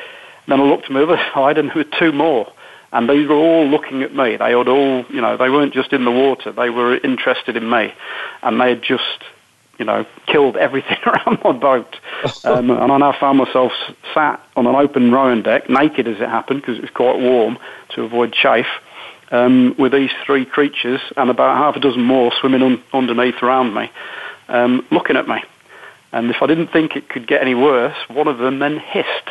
then 0.47 0.61
I 0.61 0.63
looked 0.63 0.87
to 0.87 0.93
the 0.93 1.03
other 1.03 1.21
side, 1.33 1.57
and 1.57 1.69
there 1.69 1.75
were 1.75 1.99
two 1.99 2.13
more. 2.13 2.51
And 2.91 3.07
these 3.07 3.27
were 3.27 3.35
all 3.35 3.67
looking 3.67 4.01
at 4.01 4.15
me. 4.15 4.37
They 4.37 4.51
had 4.57 4.67
all, 4.67 5.05
you 5.09 5.21
know, 5.21 5.37
they 5.37 5.49
weren't 5.51 5.73
just 5.73 5.93
in 5.93 6.05
the 6.05 6.11
water. 6.11 6.51
They 6.51 6.71
were 6.71 6.97
interested 6.97 7.55
in 7.55 7.69
me, 7.69 7.93
and 8.41 8.59
they 8.59 8.69
had 8.69 8.81
just 8.81 9.23
you 9.79 9.85
know, 9.85 10.05
killed 10.27 10.57
everything 10.57 10.97
around 11.05 11.39
my 11.43 11.53
boat. 11.53 11.95
Um, 12.43 12.69
and 12.69 12.91
I 12.91 12.97
now 12.97 13.15
found 13.19 13.39
myself 13.39 13.71
sat 14.13 14.39
on 14.55 14.67
an 14.67 14.75
open 14.75 15.11
rowing 15.11 15.41
deck, 15.41 15.69
naked 15.69 16.07
as 16.07 16.17
it 16.17 16.29
happened, 16.29 16.61
because 16.61 16.77
it 16.77 16.81
was 16.81 16.91
quite 16.91 17.17
warm 17.17 17.57
to 17.95 18.03
avoid 18.03 18.33
chafe, 18.33 18.67
um, 19.31 19.75
with 19.79 19.93
these 19.93 20.11
three 20.25 20.45
creatures 20.45 21.01
and 21.17 21.29
about 21.29 21.57
half 21.57 21.75
a 21.75 21.79
dozen 21.79 22.03
more 22.03 22.31
swimming 22.39 22.61
un- 22.61 22.83
underneath 22.93 23.41
around 23.41 23.73
me, 23.73 23.89
um, 24.49 24.85
looking 24.91 25.15
at 25.15 25.27
me. 25.27 25.41
And 26.11 26.29
if 26.29 26.41
I 26.41 26.47
didn't 26.47 26.67
think 26.67 26.95
it 26.95 27.09
could 27.09 27.27
get 27.27 27.41
any 27.41 27.55
worse, 27.55 27.95
one 28.09 28.27
of 28.27 28.39
them 28.39 28.59
then 28.59 28.79
hissed. 28.79 29.29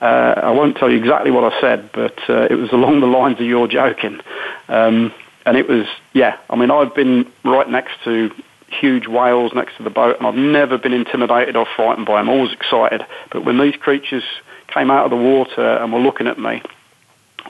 Uh, 0.00 0.34
I 0.36 0.50
won't 0.50 0.76
tell 0.76 0.90
you 0.90 0.98
exactly 0.98 1.30
what 1.30 1.52
I 1.52 1.60
said, 1.60 1.90
but 1.92 2.18
uh, 2.28 2.46
it 2.50 2.54
was 2.54 2.72
along 2.72 3.00
the 3.00 3.06
lines 3.06 3.40
of 3.40 3.46
you're 3.46 3.68
joking. 3.68 4.20
Um, 4.68 5.12
and 5.46 5.56
it 5.56 5.68
was, 5.68 5.86
yeah, 6.12 6.38
I 6.48 6.56
mean, 6.56 6.70
I've 6.70 6.94
been 6.94 7.30
right 7.44 7.68
next 7.68 7.92
to 8.04 8.30
huge 8.80 9.06
whales 9.06 9.52
next 9.54 9.76
to 9.76 9.82
the 9.82 9.90
boat, 9.90 10.16
and 10.18 10.26
I've 10.26 10.34
never 10.34 10.78
been 10.78 10.92
intimidated 10.92 11.56
or 11.56 11.66
frightened 11.76 12.06
by 12.06 12.20
them. 12.20 12.28
Always 12.28 12.52
excited. 12.52 13.04
But 13.30 13.44
when 13.44 13.58
these 13.58 13.76
creatures 13.76 14.24
came 14.68 14.90
out 14.90 15.04
of 15.04 15.10
the 15.10 15.16
water 15.16 15.76
and 15.76 15.92
were 15.92 16.00
looking 16.00 16.26
at 16.26 16.38
me, 16.38 16.62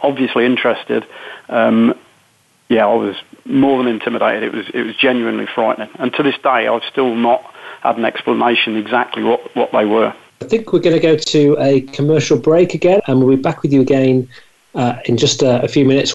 obviously 0.02 0.44
interested, 0.44 1.06
um, 1.48 1.94
yeah, 2.68 2.86
I 2.86 2.94
was 2.94 3.16
more 3.44 3.82
than 3.82 3.92
intimidated. 3.92 4.42
It 4.42 4.52
was 4.52 4.68
it 4.72 4.82
was 4.82 4.96
genuinely 4.96 5.46
frightening. 5.46 5.90
And 5.96 6.12
to 6.14 6.22
this 6.22 6.36
day, 6.38 6.66
I've 6.66 6.84
still 6.84 7.14
not 7.14 7.42
had 7.82 7.98
an 7.98 8.04
explanation 8.04 8.76
exactly 8.76 9.22
what, 9.22 9.54
what 9.54 9.70
they 9.72 9.84
were. 9.84 10.14
I 10.40 10.46
think 10.46 10.72
we're 10.72 10.80
going 10.80 10.96
to 10.96 11.00
go 11.00 11.16
to 11.16 11.56
a 11.60 11.82
commercial 11.82 12.38
break 12.38 12.74
again, 12.74 13.00
and 13.06 13.20
we'll 13.20 13.36
be 13.36 13.42
back 13.42 13.62
with 13.62 13.72
you 13.72 13.80
again 13.80 14.28
uh, 14.74 14.96
in 15.04 15.16
just 15.16 15.42
a, 15.42 15.62
a 15.62 15.68
few 15.68 15.84
minutes. 15.84 16.14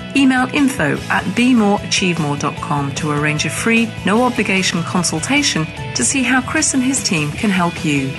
Email 0.15 0.47
info 0.53 0.97
at 1.09 1.23
bemoreachievemore.com 1.35 2.95
to 2.95 3.11
arrange 3.11 3.45
a 3.45 3.49
free, 3.49 3.91
no 4.05 4.23
obligation 4.23 4.83
consultation 4.83 5.65
to 5.95 6.03
see 6.03 6.23
how 6.23 6.41
Chris 6.41 6.73
and 6.73 6.83
his 6.83 7.03
team 7.03 7.31
can 7.31 7.49
help 7.49 7.85
you. 7.85 8.11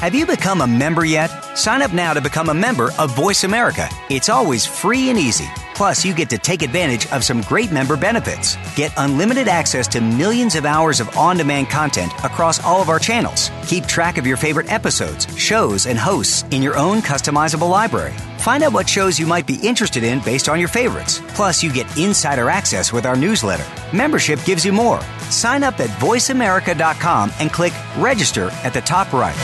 Have 0.00 0.14
you 0.14 0.26
become 0.26 0.60
a 0.60 0.66
member 0.66 1.06
yet? 1.06 1.28
Sign 1.56 1.80
up 1.80 1.92
now 1.92 2.12
to 2.12 2.20
become 2.20 2.50
a 2.50 2.54
member 2.54 2.90
of 2.98 3.16
Voice 3.16 3.44
America. 3.44 3.88
It's 4.10 4.28
always 4.28 4.66
free 4.66 5.08
and 5.08 5.18
easy. 5.18 5.48
Plus, 5.74 6.04
you 6.04 6.14
get 6.14 6.28
to 6.30 6.38
take 6.38 6.62
advantage 6.62 7.10
of 7.12 7.24
some 7.24 7.40
great 7.42 7.72
member 7.72 7.96
benefits. 7.96 8.56
Get 8.76 8.92
unlimited 8.98 9.48
access 9.48 9.88
to 9.88 10.00
millions 10.00 10.54
of 10.54 10.64
hours 10.64 11.00
of 11.00 11.16
on 11.16 11.38
demand 11.38 11.70
content 11.70 12.12
across 12.24 12.62
all 12.62 12.82
of 12.82 12.88
our 12.88 12.98
channels. 12.98 13.50
Keep 13.66 13.86
track 13.86 14.16
of 14.18 14.26
your 14.26 14.36
favorite 14.36 14.70
episodes, 14.70 15.26
shows, 15.38 15.86
and 15.86 15.98
hosts 15.98 16.44
in 16.50 16.62
your 16.62 16.76
own 16.76 16.98
customizable 16.98 17.68
library. 17.70 18.14
Find 18.46 18.62
out 18.62 18.72
what 18.72 18.88
shows 18.88 19.18
you 19.18 19.26
might 19.26 19.44
be 19.44 19.58
interested 19.60 20.04
in 20.04 20.20
based 20.20 20.48
on 20.48 20.60
your 20.60 20.68
favorites. 20.68 21.20
Plus, 21.30 21.64
you 21.64 21.72
get 21.72 21.98
insider 21.98 22.48
access 22.48 22.92
with 22.92 23.04
our 23.04 23.16
newsletter. 23.16 23.66
Membership 23.92 24.38
gives 24.44 24.64
you 24.64 24.72
more. 24.72 25.00
Sign 25.30 25.64
up 25.64 25.80
at 25.80 25.90
voiceamerica.com 25.98 27.32
and 27.40 27.52
click 27.52 27.72
register 27.98 28.50
at 28.62 28.72
the 28.72 28.80
top 28.80 29.12
right. 29.12 29.34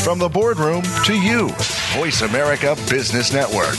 From 0.00 0.18
the 0.18 0.28
boardroom 0.28 0.82
to 1.04 1.14
you, 1.14 1.50
Voice 1.94 2.22
America 2.22 2.74
Business 2.90 3.32
Network. 3.32 3.78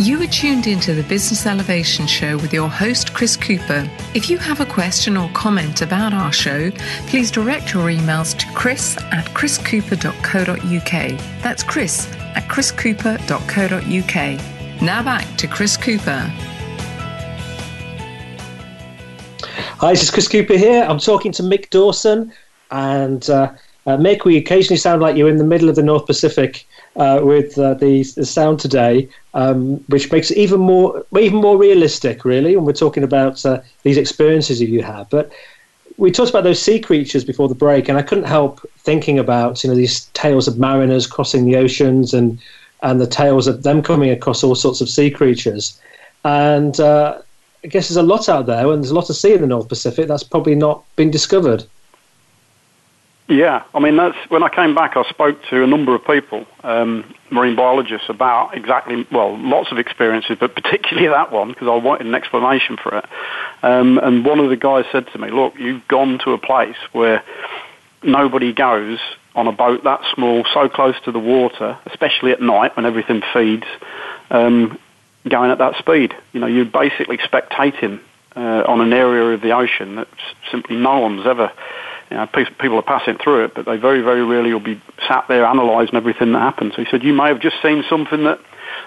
You 0.00 0.20
are 0.22 0.26
tuned 0.26 0.66
into 0.66 0.92
the 0.92 1.04
Business 1.04 1.46
Elevation 1.46 2.08
Show 2.08 2.36
with 2.38 2.52
your 2.52 2.68
host, 2.68 3.14
Chris 3.14 3.36
Cooper. 3.36 3.88
If 4.12 4.28
you 4.28 4.38
have 4.38 4.60
a 4.60 4.66
question 4.66 5.16
or 5.16 5.30
comment 5.30 5.82
about 5.82 6.12
our 6.12 6.32
show, 6.32 6.72
please 7.06 7.30
direct 7.30 7.72
your 7.72 7.84
emails 7.84 8.36
to 8.38 8.46
chris 8.54 8.96
at 9.12 9.24
chriscooper.co.uk. 9.26 11.20
That's 11.44 11.62
chris 11.62 12.12
at 12.12 12.42
chriscooper.co.uk. 12.48 14.82
Now 14.82 15.04
back 15.04 15.36
to 15.36 15.46
Chris 15.46 15.76
Cooper. 15.76 16.28
Hi, 19.78 19.92
this 19.92 20.02
is 20.02 20.10
Chris 20.10 20.26
Cooper 20.26 20.56
here. 20.56 20.84
I'm 20.88 20.98
talking 20.98 21.30
to 21.30 21.44
Mick 21.44 21.70
Dawson. 21.70 22.32
And 22.72 23.30
uh, 23.30 23.52
uh, 23.86 23.96
Mick, 23.96 24.24
we 24.24 24.38
occasionally 24.38 24.78
sound 24.78 25.02
like 25.02 25.16
you're 25.16 25.28
in 25.28 25.36
the 25.36 25.44
middle 25.44 25.68
of 25.68 25.76
the 25.76 25.84
North 25.84 26.06
Pacific 26.06 26.66
uh, 26.96 27.20
with 27.22 27.58
uh, 27.58 27.74
the, 27.74 28.02
the 28.16 28.24
sound 28.24 28.60
today, 28.60 29.08
um, 29.34 29.76
which 29.88 30.10
makes 30.12 30.30
it 30.30 30.38
even 30.38 30.60
more 30.60 31.04
even 31.18 31.38
more 31.38 31.58
realistic, 31.58 32.24
really, 32.24 32.56
when 32.56 32.64
we're 32.64 32.72
talking 32.72 33.02
about 33.02 33.44
uh, 33.44 33.60
these 33.82 33.96
experiences 33.96 34.58
that 34.60 34.68
you 34.68 34.82
have. 34.82 35.10
But 35.10 35.32
we 35.96 36.10
talked 36.10 36.30
about 36.30 36.44
those 36.44 36.60
sea 36.60 36.80
creatures 36.80 37.24
before 37.24 37.48
the 37.48 37.54
break, 37.54 37.88
and 37.88 37.98
I 37.98 38.02
couldn't 38.02 38.24
help 38.24 38.60
thinking 38.78 39.18
about 39.18 39.62
you 39.62 39.70
know 39.70 39.76
these 39.76 40.06
tales 40.14 40.48
of 40.48 40.58
mariners 40.58 41.06
crossing 41.06 41.44
the 41.44 41.56
oceans 41.56 42.14
and 42.14 42.38
and 42.82 43.00
the 43.00 43.06
tales 43.06 43.46
of 43.46 43.62
them 43.62 43.82
coming 43.82 44.10
across 44.10 44.44
all 44.44 44.54
sorts 44.54 44.80
of 44.80 44.88
sea 44.88 45.10
creatures. 45.10 45.80
And 46.24 46.78
uh, 46.80 47.18
I 47.64 47.66
guess 47.66 47.88
there's 47.88 47.96
a 47.96 48.02
lot 48.02 48.28
out 48.28 48.46
there, 48.46 48.70
and 48.70 48.82
there's 48.82 48.90
a 48.90 48.94
lot 48.94 49.06
to 49.06 49.14
see 49.14 49.32
in 49.32 49.40
the 49.40 49.46
North 49.46 49.68
Pacific 49.68 50.06
that's 50.06 50.22
probably 50.22 50.54
not 50.54 50.84
been 50.96 51.10
discovered. 51.10 51.64
Yeah, 53.26 53.64
I 53.72 53.80
mean 53.80 53.96
that's 53.96 54.18
when 54.28 54.42
I 54.42 54.50
came 54.50 54.74
back. 54.74 54.96
I 54.96 55.02
spoke 55.08 55.38
to 55.48 55.64
a 55.64 55.66
number 55.66 55.94
of 55.94 56.04
people, 56.04 56.46
um, 56.62 57.14
marine 57.30 57.56
biologists, 57.56 58.10
about 58.10 58.54
exactly 58.54 59.06
well, 59.10 59.38
lots 59.38 59.72
of 59.72 59.78
experiences, 59.78 60.36
but 60.38 60.54
particularly 60.62 61.08
that 61.08 61.32
one 61.32 61.48
because 61.48 61.68
I 61.68 61.76
wanted 61.76 62.06
an 62.06 62.14
explanation 62.14 62.76
for 62.76 62.98
it. 62.98 63.06
Um, 63.62 63.98
and 63.98 64.26
one 64.26 64.40
of 64.40 64.50
the 64.50 64.56
guys 64.56 64.84
said 64.92 65.06
to 65.12 65.18
me, 65.18 65.30
"Look, 65.30 65.54
you've 65.58 65.88
gone 65.88 66.18
to 66.24 66.32
a 66.32 66.38
place 66.38 66.76
where 66.92 67.22
nobody 68.02 68.52
goes 68.52 68.98
on 69.34 69.46
a 69.46 69.52
boat 69.52 69.84
that 69.84 70.02
small, 70.14 70.44
so 70.52 70.68
close 70.68 70.94
to 71.06 71.12
the 71.12 71.18
water, 71.18 71.78
especially 71.86 72.32
at 72.32 72.42
night 72.42 72.76
when 72.76 72.84
everything 72.84 73.22
feeds, 73.32 73.66
um, 74.30 74.78
going 75.26 75.50
at 75.50 75.58
that 75.58 75.78
speed. 75.78 76.14
You 76.34 76.40
know, 76.40 76.46
you're 76.46 76.66
basically 76.66 77.16
spectating 77.16 78.00
uh, 78.36 78.64
on 78.68 78.82
an 78.82 78.92
area 78.92 79.34
of 79.34 79.40
the 79.40 79.52
ocean 79.52 79.96
that 79.96 80.08
simply 80.50 80.76
no 80.76 80.98
one's 80.98 81.26
ever." 81.26 81.50
You 82.14 82.20
know, 82.20 82.28
people 82.60 82.76
are 82.76 82.82
passing 82.82 83.18
through 83.18 83.46
it, 83.46 83.54
but 83.56 83.66
they 83.66 83.76
very, 83.76 84.00
very 84.00 84.24
rarely 84.24 84.52
will 84.52 84.60
be 84.60 84.80
sat 85.08 85.24
there 85.26 85.44
analysing 85.44 85.96
everything 85.96 86.32
that 86.32 86.38
happens. 86.38 86.74
So 86.76 86.84
he 86.84 86.88
said, 86.88 87.02
you 87.02 87.12
may 87.12 87.26
have 87.26 87.40
just 87.40 87.60
seen 87.60 87.82
something 87.88 88.22
that 88.22 88.38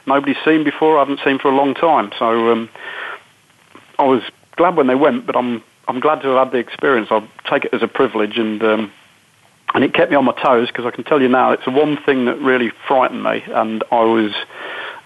nobody's 0.05 0.37
seen 0.45 0.63
before, 0.63 0.95
I 0.95 0.99
haven't 1.01 1.19
seen 1.25 1.37
for 1.37 1.51
a 1.51 1.55
long 1.55 1.73
time. 1.73 2.11
So 2.17 2.51
um, 2.53 2.69
I 3.99 4.05
was 4.05 4.21
glad 4.55 4.77
when 4.77 4.87
they 4.87 4.95
went, 4.95 5.25
but 5.25 5.35
I'm 5.35 5.61
I'm 5.89 5.99
glad 5.99 6.21
to 6.21 6.29
have 6.29 6.47
had 6.47 6.53
the 6.53 6.57
experience. 6.57 7.09
I'll 7.11 7.27
take 7.49 7.65
it 7.65 7.73
as 7.73 7.83
a 7.83 7.87
privilege, 7.87 8.37
and 8.37 8.63
um, 8.63 8.91
and 9.73 9.83
it 9.83 9.93
kept 9.93 10.09
me 10.09 10.15
on 10.15 10.23
my 10.23 10.33
toes 10.33 10.67
because 10.67 10.85
I 10.85 10.91
can 10.91 11.03
tell 11.03 11.21
you 11.21 11.27
now, 11.27 11.51
it's 11.51 11.65
the 11.65 11.71
one 11.71 11.97
thing 12.05 12.25
that 12.25 12.39
really 12.39 12.71
frightened 12.87 13.23
me, 13.23 13.43
and 13.47 13.83
I 13.91 14.03
was. 14.03 14.31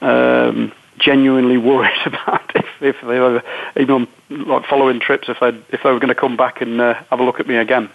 Um, 0.02 0.74
genuinely 1.00 1.58
worried 1.58 1.98
about 2.06 2.52
if, 2.54 2.66
if 2.80 2.96
they 3.02 3.20
were 3.20 3.42
even 3.76 4.08
like 4.30 4.66
following 4.68 5.00
trips 5.00 5.28
if 5.30 5.38
they 5.40 5.48
if 5.76 5.82
they 5.84 5.90
were 5.90 6.00
going 6.00 6.14
to 6.14 6.16
come 6.16 6.38
back 6.38 6.62
and 6.62 6.80
uh, 6.80 6.94
have 7.10 7.20
a 7.20 7.24
look 7.24 7.40
at 7.40 7.48
me 7.48 7.56
again. 7.56 7.90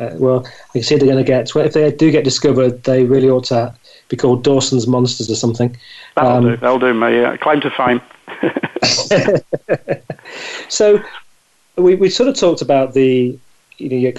Uh, 0.00 0.10
well, 0.14 0.46
I 0.74 0.80
see 0.80 0.96
they're 0.96 1.06
going 1.06 1.24
to 1.24 1.24
get. 1.24 1.54
If 1.54 1.72
they 1.72 1.90
do 1.92 2.10
get 2.10 2.24
discovered, 2.24 2.82
they 2.84 3.04
really 3.04 3.30
ought 3.30 3.44
to 3.44 3.74
be 4.08 4.16
called 4.16 4.42
Dawson's 4.42 4.86
Monsters 4.86 5.30
or 5.30 5.36
something. 5.36 5.76
That'll 6.16 6.32
um, 6.32 6.44
do. 6.44 6.56
That'll 6.56 6.78
do 6.78 6.94
me. 6.94 7.20
Yeah. 7.20 7.36
Claim 7.36 7.60
to 7.60 7.70
fame. 7.70 8.00
so, 10.68 11.02
we 11.76 11.94
we 11.94 12.10
sort 12.10 12.28
of 12.28 12.36
talked 12.36 12.60
about 12.60 12.94
the 12.94 13.38
you 13.78 13.88
know 13.88 13.96
your 13.96 14.10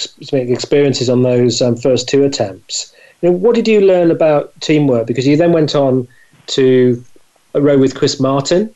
experiences 0.53 1.09
on 1.09 1.23
those 1.23 1.61
um, 1.61 1.75
first 1.75 2.07
two 2.07 2.23
attempts. 2.23 2.93
You 3.21 3.29
know, 3.29 3.37
what 3.37 3.55
did 3.55 3.67
you 3.67 3.81
learn 3.81 4.11
about 4.11 4.53
teamwork? 4.61 5.07
Because 5.07 5.27
you 5.27 5.35
then 5.35 5.51
went 5.51 5.75
on 5.75 6.07
to 6.47 7.03
a 7.53 7.61
row 7.61 7.77
with 7.77 7.95
Chris 7.95 8.19
Martin, 8.19 8.73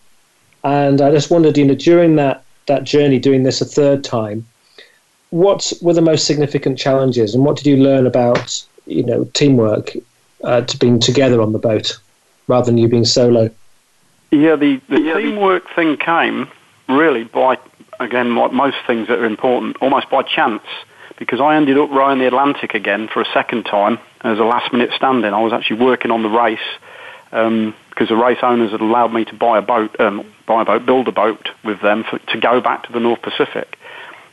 and 0.64 1.02
I 1.02 1.12
just 1.12 1.32
wondered, 1.32 1.58
you 1.58 1.66
know, 1.66 1.76
during 1.76 2.18
that 2.18 2.44
that 2.68 2.84
journey, 2.84 3.20
doing 3.20 3.44
this 3.44 3.62
a 3.62 3.66
third 3.66 4.04
time 4.04 4.46
what 5.30 5.72
were 5.82 5.94
the 5.94 6.02
most 6.02 6.26
significant 6.26 6.78
challenges, 6.78 7.36
and 7.36 7.46
what 7.46 7.58
did 7.58 7.66
you 7.66 7.78
learn 7.78 8.08
about 8.08 8.66
you 8.86 9.04
know 9.04 9.26
teamwork 9.34 9.92
uh, 10.44 10.62
to 10.62 10.78
being 10.78 11.00
together 11.00 11.42
on 11.42 11.54
the 11.54 11.60
boat 11.60 11.98
rather 12.48 12.66
than 12.66 12.78
you 12.78 12.88
being 12.88 13.06
solo? 13.06 13.50
Yeah, 14.32 14.56
the, 14.56 14.82
the 14.90 15.02
yeah, 15.02 15.18
teamwork 15.18 15.68
the... 15.68 15.76
thing 15.76 15.98
came 15.98 16.48
really 16.88 17.24
by 17.24 17.58
again 18.00 18.36
like 18.36 18.52
most 18.52 18.78
things 18.88 19.08
that 19.08 19.20
are 19.20 19.26
important, 19.26 19.78
almost 19.82 20.10
by 20.10 20.24
chance. 20.24 20.64
Because 21.18 21.42
I 21.42 21.58
ended 21.58 21.78
up 21.78 21.90
rowing 21.90 22.20
the 22.20 22.28
Atlantic 22.28 22.74
again 22.74 23.10
for 23.10 23.22
a 23.22 23.26
second 23.34 23.66
time 23.66 24.00
as 24.22 24.40
a 24.40 24.44
last 24.44 24.72
minute 24.72 24.92
stand 24.96 25.26
in. 25.26 25.34
I 25.34 25.42
was 25.42 25.52
actually 25.52 25.82
working 25.82 26.12
on 26.12 26.24
the 26.24 26.30
race 26.30 26.60
um, 27.34 27.76
because 27.90 28.08
the 28.08 28.16
race 28.16 28.38
owners 28.42 28.72
had 28.72 28.80
allowed 28.80 29.12
me 29.14 29.26
to 29.26 29.36
buy 29.36 29.58
a 29.58 29.62
boat, 29.62 30.00
um, 30.00 30.26
buy 30.48 30.62
a 30.62 30.66
boat, 30.66 30.86
build 30.86 31.10
a 31.10 31.12
boat 31.12 31.50
with 31.66 31.82
them 31.82 32.06
for, 32.10 32.20
to 32.20 32.40
go 32.40 32.62
back 32.62 32.84
to 32.84 32.94
the 32.94 33.02
North 33.02 33.22
Pacific 33.22 33.78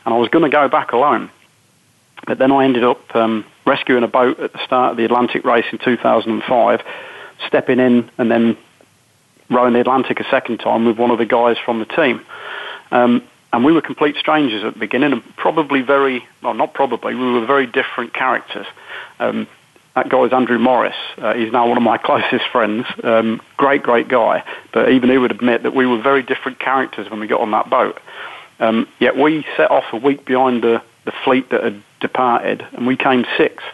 and 0.07 0.13
I 0.13 0.17
was 0.17 0.29
going 0.29 0.45
to 0.45 0.49
go 0.49 0.69
back 0.69 0.93
alone. 0.93 1.29
But 2.25 2.37
then 2.37 2.49
I 2.53 2.63
ended 2.63 2.85
up 2.85 3.13
um, 3.13 3.43
rescuing 3.65 4.03
a 4.03 4.07
boat 4.07 4.39
at 4.39 4.53
the 4.53 4.63
start 4.63 4.91
of 4.91 4.97
the 4.97 5.03
Atlantic 5.03 5.43
race 5.43 5.65
in 5.69 5.79
2005, 5.79 6.81
stepping 7.45 7.79
in 7.79 8.09
and 8.17 8.31
then 8.31 8.57
rowing 9.49 9.73
the 9.73 9.81
Atlantic 9.81 10.21
a 10.21 10.29
second 10.31 10.59
time 10.59 10.85
with 10.85 10.97
one 10.97 11.11
of 11.11 11.17
the 11.17 11.25
guys 11.25 11.57
from 11.63 11.79
the 11.79 11.85
team. 11.85 12.25
Um, 12.89 13.21
and 13.51 13.65
we 13.65 13.73
were 13.73 13.81
complete 13.81 14.15
strangers 14.15 14.63
at 14.63 14.75
the 14.75 14.79
beginning, 14.79 15.11
and 15.11 15.21
probably 15.35 15.81
very, 15.81 16.23
well, 16.41 16.53
not 16.53 16.73
probably, 16.73 17.13
we 17.13 17.33
were 17.33 17.45
very 17.45 17.67
different 17.67 18.13
characters. 18.13 18.65
Um, 19.19 19.45
that 19.93 20.07
guy 20.07 20.23
is 20.23 20.31
Andrew 20.31 20.57
Morris. 20.57 20.95
Uh, 21.17 21.33
he's 21.33 21.51
now 21.51 21.67
one 21.67 21.75
of 21.75 21.83
my 21.83 21.97
closest 22.03 22.45
friends. 22.49 22.85
Um, 23.03 23.41
great, 23.57 23.83
great 23.83 24.07
guy. 24.07 24.45
But 24.71 24.89
even 24.89 25.09
he 25.09 25.17
would 25.17 25.31
admit 25.31 25.63
that 25.63 25.75
we 25.75 25.85
were 25.85 26.01
very 26.01 26.23
different 26.23 26.59
characters 26.59 27.09
when 27.09 27.19
we 27.19 27.27
got 27.27 27.41
on 27.41 27.51
that 27.51 27.69
boat. 27.69 27.99
Um, 28.59 28.87
yet 28.99 29.15
we 29.15 29.45
set 29.55 29.69
off 29.71 29.85
a 29.93 29.97
week 29.97 30.25
behind 30.25 30.63
the, 30.63 30.81
the 31.05 31.13
fleet 31.23 31.49
that 31.51 31.63
had 31.63 31.83
departed, 31.99 32.65
and 32.73 32.87
we 32.87 32.97
came 32.97 33.25
sixth, 33.37 33.65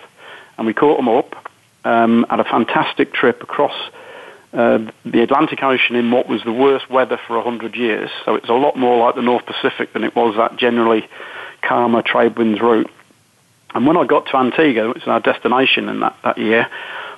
and 0.57 0.67
we 0.67 0.73
caught 0.73 0.97
them 0.97 1.09
up. 1.09 1.35
Um, 1.85 2.25
had 2.29 2.39
a 2.39 2.45
fantastic 2.45 3.13
trip 3.13 3.43
across 3.43 3.75
uh, 4.53 4.89
the 5.03 5.21
Atlantic 5.21 5.61
Ocean 5.63 5.95
in 5.95 6.11
what 6.11 6.29
was 6.29 6.43
the 6.43 6.53
worst 6.53 6.89
weather 6.89 7.19
for 7.27 7.37
a 7.37 7.43
hundred 7.43 7.75
years. 7.75 8.09
So 8.23 8.35
it's 8.35 8.49
a 8.49 8.53
lot 8.53 8.77
more 8.77 9.03
like 9.05 9.15
the 9.15 9.21
North 9.21 9.45
Pacific 9.45 9.91
than 9.93 10.03
it 10.03 10.15
was 10.15 10.35
that 10.37 10.57
generally 10.57 11.07
calmer 11.61 12.01
trade 12.01 12.37
winds 12.37 12.61
route. 12.61 12.89
And 13.73 13.87
when 13.87 13.97
I 13.97 14.05
got 14.05 14.27
to 14.27 14.37
Antigua, 14.37 14.89
which 14.89 15.05
was 15.05 15.07
our 15.07 15.19
destination 15.19 15.89
in 15.89 16.01
that, 16.01 16.15
that 16.23 16.37
year, 16.37 16.69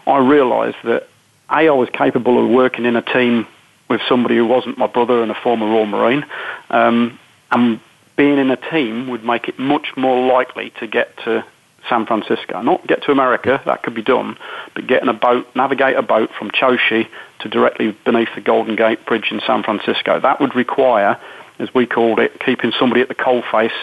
I 0.08 0.18
realised 0.20 0.78
that 0.84 1.08
A, 1.50 1.68
I 1.68 1.72
was 1.72 1.90
capable 1.90 2.44
of 2.44 2.50
working 2.50 2.86
in 2.86 2.96
a 2.96 3.02
team 3.02 3.46
with 3.90 4.02
somebody 4.08 4.38
who 4.38 4.46
wasn't 4.46 4.78
my 4.78 4.88
brother 4.88 5.22
and 5.22 5.32
a 5.32 5.36
former 5.36 5.68
Royal 5.68 5.86
Marine, 5.86 6.26
um, 6.70 7.20
and 7.56 7.80
being 8.16 8.38
in 8.38 8.52
a 8.52 8.58
team 8.58 9.10
would 9.10 9.24
make 9.24 9.48
it 9.48 9.60
much 9.60 9.88
more 9.98 10.28
likely 10.28 10.72
to 10.80 10.88
get 10.88 11.16
to 11.26 11.46
San 11.90 12.06
Francisco. 12.06 12.62
Not 12.62 12.86
get 12.88 13.04
to 13.04 13.12
America, 13.12 13.62
that 13.66 13.84
could 13.84 13.94
be 13.94 14.02
done, 14.02 14.38
but 14.74 14.88
get 14.88 15.02
in 15.02 15.10
a 15.10 15.14
boat, 15.14 15.48
navigate 15.56 15.96
a 15.96 16.02
boat 16.02 16.30
from 16.38 16.52
Choshi 16.52 17.08
to 17.40 17.50
directly 17.50 17.96
beneath 18.06 18.30
the 18.36 18.42
Golden 18.42 18.76
Gate 18.76 19.06
Bridge 19.06 19.32
in 19.32 19.42
San 19.46 19.64
Francisco. 19.64 20.20
That 20.20 20.40
would 20.40 20.56
require, 20.56 21.20
as 21.60 21.74
we 21.74 21.86
called 21.86 22.20
it, 22.20 22.40
keeping 22.40 22.72
somebody 22.80 23.02
at 23.02 23.08
the 23.08 23.16
coalface 23.16 23.76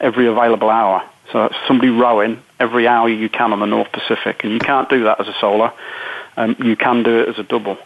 every 0.00 0.26
available 0.26 0.70
hour. 0.70 1.02
So 1.30 1.50
somebody 1.66 1.90
rowing 1.90 2.42
every 2.58 2.86
hour 2.86 3.08
you 3.08 3.28
can 3.28 3.52
on 3.52 3.60
the 3.60 3.66
North 3.66 3.90
Pacific, 3.92 4.44
and 4.44 4.52
you 4.52 4.58
can't 4.58 4.88
do 4.88 5.04
that 5.04 5.20
as 5.20 5.28
a 5.28 5.34
solo. 5.40 5.72
Um, 6.36 6.56
you 6.58 6.76
can 6.76 7.02
do 7.02 7.20
it 7.20 7.28
as 7.28 7.38
a 7.38 7.42
double. 7.42 7.78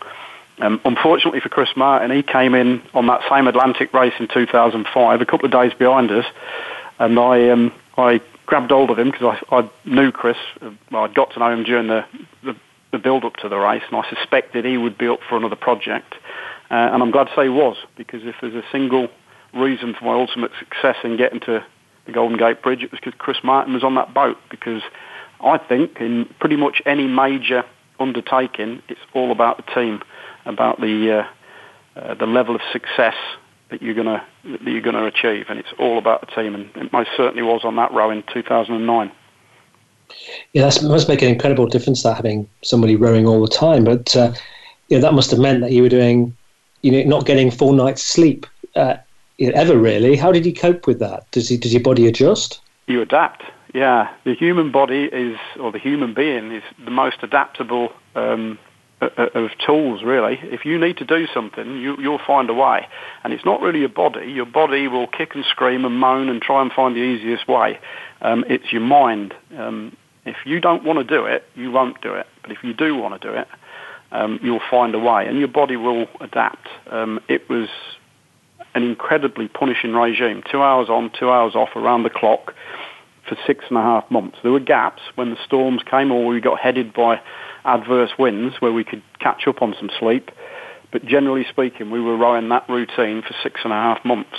Um, 0.59 0.81
unfortunately 0.85 1.41
for 1.41 1.51
Chris 1.51 1.69
Martin, 1.77 2.11
he 2.11 2.23
came 2.23 2.55
in 2.55 2.83
on 2.95 3.07
that 3.09 3.21
same 3.31 3.47
Atlantic 3.47 3.93
race 3.93 4.15
in 4.19 4.29
2005, 4.29 5.21
a 5.21 5.27
couple 5.27 5.45
of 5.45 5.53
days 5.53 5.73
behind 5.79 6.11
us, 6.11 6.25
and 6.99 7.19
I 7.19 7.51
um, 7.51 7.73
I 7.99 8.21
grabbed 8.47 8.71
hold 8.71 8.91
of 8.91 8.99
him 8.99 9.11
because 9.11 9.39
I, 9.51 9.57
I 9.57 9.71
knew 9.85 10.11
Chris. 10.13 10.37
Uh, 10.63 10.71
well, 10.91 11.05
I'd 11.05 11.15
got 11.15 11.33
to 11.33 11.41
know 11.41 11.51
him 11.51 11.65
during 11.65 11.89
the, 11.89 12.05
the, 12.43 12.57
the 12.93 12.99
build 12.99 13.25
up 13.25 13.37
to 13.37 13.49
the 13.49 13.57
race, 13.57 13.83
and 13.91 13.97
I 13.97 14.09
suspected 14.09 14.65
he 14.65 14.79
would 14.79 14.97
be 14.97 15.09
up 15.09 15.21
for 15.29 15.37
another 15.37 15.57
project. 15.57 16.15
Uh, 16.71 16.75
and 16.75 17.03
I'm 17.03 17.11
glad 17.11 17.25
to 17.25 17.35
say 17.37 17.45
he 17.45 17.49
was, 17.49 17.77
because 17.97 18.23
if 18.25 18.37
there's 18.41 18.55
a 18.55 18.65
single 18.73 19.09
reason 19.53 19.95
for 19.95 20.07
my 20.07 20.13
ultimate 20.13 20.53
success 20.59 20.97
in 21.05 21.17
getting 21.17 21.41
to 21.41 21.65
the 22.07 22.13
Golden 22.13 22.39
Gate 22.39 22.63
Bridge, 22.63 22.83
it 22.83 22.91
was 22.91 23.01
because 23.01 23.19
Chris 23.19 23.39
Martin 23.45 23.75
was 23.75 23.85
on 23.85 23.95
that 23.97 24.15
boat. 24.15 24.39
Because 24.51 24.83
I 25.41 25.59
think 25.59 26.01
in 26.01 26.29
pretty 26.41 26.57
much 26.57 26.81
any 26.87 27.07
major 27.07 27.65
undertaking, 28.01 28.83
it's 28.89 29.01
all 29.15 29.33
about 29.33 29.59
the 29.59 29.75
team 29.75 30.01
about 30.47 30.81
the 30.81 31.19
uh, 31.19 32.01
uh, 32.01 32.15
the 32.15 32.27
level 32.27 32.55
of 32.55 32.61
success 32.73 33.15
that 33.71 33.83
you're 33.83 33.95
gonna 33.95 34.25
that 34.45 34.63
you're 34.63 34.81
gonna 34.81 35.07
achieve, 35.07 35.47
and 35.49 35.59
it's 35.59 35.73
all 35.79 35.99
about 35.99 36.21
the 36.21 36.27
team, 36.27 36.55
and 36.55 36.71
it 36.77 36.93
most 36.93 37.11
certainly 37.17 37.43
was 37.43 37.65
on 37.65 37.77
that 37.77 37.93
row 37.93 38.11
in 38.11 38.23
2009. 38.33 39.13
Yeah, 40.53 40.63
that 40.63 40.83
must 40.85 41.09
make 41.09 41.23
an 41.23 41.29
incredible 41.29 41.67
difference. 41.67 42.03
That 42.03 42.15
having 42.15 42.49
somebody 42.63 42.97
rowing 42.97 43.27
all 43.27 43.41
the 43.41 43.49
time, 43.49 43.85
but 43.85 44.15
uh, 44.17 44.33
yeah, 44.89 44.99
that 45.01 45.15
must 45.15 45.31
have 45.31 45.41
meant 45.41 45.61
that 45.63 45.73
you 45.73 45.83
were 45.83 45.89
doing, 45.89 46.37
you 46.83 46.93
know, 46.93 47.03
not 47.03 47.27
getting 47.27 47.51
full 47.51 47.73
night's 47.73 48.03
sleep 48.03 48.47
uh, 48.77 48.97
ever 49.41 49.77
really. 49.77 50.17
How 50.17 50.33
did 50.33 50.47
you 50.47 50.55
cope 50.55 50.87
with 50.87 50.99
that? 51.01 51.31
Does 51.33 51.49
he, 51.49 51.57
does 51.57 51.73
your 51.73 51.83
body 51.83 52.07
adjust? 52.07 52.61
You 52.87 53.03
adapt. 53.03 53.43
Yeah, 53.75 54.11
the 54.25 54.35
human 54.35 54.71
body 54.71 55.05
is, 55.05 55.37
or 55.61 55.73
the 55.73 55.79
human 55.79 56.15
being 56.15 56.53
is 56.53 56.63
the 56.85 56.91
most 56.91 57.19
adaptable 57.23 57.93
um, 58.15 58.59
of 59.01 59.51
tools, 59.65 60.03
really. 60.03 60.39
If 60.43 60.65
you 60.65 60.79
need 60.79 60.97
to 60.99 61.05
do 61.05 61.27
something, 61.33 61.77
you, 61.77 61.97
you'll 62.01 62.21
find 62.27 62.49
a 62.49 62.55
way. 62.55 62.87
And 63.25 63.33
it's 63.33 63.45
not 63.45 63.61
really 63.61 63.81
your 63.81 63.91
body. 63.91 64.27
Your 64.31 64.47
body 64.47 64.89
will 64.89 65.07
kick 65.07 65.35
and 65.35 65.45
scream 65.45 65.85
and 65.85 65.99
moan 65.99 66.29
and 66.29 66.41
try 66.41 66.63
and 66.63 66.73
find 66.73 66.97
the 66.97 67.01
easiest 67.01 67.47
way. 67.47 67.79
Um, 68.23 68.45
it's 68.49 68.73
your 68.73 68.83
mind. 68.83 69.35
Um, 69.57 69.97
if 70.25 70.37
you 70.47 70.61
don't 70.61 70.85
want 70.85 70.99
to 70.99 71.05
do 71.05 71.27
it, 71.27 71.45
you 71.55 71.71
won't 71.71 72.01
do 72.01 72.15
it. 72.15 72.27
But 72.43 72.53
if 72.53 72.59
you 72.65 72.73
do 72.73 72.97
want 72.97 73.21
to 73.21 73.29
do 73.29 73.35
it, 73.35 73.49
um, 74.13 74.41
you'll 74.43 74.61
find 74.71 74.95
a 74.95 74.99
way, 74.99 75.27
and 75.27 75.39
your 75.39 75.49
body 75.49 75.77
will 75.77 76.07
adapt. 76.21 76.69
Um, 76.91 77.21
it 77.29 77.49
was 77.51 77.69
an 78.75 78.83
incredibly 78.83 79.49
punishing 79.49 79.93
regime. 79.93 80.43
Two 80.51 80.63
hours 80.63 80.89
on, 80.89 81.11
two 81.19 81.31
hours 81.31 81.55
off, 81.55 81.71
around 81.77 82.05
the 82.05 82.11
clock 82.11 82.55
for 83.29 83.37
six 83.47 83.65
and 83.69 83.79
a 83.79 83.83
half 83.83 84.11
months. 84.11 84.39
There 84.43 84.53
were 84.53 84.61
gaps 84.61 85.03
when 85.17 85.31
the 85.31 85.39
storms 85.45 85.83
came 85.91 86.13
or 86.13 86.27
we 86.27 86.41
got 86.41 86.61
headed 86.61 86.93
by 86.93 87.21
adverse 87.67 88.11
winds 88.19 88.57
where 88.61 88.73
we 88.73 88.85
could 88.85 89.03
catch 89.21 89.47
up 89.47 89.63
on 89.63 89.75
some 89.79 89.91
sleep. 89.99 90.31
But 90.93 91.05
generally 91.05 91.45
speaking, 91.51 91.91
we 91.91 92.01
were 92.01 92.17
rowing 92.17 92.49
that 92.51 92.69
routine 92.69 93.23
for 93.23 93.35
six 93.43 93.61
and 93.65 93.73
a 93.73 93.77
half 93.77 94.05
months. 94.05 94.37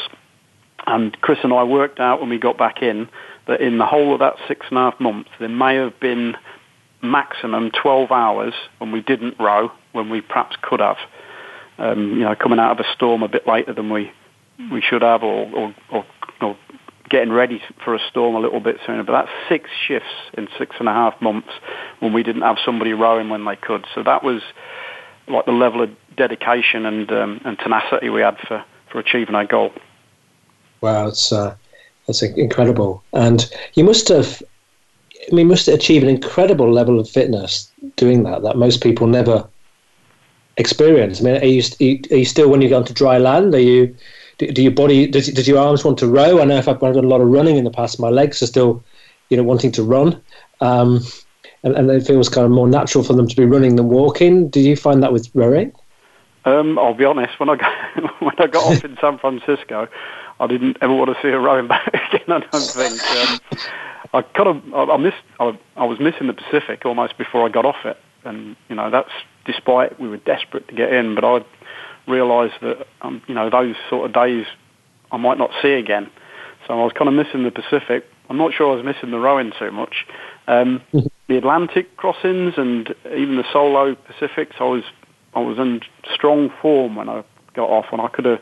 And 0.85 1.19
Chris 1.21 1.39
and 1.43 1.53
I 1.53 1.63
worked 1.63 1.99
out 1.99 2.21
when 2.21 2.29
we 2.29 2.39
got 2.39 2.57
back 2.57 2.81
in 2.81 3.09
that 3.47 3.61
in 3.61 3.77
the 3.77 3.85
whole 3.85 4.13
of 4.13 4.19
that 4.19 4.35
six 4.47 4.65
and 4.69 4.77
a 4.77 4.81
half 4.81 4.99
months, 4.99 5.29
there 5.39 5.49
may 5.49 5.75
have 5.75 5.99
been 5.99 6.35
maximum 7.01 7.71
12 7.71 8.11
hours 8.11 8.53
when 8.79 8.91
we 8.91 9.01
didn't 9.01 9.39
row, 9.39 9.71
when 9.91 10.09
we 10.09 10.21
perhaps 10.21 10.55
could 10.61 10.79
have. 10.79 10.97
Um, 11.77 12.11
you 12.11 12.21
know, 12.21 12.35
coming 12.35 12.59
out 12.59 12.71
of 12.71 12.85
a 12.85 12.93
storm 12.93 13.21
a 13.21 13.27
bit 13.27 13.47
later 13.47 13.73
than 13.73 13.91
we 13.91 14.11
we 14.71 14.81
should 14.81 15.03
have, 15.03 15.21
or, 15.21 15.47
or, 15.55 15.75
or, 15.91 16.05
or 16.16 16.16
getting 17.09 17.31
ready 17.31 17.61
for 17.83 17.95
a 17.95 17.99
storm 18.09 18.35
a 18.35 18.39
little 18.39 18.59
bit 18.59 18.77
sooner. 18.85 19.03
But 19.03 19.13
that's 19.13 19.31
six 19.49 19.69
shifts 19.87 20.09
in 20.37 20.47
six 20.57 20.75
and 20.79 20.89
a 20.89 20.93
half 20.93 21.21
months 21.21 21.49
when 21.99 22.13
we 22.13 22.23
didn't 22.23 22.41
have 22.41 22.57
somebody 22.63 22.93
rowing 22.93 23.29
when 23.29 23.45
they 23.45 23.55
could. 23.55 23.85
So 23.95 24.03
that 24.03 24.23
was 24.23 24.41
like 25.27 25.45
the 25.45 25.51
level 25.51 25.81
of 25.81 25.89
dedication 26.15 26.85
and 26.85 27.11
um, 27.11 27.41
and 27.45 27.57
tenacity 27.59 28.09
we 28.09 28.21
had 28.21 28.37
for, 28.47 28.63
for 28.91 28.99
achieving 28.99 29.35
our 29.35 29.45
goal. 29.45 29.71
Wow, 30.81 31.07
it's 31.07 31.31
uh, 31.31 31.55
that's 32.07 32.21
incredible. 32.21 33.03
And 33.13 33.49
you 33.73 33.83
must 33.83 34.07
have, 34.09 34.41
I 35.31 35.35
mean, 35.35 35.47
must 35.47 35.67
achieve 35.67 36.03
an 36.03 36.09
incredible 36.09 36.71
level 36.71 36.99
of 36.99 37.09
fitness 37.09 37.71
doing 37.95 38.23
that 38.23 38.43
that 38.43 38.57
most 38.57 38.81
people 38.81 39.07
never 39.07 39.47
experience. 40.57 41.19
I 41.19 41.23
mean, 41.23 41.37
are 41.37 41.45
you, 41.45 41.61
are 42.11 42.17
you 42.17 42.25
still 42.25 42.49
when 42.49 42.61
you 42.61 42.69
go 42.69 42.77
onto 42.77 42.93
dry 42.93 43.17
land? 43.17 43.53
Are 43.53 43.59
you 43.59 43.95
do, 44.37 44.51
do 44.51 44.61
your 44.61 44.71
body 44.71 45.07
does, 45.07 45.27
does 45.27 45.47
your 45.47 45.59
arms 45.59 45.83
want 45.83 45.97
to 45.99 46.07
row? 46.07 46.41
I 46.41 46.45
know 46.45 46.57
if 46.57 46.67
I've 46.67 46.79
done 46.79 46.95
a 46.95 47.01
lot 47.01 47.21
of 47.21 47.27
running 47.27 47.57
in 47.57 47.63
the 47.63 47.71
past, 47.71 47.99
my 47.99 48.09
legs 48.09 48.41
are 48.41 48.47
still, 48.47 48.83
you 49.29 49.37
know, 49.37 49.43
wanting 49.43 49.71
to 49.73 49.83
run. 49.83 50.21
Um, 50.61 51.01
and, 51.63 51.75
and 51.75 51.89
it 51.89 52.05
feels 52.05 52.29
kind 52.29 52.45
of 52.45 52.51
more 52.51 52.67
natural 52.67 53.03
for 53.03 53.13
them 53.13 53.27
to 53.27 53.35
be 53.35 53.45
running 53.45 53.75
than 53.75 53.89
walking. 53.89 54.49
Do 54.49 54.59
you 54.59 54.75
find 54.75 55.01
that 55.03 55.11
with 55.11 55.29
rowing? 55.33 55.73
Um, 56.45 56.79
I'll 56.79 56.93
be 56.93 57.03
honest. 57.03 57.39
When 57.39 57.49
I 57.49 57.55
got, 57.55 57.75
when 58.21 58.35
I 58.37 58.47
got 58.47 58.63
off 58.63 58.83
in 58.85 58.97
San 59.01 59.17
Francisco, 59.17 59.87
I 60.39 60.47
didn't 60.47 60.77
ever 60.81 60.93
want 60.93 61.15
to 61.15 61.21
see 61.21 61.29
a 61.29 61.39
rowing 61.39 61.67
back 61.67 61.87
again. 61.87 62.23
I 62.27 62.39
don't 62.39 62.61
think. 62.61 63.01
Um, 63.11 63.67
I 64.13 64.21
kind 64.21 64.49
of 64.49 64.73
I, 64.73 64.93
I 64.93 64.97
missed. 64.97 65.17
I, 65.39 65.57
I 65.75 65.85
was 65.85 65.99
missing 65.99 66.27
the 66.27 66.33
Pacific 66.33 66.85
almost 66.85 67.17
before 67.17 67.45
I 67.45 67.49
got 67.49 67.65
off 67.65 67.85
it, 67.85 67.97
and 68.23 68.55
you 68.69 68.75
know 68.75 68.89
that's 68.89 69.11
despite 69.45 69.99
we 69.99 70.07
were 70.07 70.17
desperate 70.17 70.67
to 70.69 70.75
get 70.75 70.93
in. 70.93 71.15
But 71.15 71.25
I 71.25 71.45
realised 72.07 72.55
that 72.61 72.87
um, 73.01 73.21
you 73.27 73.33
know 73.33 73.49
those 73.49 73.75
sort 73.89 74.05
of 74.05 74.13
days 74.13 74.45
I 75.11 75.17
might 75.17 75.37
not 75.37 75.51
see 75.61 75.73
again. 75.73 76.09
So 76.67 76.73
I 76.79 76.83
was 76.83 76.93
kind 76.93 77.07
of 77.07 77.13
missing 77.13 77.43
the 77.43 77.51
Pacific. 77.51 78.05
I'm 78.29 78.37
not 78.37 78.53
sure 78.53 78.71
I 78.71 78.75
was 78.75 78.85
missing 78.85 79.11
the 79.11 79.19
rowing 79.19 79.53
too 79.57 79.71
much. 79.71 80.05
Um, 80.47 80.81
the 81.27 81.37
Atlantic 81.37 81.95
crossings 81.97 82.53
and 82.57 82.93
even 83.05 83.37
the 83.37 83.45
solo 83.51 83.95
Pacifics, 83.95 84.55
I 84.59 84.65
was 84.65 84.83
I 85.33 85.39
was 85.39 85.57
in 85.59 85.81
strong 86.13 86.49
form 86.61 86.95
when 86.95 87.09
I 87.09 87.23
got 87.55 87.69
off, 87.69 87.85
and 87.91 88.01
I 88.01 88.07
could 88.07 88.25
have 88.25 88.39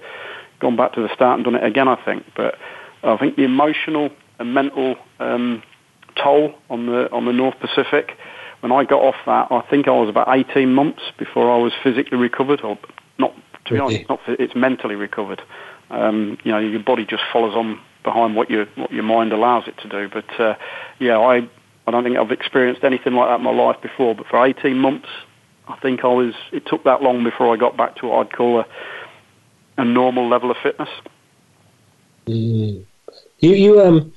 gone 0.60 0.76
back 0.76 0.94
to 0.94 1.02
the 1.02 1.14
start 1.14 1.38
and 1.38 1.46
done 1.46 1.56
it 1.56 1.64
again. 1.64 1.88
I 1.88 2.04
think, 2.04 2.24
but 2.36 2.56
I 3.04 3.18
think 3.18 3.36
the 3.36 3.44
emotional 3.44 4.10
and 4.40 4.54
mental 4.54 4.96
um, 5.20 5.64
toll 6.22 6.56
on 6.70 6.86
the 6.86 7.12
on 7.12 7.26
the 7.26 7.34
North 7.34 7.56
Pacific. 7.60 8.12
When 8.62 8.72
I 8.72 8.84
got 8.84 9.02
off 9.02 9.16
that, 9.28 9.52
I 9.52 9.62
think 9.70 9.88
I 9.88 9.92
was 9.92 10.10
about 10.10 10.28
18 10.28 10.74
months 10.74 11.02
before 11.20 11.52
I 11.54 11.58
was 11.58 11.72
physically 11.84 12.18
recovered, 12.18 12.62
or 12.62 12.80
not. 13.20 13.34
To 13.66 13.74
be 13.74 13.80
honest, 13.80 14.10
not 14.10 14.20
it's 14.28 14.56
mentally 14.56 14.96
recovered. 14.96 15.42
Um, 15.90 16.38
you 16.44 16.52
know, 16.52 16.60
your 16.60 16.80
body 16.80 17.06
just 17.06 17.24
follows 17.32 17.56
on 17.56 17.80
behind 18.04 18.36
what 18.36 18.50
your 18.50 18.66
what 18.76 18.92
your 18.92 19.04
mind 19.04 19.34
allows 19.34 19.68
it 19.68 19.78
to 19.80 19.90
do. 19.90 20.10
But 20.10 20.40
uh, 20.40 20.56
yeah, 21.00 21.18
I 21.18 21.48
I 21.88 21.92
don't 21.92 22.04
think 22.04 22.18
I've 22.18 22.32
experienced 22.32 22.84
anything 22.84 23.14
like 23.14 23.30
that 23.30 23.40
in 23.40 23.44
my 23.44 23.52
life 23.52 23.82
before. 23.82 24.16
But 24.16 24.28
for 24.28 24.44
18 24.44 24.78
months, 24.78 25.08
I 25.68 25.76
think 25.78 26.04
I 26.04 26.08
was. 26.08 26.34
It 26.52 26.66
took 26.66 26.84
that 26.84 27.02
long 27.02 27.24
before 27.24 27.54
I 27.54 27.58
got 27.58 27.76
back 27.76 27.96
to 27.98 28.08
what 28.08 28.28
I'd 28.28 28.34
call 28.34 28.60
a 28.60 28.66
a 29.78 29.86
normal 29.86 30.28
level 30.28 30.52
of 30.52 30.58
fitness. 30.58 30.90
Mm. 32.28 32.86
You 33.40 33.52
you 33.52 33.82
um 33.82 34.14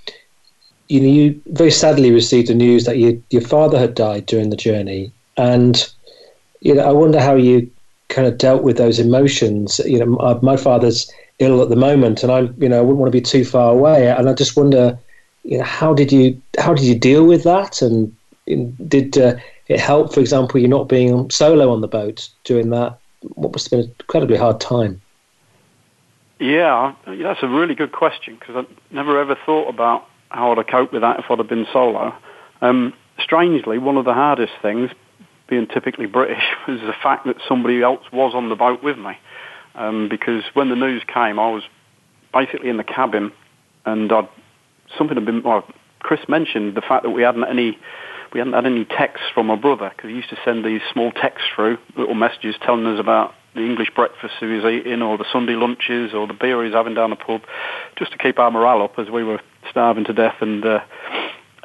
you 0.88 1.00
know 1.00 1.08
you 1.08 1.42
very 1.46 1.70
sadly 1.70 2.10
received 2.10 2.48
the 2.48 2.54
news 2.54 2.84
that 2.84 2.98
your 2.98 3.14
your 3.30 3.42
father 3.42 3.78
had 3.78 3.94
died 3.94 4.26
during 4.26 4.50
the 4.50 4.56
journey, 4.56 5.12
and 5.36 5.90
you 6.60 6.74
know 6.74 6.84
I 6.84 6.92
wonder 6.92 7.20
how 7.20 7.34
you 7.34 7.70
kind 8.08 8.26
of 8.26 8.38
dealt 8.38 8.62
with 8.62 8.76
those 8.76 8.98
emotions. 8.98 9.80
You 9.84 9.98
know, 9.98 10.06
my, 10.06 10.34
my 10.40 10.56
father's 10.56 11.10
ill 11.38 11.62
at 11.62 11.68
the 11.68 11.76
moment, 11.76 12.22
and 12.22 12.32
I 12.32 12.40
you 12.58 12.68
know 12.68 12.78
I 12.78 12.80
wouldn't 12.80 12.98
want 12.98 13.12
to 13.12 13.18
be 13.18 13.22
too 13.22 13.44
far 13.44 13.72
away, 13.72 14.10
and 14.10 14.28
I 14.28 14.34
just 14.34 14.56
wonder 14.56 14.98
you 15.44 15.58
know 15.58 15.64
how 15.64 15.94
did 15.94 16.12
you 16.12 16.40
how 16.58 16.74
did 16.74 16.84
you 16.84 16.98
deal 16.98 17.26
with 17.26 17.44
that, 17.44 17.82
and 17.82 18.14
did 18.88 19.18
uh, 19.18 19.36
it 19.68 19.80
help, 19.80 20.14
for 20.14 20.20
example, 20.20 20.60
you 20.60 20.68
not 20.68 20.88
being 20.88 21.30
solo 21.30 21.70
on 21.70 21.80
the 21.80 21.88
boat 21.88 22.28
during 22.44 22.70
that? 22.70 22.98
What 23.34 23.52
must 23.52 23.66
have 23.66 23.70
been 23.78 23.88
an 23.88 23.94
incredibly 24.00 24.36
hard 24.36 24.60
time. 24.60 25.00
Yeah, 26.38 26.94
that's 27.06 27.42
a 27.42 27.48
really 27.48 27.74
good 27.74 27.92
question 27.92 28.36
because 28.38 28.64
I 28.64 28.94
never 28.94 29.18
ever 29.18 29.36
thought 29.44 29.68
about 29.68 30.06
how 30.30 30.52
I'd 30.52 30.58
have 30.58 30.68
coped 30.68 30.92
with 30.92 31.02
that 31.02 31.18
if 31.18 31.30
I'd 31.30 31.38
have 31.38 31.48
been 31.48 31.66
solo. 31.72 32.14
Um, 32.60 32.94
strangely, 33.18 33.78
one 33.78 33.96
of 33.96 34.04
the 34.04 34.14
hardest 34.14 34.52
things, 34.62 34.90
being 35.48 35.66
typically 35.66 36.06
British, 36.06 36.42
was 36.68 36.80
the 36.80 36.94
fact 37.02 37.26
that 37.26 37.36
somebody 37.48 37.82
else 37.82 38.02
was 38.12 38.34
on 38.34 38.48
the 38.48 38.56
boat 38.56 38.82
with 38.82 38.98
me. 38.98 39.12
Um, 39.74 40.08
because 40.08 40.42
when 40.54 40.68
the 40.70 40.76
news 40.76 41.02
came, 41.06 41.38
I 41.38 41.50
was 41.50 41.62
basically 42.32 42.68
in 42.68 42.76
the 42.76 42.84
cabin, 42.84 43.32
and 43.84 44.10
I'd, 44.12 44.28
something 44.96 45.16
had 45.16 45.24
been. 45.24 45.42
Well, 45.42 45.64
Chris 46.00 46.20
mentioned 46.28 46.74
the 46.74 46.80
fact 46.80 47.04
that 47.04 47.10
we 47.10 47.22
hadn't 47.22 47.44
any 47.44 47.78
we 48.32 48.40
hadn't 48.40 48.52
had 48.52 48.66
any 48.66 48.84
texts 48.84 49.26
from 49.32 49.46
my 49.46 49.56
brother 49.56 49.90
because 49.94 50.10
he 50.10 50.16
used 50.16 50.30
to 50.30 50.38
send 50.44 50.64
these 50.64 50.80
small 50.92 51.12
texts 51.12 51.48
through, 51.54 51.78
little 51.96 52.14
messages 52.14 52.56
telling 52.64 52.86
us 52.86 53.00
about 53.00 53.34
the 53.54 53.62
English 53.62 53.90
breakfast 53.94 54.34
he 54.40 54.46
was 54.46 54.64
eating, 54.64 55.02
or 55.02 55.16
the 55.16 55.24
Sunday 55.32 55.54
lunches, 55.54 56.12
or 56.12 56.26
the 56.26 56.34
beer 56.34 56.62
he 56.62 56.68
was 56.68 56.74
having 56.74 56.94
down 56.94 57.10
the 57.10 57.16
pub, 57.16 57.42
just 57.96 58.12
to 58.12 58.18
keep 58.18 58.38
our 58.38 58.50
morale 58.50 58.82
up 58.82 58.98
as 58.98 59.08
we 59.08 59.24
were 59.24 59.40
starving 59.70 60.04
to 60.04 60.12
death 60.12 60.36
and 60.40 60.64
uh, 60.64 60.80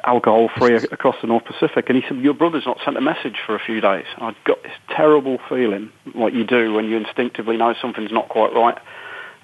alcohol 0.06 0.50
free 0.58 0.74
across 0.74 1.16
the 1.20 1.26
North 1.26 1.44
Pacific. 1.44 1.88
And 1.88 2.00
he 2.00 2.08
said, 2.08 2.18
"Your 2.18 2.34
brother's 2.34 2.66
not 2.66 2.78
sent 2.84 2.96
a 2.96 3.00
message 3.00 3.36
for 3.44 3.54
a 3.54 3.58
few 3.58 3.80
days." 3.80 4.06
I 4.18 4.34
got 4.44 4.62
this 4.62 4.72
terrible 4.88 5.38
feeling, 5.48 5.90
like 6.14 6.34
you 6.34 6.44
do 6.44 6.72
when 6.74 6.86
you 6.86 6.96
instinctively 6.96 7.56
know 7.56 7.74
something's 7.80 8.12
not 8.12 8.28
quite 8.28 8.52
right. 8.54 8.78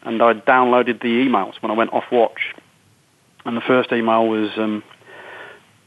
And 0.02 0.22
I 0.22 0.34
downloaded 0.34 1.00
the 1.02 1.26
emails 1.26 1.61
when 1.61 1.70
I 1.70 1.74
went 1.74 1.92
off 1.92 2.04
watch, 2.11 2.54
and 3.44 3.56
the 3.56 3.61
first 3.61 3.92
email 3.92 4.26
was 4.26 4.50
um, 4.56 4.82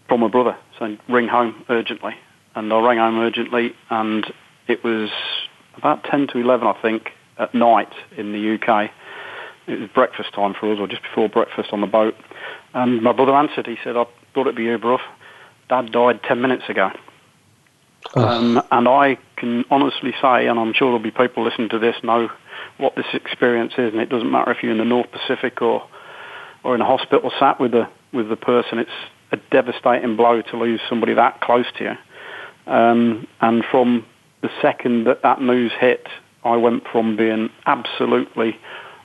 from 0.07 0.19
my 0.19 0.27
brother 0.27 0.55
saying, 0.79 0.99
"Ring 1.07 1.27
home 1.27 1.65
urgently." 1.69 2.15
And 2.55 2.71
I 2.71 2.79
rang 2.79 2.99
home 2.99 3.19
urgently, 3.19 3.73
and 3.89 4.31
it 4.67 4.83
was 4.83 5.09
about 5.75 6.03
10 6.03 6.27
to 6.27 6.37
11, 6.37 6.67
I 6.67 6.73
think, 6.73 7.11
at 7.39 7.53
night 7.55 7.91
in 8.15 8.31
the 8.31 8.55
UK. 8.55 8.91
It 9.65 9.79
was 9.79 9.89
breakfast 9.89 10.33
time 10.33 10.53
for 10.53 10.71
us, 10.71 10.79
or 10.79 10.87
just 10.87 11.01
before 11.01 11.29
breakfast 11.29 11.69
on 11.71 11.81
the 11.81 11.87
boat. 11.87 12.15
And 12.73 13.01
my 13.01 13.11
brother 13.11 13.33
answered. 13.33 13.65
He 13.65 13.77
said, 13.83 13.97
I 13.97 14.05
thought 14.33 14.41
it'd 14.41 14.55
be 14.55 14.63
you, 14.63 14.77
bruv. 14.77 14.99
Dad 15.69 15.91
died 15.91 16.21
10 16.23 16.41
minutes 16.41 16.63
ago. 16.69 16.91
Oh. 18.15 18.27
Um, 18.27 18.61
and 18.71 18.87
I 18.87 19.17
can 19.37 19.65
honestly 19.71 20.13
say, 20.21 20.47
and 20.47 20.59
I'm 20.59 20.73
sure 20.73 20.87
there'll 20.87 20.99
be 20.99 21.11
people 21.11 21.43
listening 21.43 21.69
to 21.69 21.79
this 21.79 21.95
know 22.03 22.29
what 22.77 22.95
this 22.95 23.05
experience 23.13 23.73
is, 23.77 23.93
and 23.93 24.01
it 24.01 24.09
doesn't 24.09 24.31
matter 24.31 24.51
if 24.51 24.61
you're 24.61 24.71
in 24.71 24.77
the 24.77 24.85
North 24.85 25.11
Pacific 25.11 25.61
or 25.61 25.87
or 26.63 26.75
in 26.75 26.81
a 26.81 26.85
hospital 26.85 27.31
sat 27.39 27.59
with 27.59 27.71
the 27.71 27.87
with 28.11 28.29
the 28.29 28.35
person. 28.35 28.79
It's 28.79 28.91
a 29.31 29.37
devastating 29.51 30.15
blow 30.15 30.41
to 30.41 30.57
lose 30.57 30.79
somebody 30.87 31.13
that 31.13 31.41
close 31.41 31.65
to 31.77 31.83
you. 31.83 32.71
Um, 32.71 33.27
and 33.41 33.63
from 33.69 34.05
the 34.41 34.49
second 34.61 35.05
that 35.05 35.23
that 35.23 35.41
news 35.41 35.71
hit, 35.79 36.07
I 36.43 36.57
went 36.57 36.83
from 36.91 37.15
being 37.17 37.49
absolutely 37.65 38.57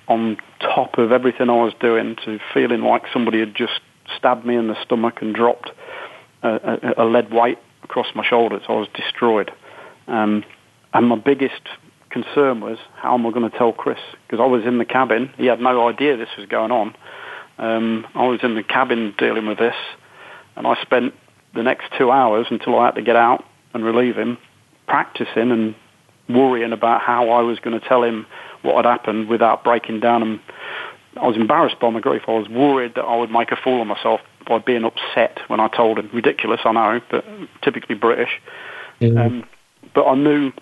on 0.06 0.36
top 0.60 0.98
of 0.98 1.12
everything 1.12 1.50
I 1.50 1.62
was 1.62 1.74
doing 1.80 2.16
to 2.24 2.38
feeling 2.54 2.82
like 2.82 3.02
somebody 3.12 3.40
had 3.40 3.54
just 3.54 3.80
stabbed 4.16 4.44
me 4.44 4.56
in 4.56 4.68
the 4.68 4.76
stomach 4.82 5.18
and 5.20 5.34
dropped 5.34 5.70
a, 6.42 6.48
a, 6.48 7.04
a 7.04 7.06
lead 7.06 7.32
weight 7.32 7.59
across 7.82 8.06
my 8.14 8.24
shoulders. 8.24 8.62
I 8.68 8.72
was 8.72 8.88
destroyed. 8.94 9.50
Um, 10.06 10.44
and 10.92 11.09
my 11.09 11.16
biggest 11.16 11.62
concern 12.11 12.61
was, 12.61 12.78
how 12.96 13.14
am 13.14 13.26
I 13.26 13.30
going 13.30 13.50
to 13.50 13.56
tell 13.56 13.72
Chris? 13.72 13.98
Because 14.26 14.42
I 14.42 14.46
was 14.46 14.64
in 14.64 14.78
the 14.78 14.84
cabin. 14.84 15.30
He 15.36 15.46
had 15.46 15.61
no 15.61 15.88
idea 15.88 16.16
this 16.16 16.28
was 16.38 16.46
going 16.46 16.72
on. 16.72 16.94
Um, 17.59 18.06
I 18.14 18.26
was 18.26 18.40
in 18.42 18.54
the 18.54 18.62
cabin 18.62 19.14
dealing 19.18 19.46
with 19.46 19.59
this, 19.59 19.74
and 20.56 20.66
I 20.66 20.80
spent 20.82 21.14
the 21.54 21.62
next 21.62 21.86
two 21.98 22.11
hours 22.11 22.46
until 22.50 22.78
I 22.78 22.86
had 22.86 22.94
to 22.94 23.02
get 23.02 23.16
out 23.16 23.44
and 23.74 23.84
relieve 23.84 24.16
him 24.16 24.38
practicing 24.86 25.50
and 25.50 25.74
worrying 26.28 26.72
about 26.72 27.02
how 27.02 27.30
I 27.30 27.42
was 27.42 27.59
going 27.59 27.78
to 27.78 27.86
tell 27.86 28.02
him 28.02 28.26
what 28.62 28.76
had 28.76 28.90
happened 28.90 29.28
without 29.28 29.64
breaking 29.64 30.00
down. 30.00 30.22
And 30.22 30.40
I 31.20 31.26
was 31.26 31.36
embarrassed 31.36 31.80
by 31.80 31.90
my 31.90 32.00
grief. 32.00 32.22
I 32.28 32.32
was 32.32 32.48
worried 32.48 32.94
that 32.94 33.02
I 33.02 33.16
would 33.16 33.30
make 33.30 33.50
a 33.52 33.56
fool 33.56 33.80
of 33.80 33.86
myself 33.86 34.20
by 34.46 34.58
being 34.58 34.84
upset 34.84 35.38
when 35.48 35.60
I 35.60 35.68
told 35.68 35.98
him. 35.98 36.10
Ridiculous, 36.12 36.60
I 36.64 36.72
know, 36.72 37.00
but 37.10 37.24
typically 37.62 37.94
British. 37.94 38.40
Mm-hmm. 39.00 39.18
Um, 39.18 39.44
but 39.94 40.06
I 40.06 40.14
knew 40.14 40.52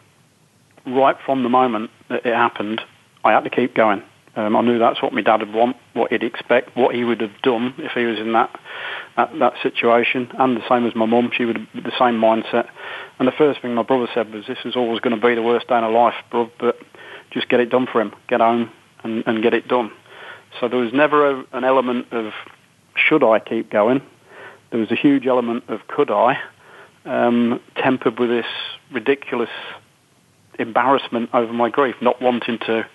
right 0.87 1.17
from 1.25 1.43
the 1.43 1.49
moment 1.49 1.91
that 2.09 2.27
it 2.27 2.35
happened, 2.35 2.81
I 3.25 3.33
had 3.33 3.45
to 3.45 3.51
keep 3.51 3.75
going. 3.75 4.03
Um, 4.37 4.55
I 4.55 4.61
knew 4.61 4.79
that's 4.79 5.03
what 5.03 5.15
my 5.15 5.23
dad 5.23 5.41
would 5.41 5.55
want, 5.55 5.77
what 5.95 6.13
he'd 6.13 6.23
expect, 6.23 6.77
what 6.77 6.95
he 6.95 7.05
would 7.05 7.23
have 7.23 7.33
done 7.43 7.75
if 7.79 7.93
he 7.93 8.05
was 8.05 8.19
in 8.19 8.33
that 8.35 8.51
that, 9.17 9.31
that 9.39 9.55
situation. 9.63 10.31
And 10.39 10.59
the 10.59 10.69
same 10.69 10.87
as 10.87 10.95
my 10.95 11.07
mum, 11.07 11.31
she 11.35 11.47
would 11.47 11.57
have 11.57 11.85
the 11.85 11.93
same 11.99 12.21
mindset. 12.21 12.69
And 13.19 13.27
the 13.27 13.33
first 13.33 13.63
thing 13.63 13.75
my 13.75 13.83
brother 13.83 14.09
said 14.13 14.33
was, 14.33 14.45
"This 14.47 14.59
is 14.67 14.77
always 14.77 15.01
going 15.01 15.19
to 15.19 15.27
be 15.27 15.35
the 15.35 15.43
worst 15.43 15.69
day 15.69 15.79
in 15.79 15.93
life, 15.93 16.15
bro, 16.31 16.51
but 16.61 16.77
just 17.31 17.49
get 17.49 17.61
it 17.61 17.71
done 17.71 17.87
for 17.91 18.01
him. 18.01 18.13
Get 18.29 18.41
home 18.41 18.71
and, 19.03 19.25
and 19.27 19.43
get 19.43 19.55
it 19.55 19.69
done." 19.69 19.91
So 20.61 20.69
there 20.69 20.79
was 20.79 20.93
never 20.93 21.31
a, 21.31 21.45
an 21.53 21.65
element 21.65 22.13
of 22.13 22.33
should 22.97 23.23
I 23.23 23.39
keep 23.39 23.71
going. 23.71 24.01
there 24.71 24.81
was 24.81 24.91
a 24.91 24.97
huge 24.97 25.27
element 25.27 25.65
of 25.69 25.87
could 25.87 26.11
I, 26.11 26.39
um, 27.05 27.61
tempered 27.77 28.19
with 28.19 28.31
this 28.31 28.47
ridiculous 28.93 29.51
embarrassment 30.59 31.31
over 31.33 31.53
my 31.53 31.69
grief, 31.69 31.97
not 32.01 32.21
wanting 32.21 32.59
to 32.67 32.87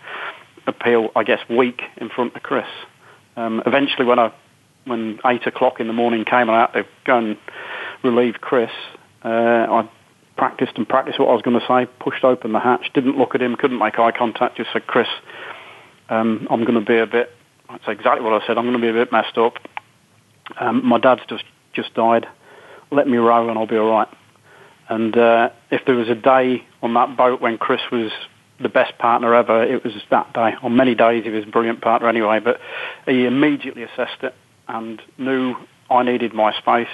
appeal, 0.68 1.10
I 1.16 1.24
guess, 1.24 1.40
weak 1.50 1.82
in 1.98 2.10
front 2.10 2.36
of 2.36 2.44
Chris. 2.44 2.68
Um, 3.36 3.62
eventually, 3.66 4.06
when 4.06 4.20
I 4.20 4.34
when 4.86 5.20
eight 5.26 5.46
o'clock 5.46 5.80
in 5.80 5.88
the 5.88 5.94
morning 5.94 6.26
came 6.26 6.50
and 6.50 6.52
I 6.52 6.62
had 6.62 6.74
to 6.74 6.86
go 7.06 7.18
and 7.18 7.38
relieve 8.04 8.36
Chris, 8.42 8.72
uh, 9.24 9.28
I 9.28 9.90
practiced 10.38 10.74
and 10.76 10.90
practiced 10.90 11.20
what 11.20 11.30
I 11.30 11.34
was 11.34 11.44
going 11.44 11.60
to 11.60 11.66
say, 11.68 11.92
pushed 12.00 12.24
open 12.24 12.52
the 12.52 12.60
hatch, 12.60 12.92
didn't 12.94 13.18
look 13.18 13.36
at 13.36 13.42
him, 13.42 13.56
couldn't 13.56 13.78
make 13.78 14.00
eye 14.00 14.12
contact, 14.12 14.58
just 14.58 14.72
said, 14.74 14.88
Chris, 14.88 15.08
um, 16.10 16.48
I'm 16.50 16.64
going 16.66 16.80
to 16.80 16.86
be 16.86 16.98
a 16.98 17.06
bit, 17.06 17.30
that's 17.72 17.84
exactly 17.88 18.24
what 18.24 18.42
I 18.42 18.46
said, 18.46 18.58
I'm 18.58 18.66
going 18.66 18.76
to 18.76 18.82
be 18.82 18.90
a 18.90 18.94
bit 18.94 19.12
messed 19.12 19.38
up. 19.38 19.54
Um, 20.60 20.86
my 20.86 21.00
dad's 21.00 21.22
just, 21.28 21.44
just 21.74 21.94
died. 21.94 22.28
Let 22.92 23.08
me 23.08 23.18
row 23.18 23.50
and 23.50 23.58
I'll 23.58 23.68
be 23.68 23.78
all 23.78 23.90
right. 23.90 24.08
And 24.90 25.18
uh, 25.18 25.50
if 25.70 25.86
there 25.86 25.96
was 25.96 26.10
a 26.10 26.16
day 26.16 26.66
on 26.82 26.94
that 26.96 27.16
boat 27.16 27.40
when 27.42 27.58
Chris 27.58 27.82
was 27.92 28.12
the 28.60 28.70
best 28.70 28.98
partner 28.98 29.34
ever, 29.34 29.64
it 29.64 29.84
was 29.84 29.94
that 30.10 30.34
day. 30.34 30.52
On 30.62 30.76
many 30.76 30.96
days, 30.96 31.24
he 31.24 31.30
was 31.30 31.46
a 31.46 31.48
brilliant 31.48 31.82
partner 31.82 32.10
anyway, 32.10 32.40
but 32.40 32.60
he 33.06 33.26
immediately 33.26 33.84
assessed 33.84 34.24
it 34.24 34.36
and 34.68 35.02
knew 35.18 35.56
I 35.90 36.04
needed 36.04 36.34
my 36.34 36.52
space. 36.58 36.94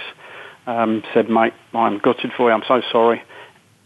Um, 0.68 1.02
said, 1.14 1.30
mate, 1.30 1.54
I'm 1.74 1.98
gutted 1.98 2.32
for 2.36 2.50
you. 2.50 2.56
I'm 2.56 2.64
so 2.68 2.82
sorry. 2.92 3.24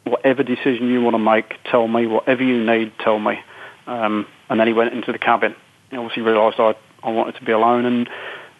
Whatever 0.04 0.44
decision 0.44 0.90
you 0.90 1.02
want 1.02 1.14
to 1.14 1.20
make, 1.20 1.54
tell 1.70 1.88
me. 1.88 2.08
Whatever 2.08 2.44
you 2.44 2.64
need, 2.66 2.92
tell 3.00 3.20
me. 3.20 3.40
Um, 3.88 4.26
and 4.50 4.60
then 4.60 4.68
he 4.68 4.74
went 4.74 4.94
into 4.94 5.12
the 5.12 5.20
cabin. 5.20 5.56
Obviously 5.92 6.24
realised 6.24 6.60
I, 6.60 6.76
I 7.04 7.12
wanted 7.12 7.36
to 7.36 7.44
be 7.44 7.52
alone, 7.52 7.86
and, 7.86 8.10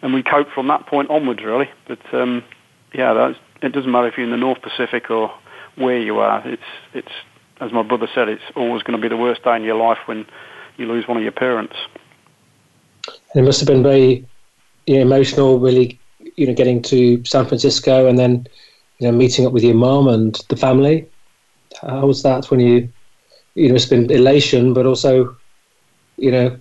and 0.02 0.14
we 0.14 0.22
coped 0.22 0.52
from 0.52 0.68
that 0.68 0.86
point 0.86 1.10
onwards, 1.10 1.42
really. 1.42 1.70
But 1.86 2.00
um, 2.12 2.44
yeah, 2.92 3.34
it 3.62 3.72
doesn't 3.72 3.90
matter 3.90 4.08
if 4.08 4.16
you're 4.16 4.26
in 4.26 4.30
the 4.30 4.36
North 4.36 4.60
Pacific 4.62 5.10
or 5.10 5.32
where 5.76 5.98
you 5.98 6.18
are. 6.18 6.46
It's 6.46 6.62
it's 6.92 7.12
as 7.60 7.72
my 7.72 7.82
brother 7.82 8.08
said, 8.12 8.28
it's 8.28 8.42
always 8.56 8.82
going 8.82 9.00
to 9.00 9.02
be 9.02 9.08
the 9.08 9.16
worst 9.16 9.44
day 9.44 9.54
in 9.54 9.62
your 9.62 9.76
life 9.76 9.98
when 10.06 10.26
you 10.76 10.86
lose 10.86 11.06
one 11.06 11.16
of 11.16 11.22
your 11.22 11.32
parents. 11.32 11.76
It 13.34 13.42
must 13.42 13.60
have 13.60 13.68
been 13.68 13.82
very 13.82 14.26
you 14.86 14.96
know, 14.96 15.02
emotional, 15.02 15.60
really, 15.60 16.00
you 16.36 16.46
know, 16.46 16.54
getting 16.54 16.82
to 16.82 17.24
San 17.24 17.46
Francisco 17.46 18.08
and 18.08 18.18
then, 18.18 18.46
you 18.98 19.06
know, 19.06 19.16
meeting 19.16 19.46
up 19.46 19.52
with 19.52 19.62
your 19.62 19.74
mom 19.74 20.08
and 20.08 20.42
the 20.48 20.56
family. 20.56 21.06
How 21.80 22.06
was 22.06 22.22
that 22.24 22.50
when 22.50 22.60
you, 22.60 22.88
you 23.54 23.68
know, 23.68 23.76
it's 23.76 23.86
been 23.86 24.10
elation, 24.10 24.74
but 24.74 24.86
also, 24.86 25.36
you 26.16 26.30
know, 26.32 26.58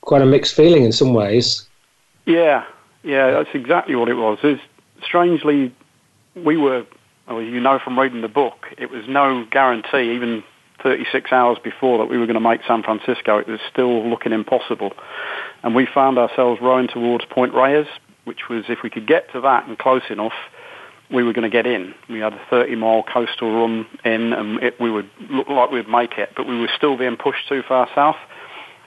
quite 0.00 0.22
a 0.22 0.26
mixed 0.26 0.54
feeling 0.54 0.84
in 0.84 0.92
some 0.92 1.14
ways. 1.14 1.66
Yeah, 2.26 2.64
yeah, 3.02 3.30
that's 3.32 3.50
exactly 3.54 3.94
what 3.94 4.08
it 4.08 4.14
was. 4.14 4.38
It's 4.42 4.62
strangely, 5.04 5.74
we 6.34 6.56
were, 6.56 6.86
well, 7.28 7.42
you 7.42 7.60
know 7.60 7.78
from 7.78 7.98
reading 7.98 8.22
the 8.22 8.28
book, 8.28 8.66
it 8.78 8.90
was 8.90 9.06
no 9.08 9.44
guarantee, 9.50 10.12
even 10.14 10.44
36 10.82 11.32
hours 11.32 11.58
before 11.62 11.98
that 11.98 12.06
we 12.06 12.18
were 12.18 12.26
going 12.26 12.34
to 12.34 12.40
make 12.40 12.60
San 12.66 12.82
Francisco. 12.82 13.38
It 13.38 13.48
was 13.48 13.60
still 13.70 14.08
looking 14.08 14.32
impossible. 14.32 14.92
And 15.62 15.74
we 15.74 15.86
found 15.86 16.18
ourselves 16.18 16.60
rowing 16.60 16.88
towards 16.88 17.24
Point 17.26 17.54
Reyes, 17.54 17.86
which 18.24 18.48
was, 18.48 18.64
if 18.68 18.82
we 18.82 18.90
could 18.90 19.06
get 19.06 19.30
to 19.32 19.40
that 19.40 19.66
and 19.66 19.78
close 19.78 20.02
enough, 20.10 20.34
we 21.10 21.22
were 21.22 21.32
going 21.32 21.48
to 21.48 21.50
get 21.50 21.66
in. 21.66 21.94
We 22.08 22.20
had 22.20 22.32
a 22.32 22.40
30 22.50 22.74
mile 22.76 23.02
coastal 23.02 23.52
run 23.52 23.86
in 24.04 24.32
and 24.32 24.62
it, 24.62 24.80
we 24.80 24.90
would 24.90 25.10
look 25.30 25.48
like 25.48 25.70
we'd 25.70 25.88
make 25.88 26.18
it, 26.18 26.30
but 26.36 26.46
we 26.46 26.58
were 26.58 26.70
still 26.76 26.96
being 26.96 27.16
pushed 27.16 27.48
too 27.48 27.62
far 27.62 27.88
south. 27.94 28.16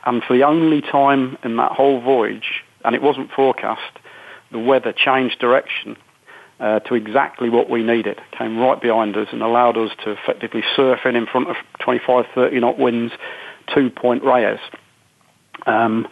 And 0.05 0.23
for 0.23 0.35
the 0.37 0.43
only 0.43 0.81
time 0.81 1.37
in 1.43 1.57
that 1.57 1.71
whole 1.71 2.01
voyage, 2.01 2.63
and 2.83 2.95
it 2.95 3.01
wasn't 3.01 3.31
forecast, 3.31 3.99
the 4.51 4.59
weather 4.59 4.93
changed 4.93 5.39
direction 5.39 5.97
uh, 6.59 6.79
to 6.81 6.95
exactly 6.95 7.49
what 7.49 7.69
we 7.69 7.83
needed. 7.83 8.19
Came 8.37 8.57
right 8.57 8.79
behind 8.79 9.17
us 9.17 9.27
and 9.31 9.41
allowed 9.41 9.77
us 9.77 9.91
to 10.03 10.11
effectively 10.11 10.63
surf 10.75 10.99
in 11.05 11.15
in 11.15 11.25
front 11.25 11.49
of 11.49 11.55
25, 11.79 12.25
30 12.33 12.59
knot 12.59 12.79
winds 12.79 13.13
to 13.73 13.89
Point 13.89 14.23
Reyes. 14.23 14.59
Um, 15.65 16.07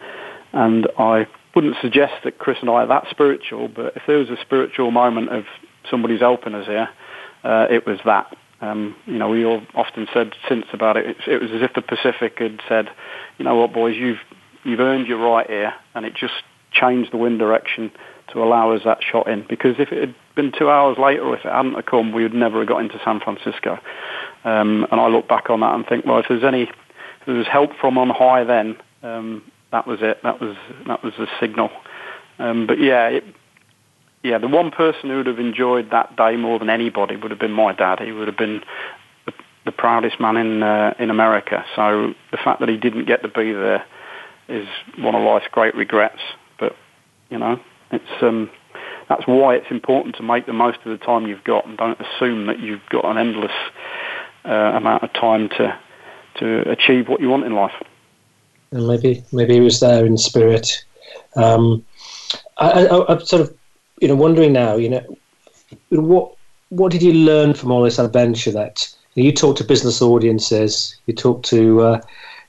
and 0.52 0.88
I 0.98 1.26
wouldn't 1.54 1.76
suggest 1.80 2.14
that 2.24 2.38
Chris 2.38 2.58
and 2.60 2.68
I 2.68 2.74
are 2.74 2.86
that 2.88 3.06
spiritual, 3.10 3.68
but 3.68 3.96
if 3.96 4.02
there 4.06 4.18
was 4.18 4.28
a 4.28 4.36
spiritual 4.42 4.90
moment 4.90 5.30
of 5.30 5.44
somebody's 5.90 6.20
helping 6.20 6.54
us 6.54 6.66
here, 6.66 6.88
uh, 7.44 7.66
it 7.70 7.86
was 7.86 7.98
that. 8.04 8.36
Um, 8.64 8.96
you 9.06 9.18
know, 9.18 9.28
we 9.28 9.44
all 9.44 9.62
often 9.74 10.06
said 10.12 10.32
since 10.48 10.64
about 10.72 10.96
it, 10.96 11.06
it, 11.06 11.16
it 11.26 11.42
was 11.42 11.50
as 11.50 11.62
if 11.62 11.74
the 11.74 11.82
Pacific 11.82 12.38
had 12.38 12.60
said, 12.68 12.88
you 13.38 13.44
know 13.44 13.56
what, 13.56 13.72
boys, 13.72 13.96
you've 13.96 14.20
you've 14.64 14.80
earned 14.80 15.06
your 15.06 15.18
right 15.18 15.46
here, 15.46 15.74
and 15.94 16.06
it 16.06 16.14
just 16.14 16.34
changed 16.72 17.12
the 17.12 17.16
wind 17.18 17.38
direction 17.38 17.90
to 18.32 18.42
allow 18.42 18.72
us 18.72 18.80
that 18.84 18.98
shot 19.02 19.28
in. 19.28 19.44
Because 19.48 19.76
if 19.78 19.92
it 19.92 20.00
had 20.00 20.14
been 20.34 20.52
two 20.58 20.70
hours 20.70 20.96
later, 20.98 21.34
if 21.34 21.44
it 21.44 21.52
hadn't 21.52 21.74
have 21.74 21.86
come, 21.86 22.12
we 22.12 22.22
would 22.22 22.34
never 22.34 22.60
have 22.60 22.68
got 22.68 22.80
into 22.80 22.98
San 23.04 23.20
Francisco. 23.20 23.78
Um, 24.44 24.86
and 24.90 25.00
I 25.00 25.08
look 25.08 25.28
back 25.28 25.50
on 25.50 25.60
that 25.60 25.74
and 25.74 25.86
think, 25.86 26.06
well, 26.06 26.18
if 26.18 26.26
there's 26.28 26.44
any, 26.44 26.62
if 26.62 26.70
there 27.26 27.34
was 27.34 27.46
help 27.46 27.70
from 27.80 27.98
on 27.98 28.08
high 28.08 28.44
then, 28.44 28.76
um, 29.02 29.42
that 29.72 29.86
was 29.86 29.98
it. 30.00 30.22
That 30.22 30.40
was 30.40 30.56
that 30.86 31.04
was 31.04 31.12
the 31.18 31.26
signal. 31.38 31.70
Um, 32.38 32.66
but 32.66 32.80
yeah, 32.80 33.08
it, 33.08 33.24
yeah, 34.24 34.38
the 34.38 34.48
one 34.48 34.70
person 34.70 35.10
who 35.10 35.18
would 35.18 35.26
have 35.26 35.38
enjoyed 35.38 35.90
that 35.90 36.16
day 36.16 36.36
more 36.36 36.58
than 36.58 36.70
anybody 36.70 37.14
would 37.14 37.30
have 37.30 37.38
been 37.38 37.52
my 37.52 37.74
dad. 37.74 38.00
He 38.00 38.10
would 38.10 38.26
have 38.26 38.38
been 38.38 38.62
the, 39.26 39.32
the 39.66 39.70
proudest 39.70 40.18
man 40.18 40.38
in 40.38 40.62
uh, 40.62 40.94
in 40.98 41.10
America. 41.10 41.62
So 41.76 42.14
the 42.30 42.38
fact 42.38 42.60
that 42.60 42.70
he 42.70 42.78
didn't 42.78 43.04
get 43.04 43.22
to 43.22 43.28
be 43.28 43.52
there 43.52 43.84
is 44.48 44.66
one 44.98 45.14
of 45.14 45.22
life's 45.22 45.46
great 45.52 45.74
regrets. 45.74 46.20
But 46.58 46.74
you 47.28 47.38
know, 47.38 47.60
it's 47.92 48.22
um, 48.22 48.50
that's 49.10 49.26
why 49.26 49.56
it's 49.56 49.70
important 49.70 50.16
to 50.16 50.22
make 50.22 50.46
the 50.46 50.54
most 50.54 50.78
of 50.86 50.98
the 50.98 51.04
time 51.04 51.26
you've 51.26 51.44
got 51.44 51.66
and 51.66 51.76
don't 51.76 52.00
assume 52.00 52.46
that 52.46 52.60
you've 52.60 52.86
got 52.88 53.04
an 53.04 53.18
endless 53.18 53.52
uh, 54.46 54.72
amount 54.74 55.02
of 55.02 55.12
time 55.12 55.50
to 55.50 55.78
to 56.36 56.70
achieve 56.70 57.08
what 57.08 57.20
you 57.20 57.28
want 57.28 57.44
in 57.44 57.54
life. 57.54 57.74
And 58.72 58.88
maybe 58.88 59.22
maybe 59.32 59.52
he 59.52 59.60
was 59.60 59.80
there 59.80 60.06
in 60.06 60.16
spirit. 60.16 60.82
Um, 61.36 61.84
I, 62.56 62.86
am 63.08 63.20
sort 63.20 63.42
of 63.42 63.54
you 64.00 64.08
know 64.08 64.16
wondering 64.16 64.52
now. 64.52 64.76
You 64.76 64.90
know 64.90 65.16
what 65.90 66.34
what 66.70 66.92
did 66.92 67.02
you 67.02 67.12
learn 67.12 67.54
from 67.54 67.70
all 67.70 67.82
this 67.82 67.98
adventure? 67.98 68.52
That 68.52 68.88
you, 69.14 69.32
talk 69.32 69.56
to 69.56 69.64
business 69.64 70.02
audiences, 70.02 70.96
you 71.06 71.14
talk 71.14 71.42
to 71.44 71.80
uh, 71.82 72.00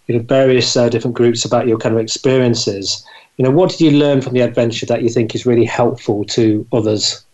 you 0.07 0.17
know 0.17 0.23
various 0.23 0.75
uh, 0.75 0.89
different 0.89 1.15
groups 1.15 1.45
about 1.45 1.67
your 1.67 1.77
kind 1.77 1.95
of 1.95 2.01
experiences 2.01 3.05
you 3.37 3.43
know, 3.43 3.51
what 3.51 3.69
did 3.69 3.81
you 3.81 3.91
learn 3.91 4.21
from 4.21 4.33
the 4.33 4.41
adventure 4.41 4.85
that 4.85 5.03
you 5.03 5.09
think 5.09 5.35
is 5.35 5.45
really 5.45 5.65
helpful 5.65 6.23
to 6.25 6.65
others? 6.71 7.25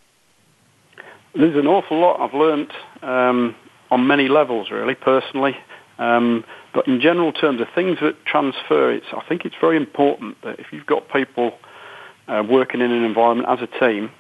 There's 1.36 1.56
an 1.56 1.68
awful 1.68 2.00
lot 2.00 2.20
I've 2.20 2.34
learned 2.34 2.74
um, 3.04 3.56
on 3.92 4.08
many 4.08 4.28
levels, 4.28 4.72
really, 4.72 4.96
personally. 4.96 5.56
Um, 6.00 6.44
but 6.74 6.88
in 6.88 7.00
general 7.00 7.32
terms, 7.32 7.62
of 7.62 7.68
things 7.76 8.00
that 8.02 8.26
transfer, 8.26 8.92
it's, 8.92 9.06
I 9.14 9.22
think 9.28 9.46
it's 9.46 9.56
very 9.62 9.78
important 9.78 10.42
that 10.42 10.60
if 10.60 10.68
you've 10.72 10.86
got 10.88 11.08
people 11.10 11.54
uh, 12.28 12.44
working 12.48 12.82
in 12.82 12.92
an 12.92 13.04
environment 13.04 13.50
as 13.50 13.60
a 13.62 13.80
team, 13.80 14.12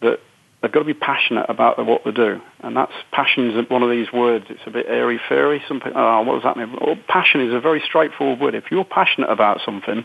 that 0.00 0.18
they've 0.60 0.72
got 0.72 0.80
to 0.80 0.84
be 0.84 0.94
passionate 0.94 1.46
about 1.48 1.84
what 1.84 2.02
they 2.04 2.10
do. 2.10 2.40
And 2.60 2.76
that's 2.76 2.92
passion 3.12 3.50
is 3.50 3.70
one 3.70 3.82
of 3.82 3.90
these 3.90 4.12
words. 4.12 4.46
It's 4.48 4.60
a 4.66 4.70
bit 4.70 4.86
airy 4.88 5.20
fairy. 5.28 5.62
Some 5.68 5.80
people, 5.80 6.00
oh, 6.00 6.22
what 6.22 6.34
does 6.34 6.42
that 6.44 6.56
mean? 6.56 6.76
Well, 6.80 6.96
passion 7.08 7.40
is 7.40 7.54
a 7.54 7.60
very 7.60 7.82
straightforward 7.86 8.40
word. 8.40 8.54
If 8.54 8.70
you're 8.70 8.84
passionate 8.84 9.30
about 9.30 9.60
something, 9.64 10.04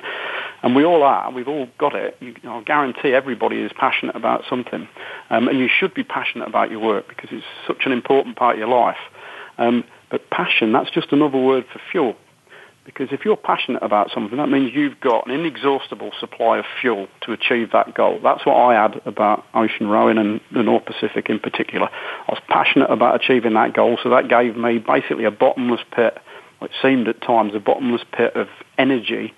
and 0.64 0.76
we 0.76 0.84
all 0.84 1.04
are, 1.04 1.32
we've 1.32 1.48
all 1.48 1.68
got 1.78 1.96
it. 1.96 2.18
You, 2.20 2.36
I'll 2.44 2.64
guarantee 2.64 3.14
everybody 3.14 3.62
is 3.62 3.72
passionate 3.76 4.16
about 4.16 4.44
something, 4.50 4.88
um, 5.30 5.48
and 5.48 5.58
you 5.58 5.68
should 5.68 5.94
be 5.94 6.04
passionate 6.04 6.48
about 6.48 6.70
your 6.70 6.80
work 6.80 7.08
because 7.08 7.30
it's 7.32 7.46
such 7.66 7.84
an 7.86 7.92
important 7.92 8.36
part 8.36 8.56
of 8.56 8.60
your 8.60 8.70
life. 8.70 8.98
Um, 9.58 9.84
but 10.10 10.30
passion, 10.30 10.74
that's 10.74 10.92
just 10.92 11.12
another 11.12 11.38
word 11.38 11.66
for 11.72 11.80
fuel. 11.92 12.16
Because 12.94 13.14
if 13.14 13.24
you're 13.24 13.38
passionate 13.38 13.82
about 13.82 14.12
something, 14.14 14.38
that 14.38 14.50
means 14.50 14.72
you've 14.74 15.00
got 15.00 15.26
an 15.26 15.34
inexhaustible 15.34 16.12
supply 16.20 16.58
of 16.58 16.66
fuel 16.82 17.08
to 17.22 17.32
achieve 17.32 17.72
that 17.72 17.94
goal. 17.96 18.20
That's 18.22 18.46
what 18.46 18.56
I 18.56 18.82
had 18.82 19.02
about 19.06 19.46
ocean 19.54 19.88
rowing 19.88 20.18
and 20.18 20.42
the 20.52 20.62
North 20.62 20.86
Pacific 20.86 21.30
in 21.30 21.39
particular. 21.39 21.88
I 21.88 22.32
was 22.32 22.42
passionate 22.50 22.92
about 22.92 23.16
achieving 23.16 23.54
that 23.54 23.74
goal, 23.74 23.98
so 24.04 24.10
that 24.10 24.28
gave 24.28 24.58
me 24.58 24.78
basically 24.80 25.24
a 25.24 25.32
bottomless 25.32 25.82
pit, 25.96 26.18
it 26.62 26.72
seemed 26.82 27.08
at 27.08 27.22
times 27.22 27.54
a 27.56 27.60
bottomless 27.60 28.04
pit 28.12 28.36
of 28.36 28.48
energy 28.78 29.34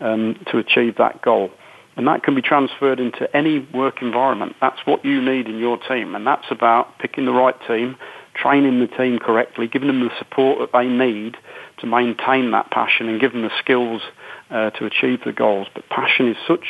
um, 0.00 0.38
to 0.50 0.58
achieve 0.58 0.96
that 0.96 1.22
goal. 1.22 1.50
And 1.96 2.06
that 2.06 2.22
can 2.22 2.34
be 2.34 2.40
transferred 2.40 3.00
into 3.00 3.34
any 3.36 3.58
work 3.74 4.00
environment. 4.00 4.56
That's 4.60 4.80
what 4.86 5.04
you 5.04 5.20
need 5.20 5.46
in 5.46 5.58
your 5.58 5.76
team. 5.76 6.14
And 6.14 6.26
that's 6.26 6.46
about 6.50 6.98
picking 6.98 7.26
the 7.26 7.32
right 7.32 7.56
team, 7.66 7.96
training 8.34 8.80
the 8.80 8.86
team 8.86 9.18
correctly, 9.18 9.68
giving 9.68 9.88
them 9.88 10.00
the 10.00 10.10
support 10.18 10.58
that 10.60 10.72
they 10.72 10.86
need 10.86 11.36
to 11.82 11.86
maintain 11.86 12.50
that 12.52 12.70
passion 12.70 13.08
and 13.08 13.20
give 13.20 13.32
them 13.32 13.42
the 13.42 13.56
skills 13.62 14.00
uh, 14.50 14.70
to 14.70 14.86
achieve 14.86 15.20
the 15.26 15.32
goals. 15.32 15.66
But 15.74 15.88
passion 15.90 16.28
is 16.28 16.36
such 16.48 16.66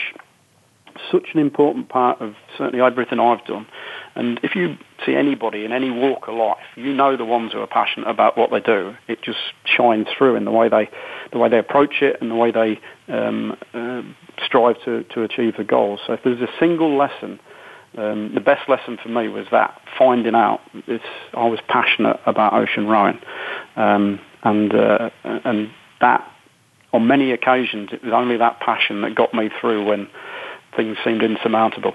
such 1.11 1.29
an 1.33 1.41
important 1.41 1.89
part 1.89 2.21
of 2.21 2.35
certainly 2.59 2.85
everything 2.85 3.19
I've 3.19 3.45
done. 3.47 3.67
And 4.15 4.39
if 4.43 4.55
you 4.55 4.77
see 5.07 5.15
anybody 5.15 5.65
in 5.65 5.73
any 5.73 5.91
walk 5.91 6.29
of 6.29 6.35
life, 6.35 6.67
you 6.77 6.93
know 6.93 7.17
the 7.17 7.25
ones 7.25 7.53
who 7.53 7.61
are 7.61 7.67
passionate 7.67 8.09
about 8.09 8.37
what 8.37 8.51
they 8.51 8.61
do. 8.61 8.95
It 9.09 9.23
just 9.23 9.39
shines 9.65 10.07
through 10.17 10.37
in 10.37 10.45
the 10.45 10.51
way 10.51 10.69
they, 10.69 10.91
the 11.33 11.39
way 11.39 11.49
they 11.49 11.59
approach 11.59 12.03
it 12.03 12.15
and 12.21 12.31
the 12.31 12.35
way 12.35 12.51
they 12.51 12.79
um, 13.09 13.57
uh, 13.73 14.03
strive 14.45 14.77
to, 14.85 15.05
to 15.15 15.23
achieve 15.23 15.55
the 15.57 15.65
goals. 15.65 16.01
So 16.07 16.13
if 16.13 16.21
there's 16.25 16.43
a 16.43 16.53
single 16.61 16.93
lesson 16.97 17.41
Um, 18.07 18.33
the 18.33 18.41
best 18.41 18.65
lesson 18.69 18.97
for 19.03 19.11
me 19.11 19.29
was 19.29 19.47
that 19.51 19.71
finding 19.99 20.35
out. 20.35 20.61
It's, 20.87 21.13
I 21.35 21.47
was 21.55 21.61
passionate 21.69 22.19
about 22.25 22.55
ocean 22.55 22.87
rowing, 22.87 23.19
um, 23.77 24.19
and 24.43 24.75
uh, 24.75 25.11
and 25.25 25.71
that 26.01 26.29
on 26.93 27.07
many 27.07 27.33
occasions 27.33 27.91
it 27.93 28.03
was 28.03 28.13
only 28.13 28.37
that 28.37 28.61
passion 28.61 29.03
that 29.03 29.15
got 29.15 29.33
me 29.35 29.51
through 29.61 29.85
when 29.85 30.09
things 30.77 30.97
seemed 31.05 31.23
insurmountable. 31.23 31.95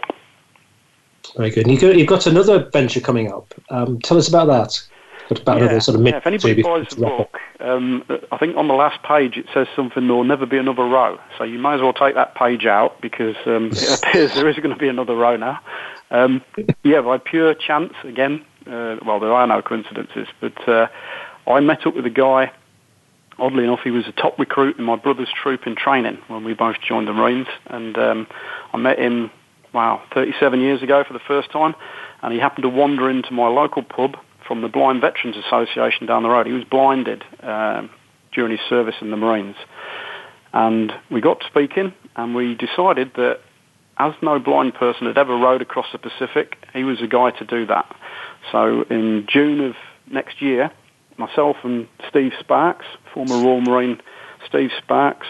Very 1.35 1.51
good. 1.51 1.67
And 1.67 1.81
you've 1.81 2.07
got 2.07 2.25
another 2.25 2.69
venture 2.71 3.01
coming 3.01 3.31
up. 3.31 3.53
Um, 3.69 3.99
tell 4.01 4.17
us 4.17 4.27
about 4.27 4.47
that. 4.47 4.81
What 5.27 5.41
about 5.41 5.57
yeah, 5.57 5.63
another 5.63 5.79
sort 5.81 5.95
of 5.95 6.01
mid- 6.01 6.13
yeah, 6.13 6.17
if 6.19 6.27
anybody 6.27 6.61
buys 6.61 6.87
the 6.89 7.01
book, 7.01 7.37
um, 7.59 8.05
I 8.31 8.37
think 8.37 8.55
on 8.55 8.69
the 8.69 8.73
last 8.73 9.03
page 9.03 9.35
it 9.35 9.45
says 9.53 9.67
something, 9.75 10.07
there'll 10.07 10.23
never 10.23 10.45
be 10.45 10.57
another 10.57 10.83
row. 10.83 11.19
So 11.37 11.43
you 11.43 11.59
might 11.59 11.75
as 11.75 11.81
well 11.81 11.91
take 11.91 12.15
that 12.15 12.33
page 12.35 12.65
out 12.65 13.01
because 13.01 13.35
um, 13.45 13.65
it 13.73 14.03
appears 14.03 14.33
there 14.35 14.47
is 14.47 14.55
going 14.55 14.73
to 14.73 14.79
be 14.79 14.87
another 14.87 15.15
row 15.15 15.35
now. 15.35 15.59
Um, 16.11 16.41
yeah, 16.83 17.01
by 17.01 17.17
pure 17.17 17.53
chance, 17.53 17.93
again, 18.05 18.45
uh, 18.67 18.97
well, 19.05 19.19
there 19.19 19.33
are 19.33 19.45
no 19.45 19.61
coincidences, 19.61 20.27
but 20.39 20.67
uh, 20.67 20.87
I 21.47 21.61
met 21.61 21.87
up 21.87 21.95
with 21.95 22.05
a 22.05 22.11
guy, 22.11 22.51
oddly 23.39 23.63
enough, 23.63 23.79
he 23.83 23.91
was 23.91 24.05
a 24.07 24.11
top 24.11 24.37
recruit 24.37 24.77
in 24.77 24.83
my 24.83 24.97
brother's 24.97 25.29
troop 25.41 25.65
in 25.65 25.75
training 25.75 26.17
when 26.27 26.43
we 26.43 26.53
both 26.53 26.75
joined 26.85 27.07
the 27.07 27.13
Marines, 27.13 27.47
and 27.67 27.97
um, 27.97 28.27
I 28.73 28.77
met 28.77 28.99
him, 28.99 29.31
wow, 29.73 30.01
37 30.13 30.59
years 30.59 30.83
ago 30.83 31.03
for 31.07 31.13
the 31.13 31.21
first 31.25 31.51
time, 31.51 31.73
and 32.21 32.33
he 32.33 32.39
happened 32.39 32.63
to 32.63 32.69
wander 32.69 33.09
into 33.09 33.31
my 33.31 33.47
local 33.47 33.81
pub 33.81 34.17
from 34.45 34.61
the 34.61 34.67
Blind 34.67 35.01
Veterans 35.01 35.37
Association 35.37 36.05
down 36.05 36.23
the 36.23 36.29
road. 36.29 36.47
He 36.47 36.53
was 36.53 36.63
blinded 36.65 37.23
um, 37.41 37.89
during 38.33 38.51
his 38.51 38.61
service 38.67 38.95
in 39.01 39.11
the 39.11 39.17
Marines. 39.17 39.55
And 40.53 40.91
we 41.11 41.21
got 41.21 41.43
speaking, 41.47 41.93
and 42.15 42.35
we 42.35 42.55
decided 42.55 43.11
that 43.15 43.39
as 43.97 44.13
no 44.21 44.39
blind 44.39 44.73
person 44.73 45.07
had 45.07 45.17
ever 45.17 45.35
rowed 45.35 45.61
across 45.61 45.87
the 45.91 45.97
Pacific, 45.97 46.57
he 46.73 46.83
was 46.83 47.01
a 47.01 47.07
guy 47.07 47.31
to 47.31 47.45
do 47.45 47.65
that. 47.67 47.93
So 48.51 48.83
in 48.89 49.27
June 49.29 49.61
of 49.61 49.75
next 50.11 50.41
year, 50.41 50.71
myself 51.17 51.57
and 51.63 51.87
Steve 52.09 52.31
Sparks, 52.39 52.85
former 53.13 53.35
Royal 53.35 53.61
Marine 53.61 54.01
Steve 54.47 54.69
Sparks, 54.77 55.27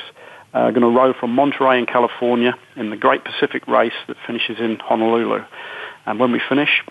are 0.53 0.71
going 0.71 0.81
to 0.81 0.89
row 0.89 1.13
from 1.13 1.31
Monterey 1.31 1.79
in 1.79 1.85
California 1.85 2.53
in 2.75 2.89
the 2.89 2.97
Great 2.97 3.23
Pacific 3.23 3.67
Race 3.67 3.93
that 4.07 4.17
finishes 4.25 4.57
in 4.59 4.77
Honolulu. 4.77 5.43
And 6.05 6.19
when 6.19 6.31
we 6.31 6.41
finish, 6.47 6.83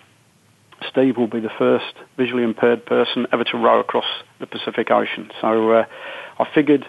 Steve 0.90 1.16
will 1.16 1.26
be 1.26 1.40
the 1.40 1.50
first 1.58 1.94
visually 2.16 2.42
impaired 2.42 2.84
person 2.84 3.26
ever 3.32 3.44
to 3.44 3.56
row 3.56 3.80
across 3.80 4.04
the 4.40 4.46
Pacific 4.46 4.90
Ocean. 4.90 5.30
So 5.40 5.72
uh, 5.72 5.84
I 6.38 6.46
figured 6.54 6.86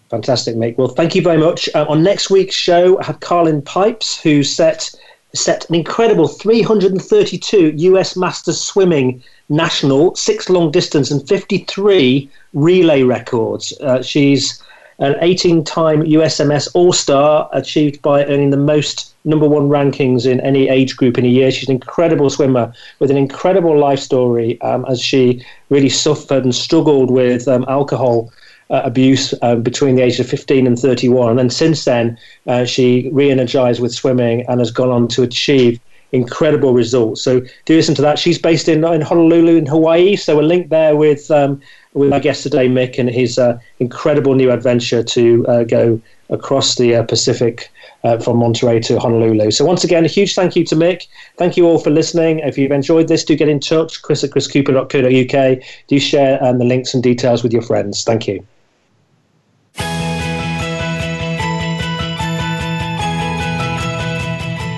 Fantastic, 0.09 0.55
mate. 0.55 0.77
Well, 0.77 0.87
thank 0.87 1.13
you 1.13 1.21
very 1.21 1.37
much. 1.37 1.69
Uh, 1.75 1.85
on 1.87 2.01
next 2.01 2.31
week's 2.31 2.55
show, 2.55 2.99
I 2.99 3.05
have 3.05 3.19
Karlyn 3.19 3.63
Pipes, 3.63 4.19
who 4.19 4.43
set 4.43 4.91
set 5.35 5.69
an 5.69 5.75
incredible 5.75 6.27
332 6.27 7.73
US 7.75 8.17
Masters 8.17 8.59
Swimming 8.59 9.21
National, 9.49 10.15
six 10.15 10.49
long 10.49 10.71
distance, 10.71 11.11
and 11.11 11.27
53 11.27 12.27
relay 12.53 13.03
records. 13.03 13.71
Uh, 13.81 14.01
she's 14.01 14.59
an 14.97 15.15
18 15.21 15.63
time 15.63 16.01
USMS 16.01 16.67
All 16.73 16.91
Star, 16.91 17.47
achieved 17.53 18.01
by 18.01 18.25
earning 18.25 18.49
the 18.49 18.57
most 18.57 19.13
number 19.25 19.47
one 19.47 19.69
rankings 19.69 20.25
in 20.25 20.39
any 20.41 20.69
age 20.69 20.97
group 20.97 21.19
in 21.19 21.25
a 21.25 21.29
year. 21.29 21.51
She's 21.51 21.69
an 21.69 21.75
incredible 21.75 22.31
swimmer 22.31 22.73
with 22.97 23.11
an 23.11 23.17
incredible 23.17 23.77
life 23.77 23.99
story 23.99 24.59
um, 24.61 24.85
as 24.89 24.99
she 24.99 25.45
really 25.69 25.89
suffered 25.89 26.43
and 26.43 26.55
struggled 26.55 27.11
with 27.11 27.47
um, 27.47 27.63
alcohol 27.67 28.31
uh, 28.69 28.81
abuse 28.83 29.33
uh, 29.41 29.55
between 29.55 29.95
the 29.95 30.03
ages 30.03 30.19
of 30.19 30.27
15 30.27 30.67
and 30.67 30.77
31. 30.77 31.39
And 31.39 31.51
since 31.51 31.85
then, 31.85 32.17
uh, 32.47 32.65
she 32.65 33.09
re 33.11 33.31
energized 33.31 33.81
with 33.81 33.93
swimming 33.93 34.45
and 34.47 34.59
has 34.59 34.71
gone 34.71 34.89
on 34.89 35.07
to 35.09 35.23
achieve 35.23 35.79
incredible 36.11 36.73
results. 36.73 37.21
So 37.21 37.41
do 37.65 37.75
listen 37.75 37.95
to 37.95 38.01
that. 38.01 38.19
She's 38.19 38.39
based 38.39 38.67
in, 38.67 38.83
in 38.83 39.01
Honolulu, 39.01 39.55
in 39.55 39.65
Hawaii. 39.65 40.15
So 40.15 40.39
a 40.39 40.41
link 40.41 40.69
there 40.69 40.95
with 40.95 41.29
um, 41.31 41.61
with 41.93 42.13
our 42.13 42.19
guest 42.19 42.43
today, 42.43 42.67
Mick, 42.67 42.99
and 42.99 43.09
his 43.09 43.39
uh, 43.39 43.59
incredible 43.79 44.35
new 44.35 44.51
adventure 44.51 45.03
to 45.03 45.45
uh, 45.47 45.63
go 45.63 45.99
across 46.29 46.75
the 46.75 46.95
uh, 46.95 47.03
Pacific. 47.03 47.69
Uh, 48.05 48.17
from 48.17 48.37
Monterey 48.37 48.79
to 48.79 48.97
Honolulu. 48.97 49.51
So, 49.51 49.65
once 49.65 49.83
again, 49.83 50.05
a 50.05 50.07
huge 50.07 50.33
thank 50.33 50.55
you 50.55 50.63
to 50.67 50.75
Mick. 50.77 51.07
Thank 51.37 51.57
you 51.57 51.65
all 51.65 51.79
for 51.79 51.89
listening. 51.89 52.39
If 52.39 52.57
you've 52.57 52.71
enjoyed 52.71 53.09
this, 53.09 53.25
do 53.25 53.35
get 53.35 53.49
in 53.49 53.59
touch. 53.59 54.01
Chris 54.03 54.23
at 54.23 54.29
chriscooper.co.uk. 54.29 55.59
Do 55.87 55.99
share 55.99 56.41
um, 56.41 56.59
the 56.59 56.63
links 56.63 56.93
and 56.93 57.03
details 57.03 57.43
with 57.43 57.51
your 57.51 57.61
friends. 57.61 58.05
Thank 58.05 58.25
you. 58.25 58.47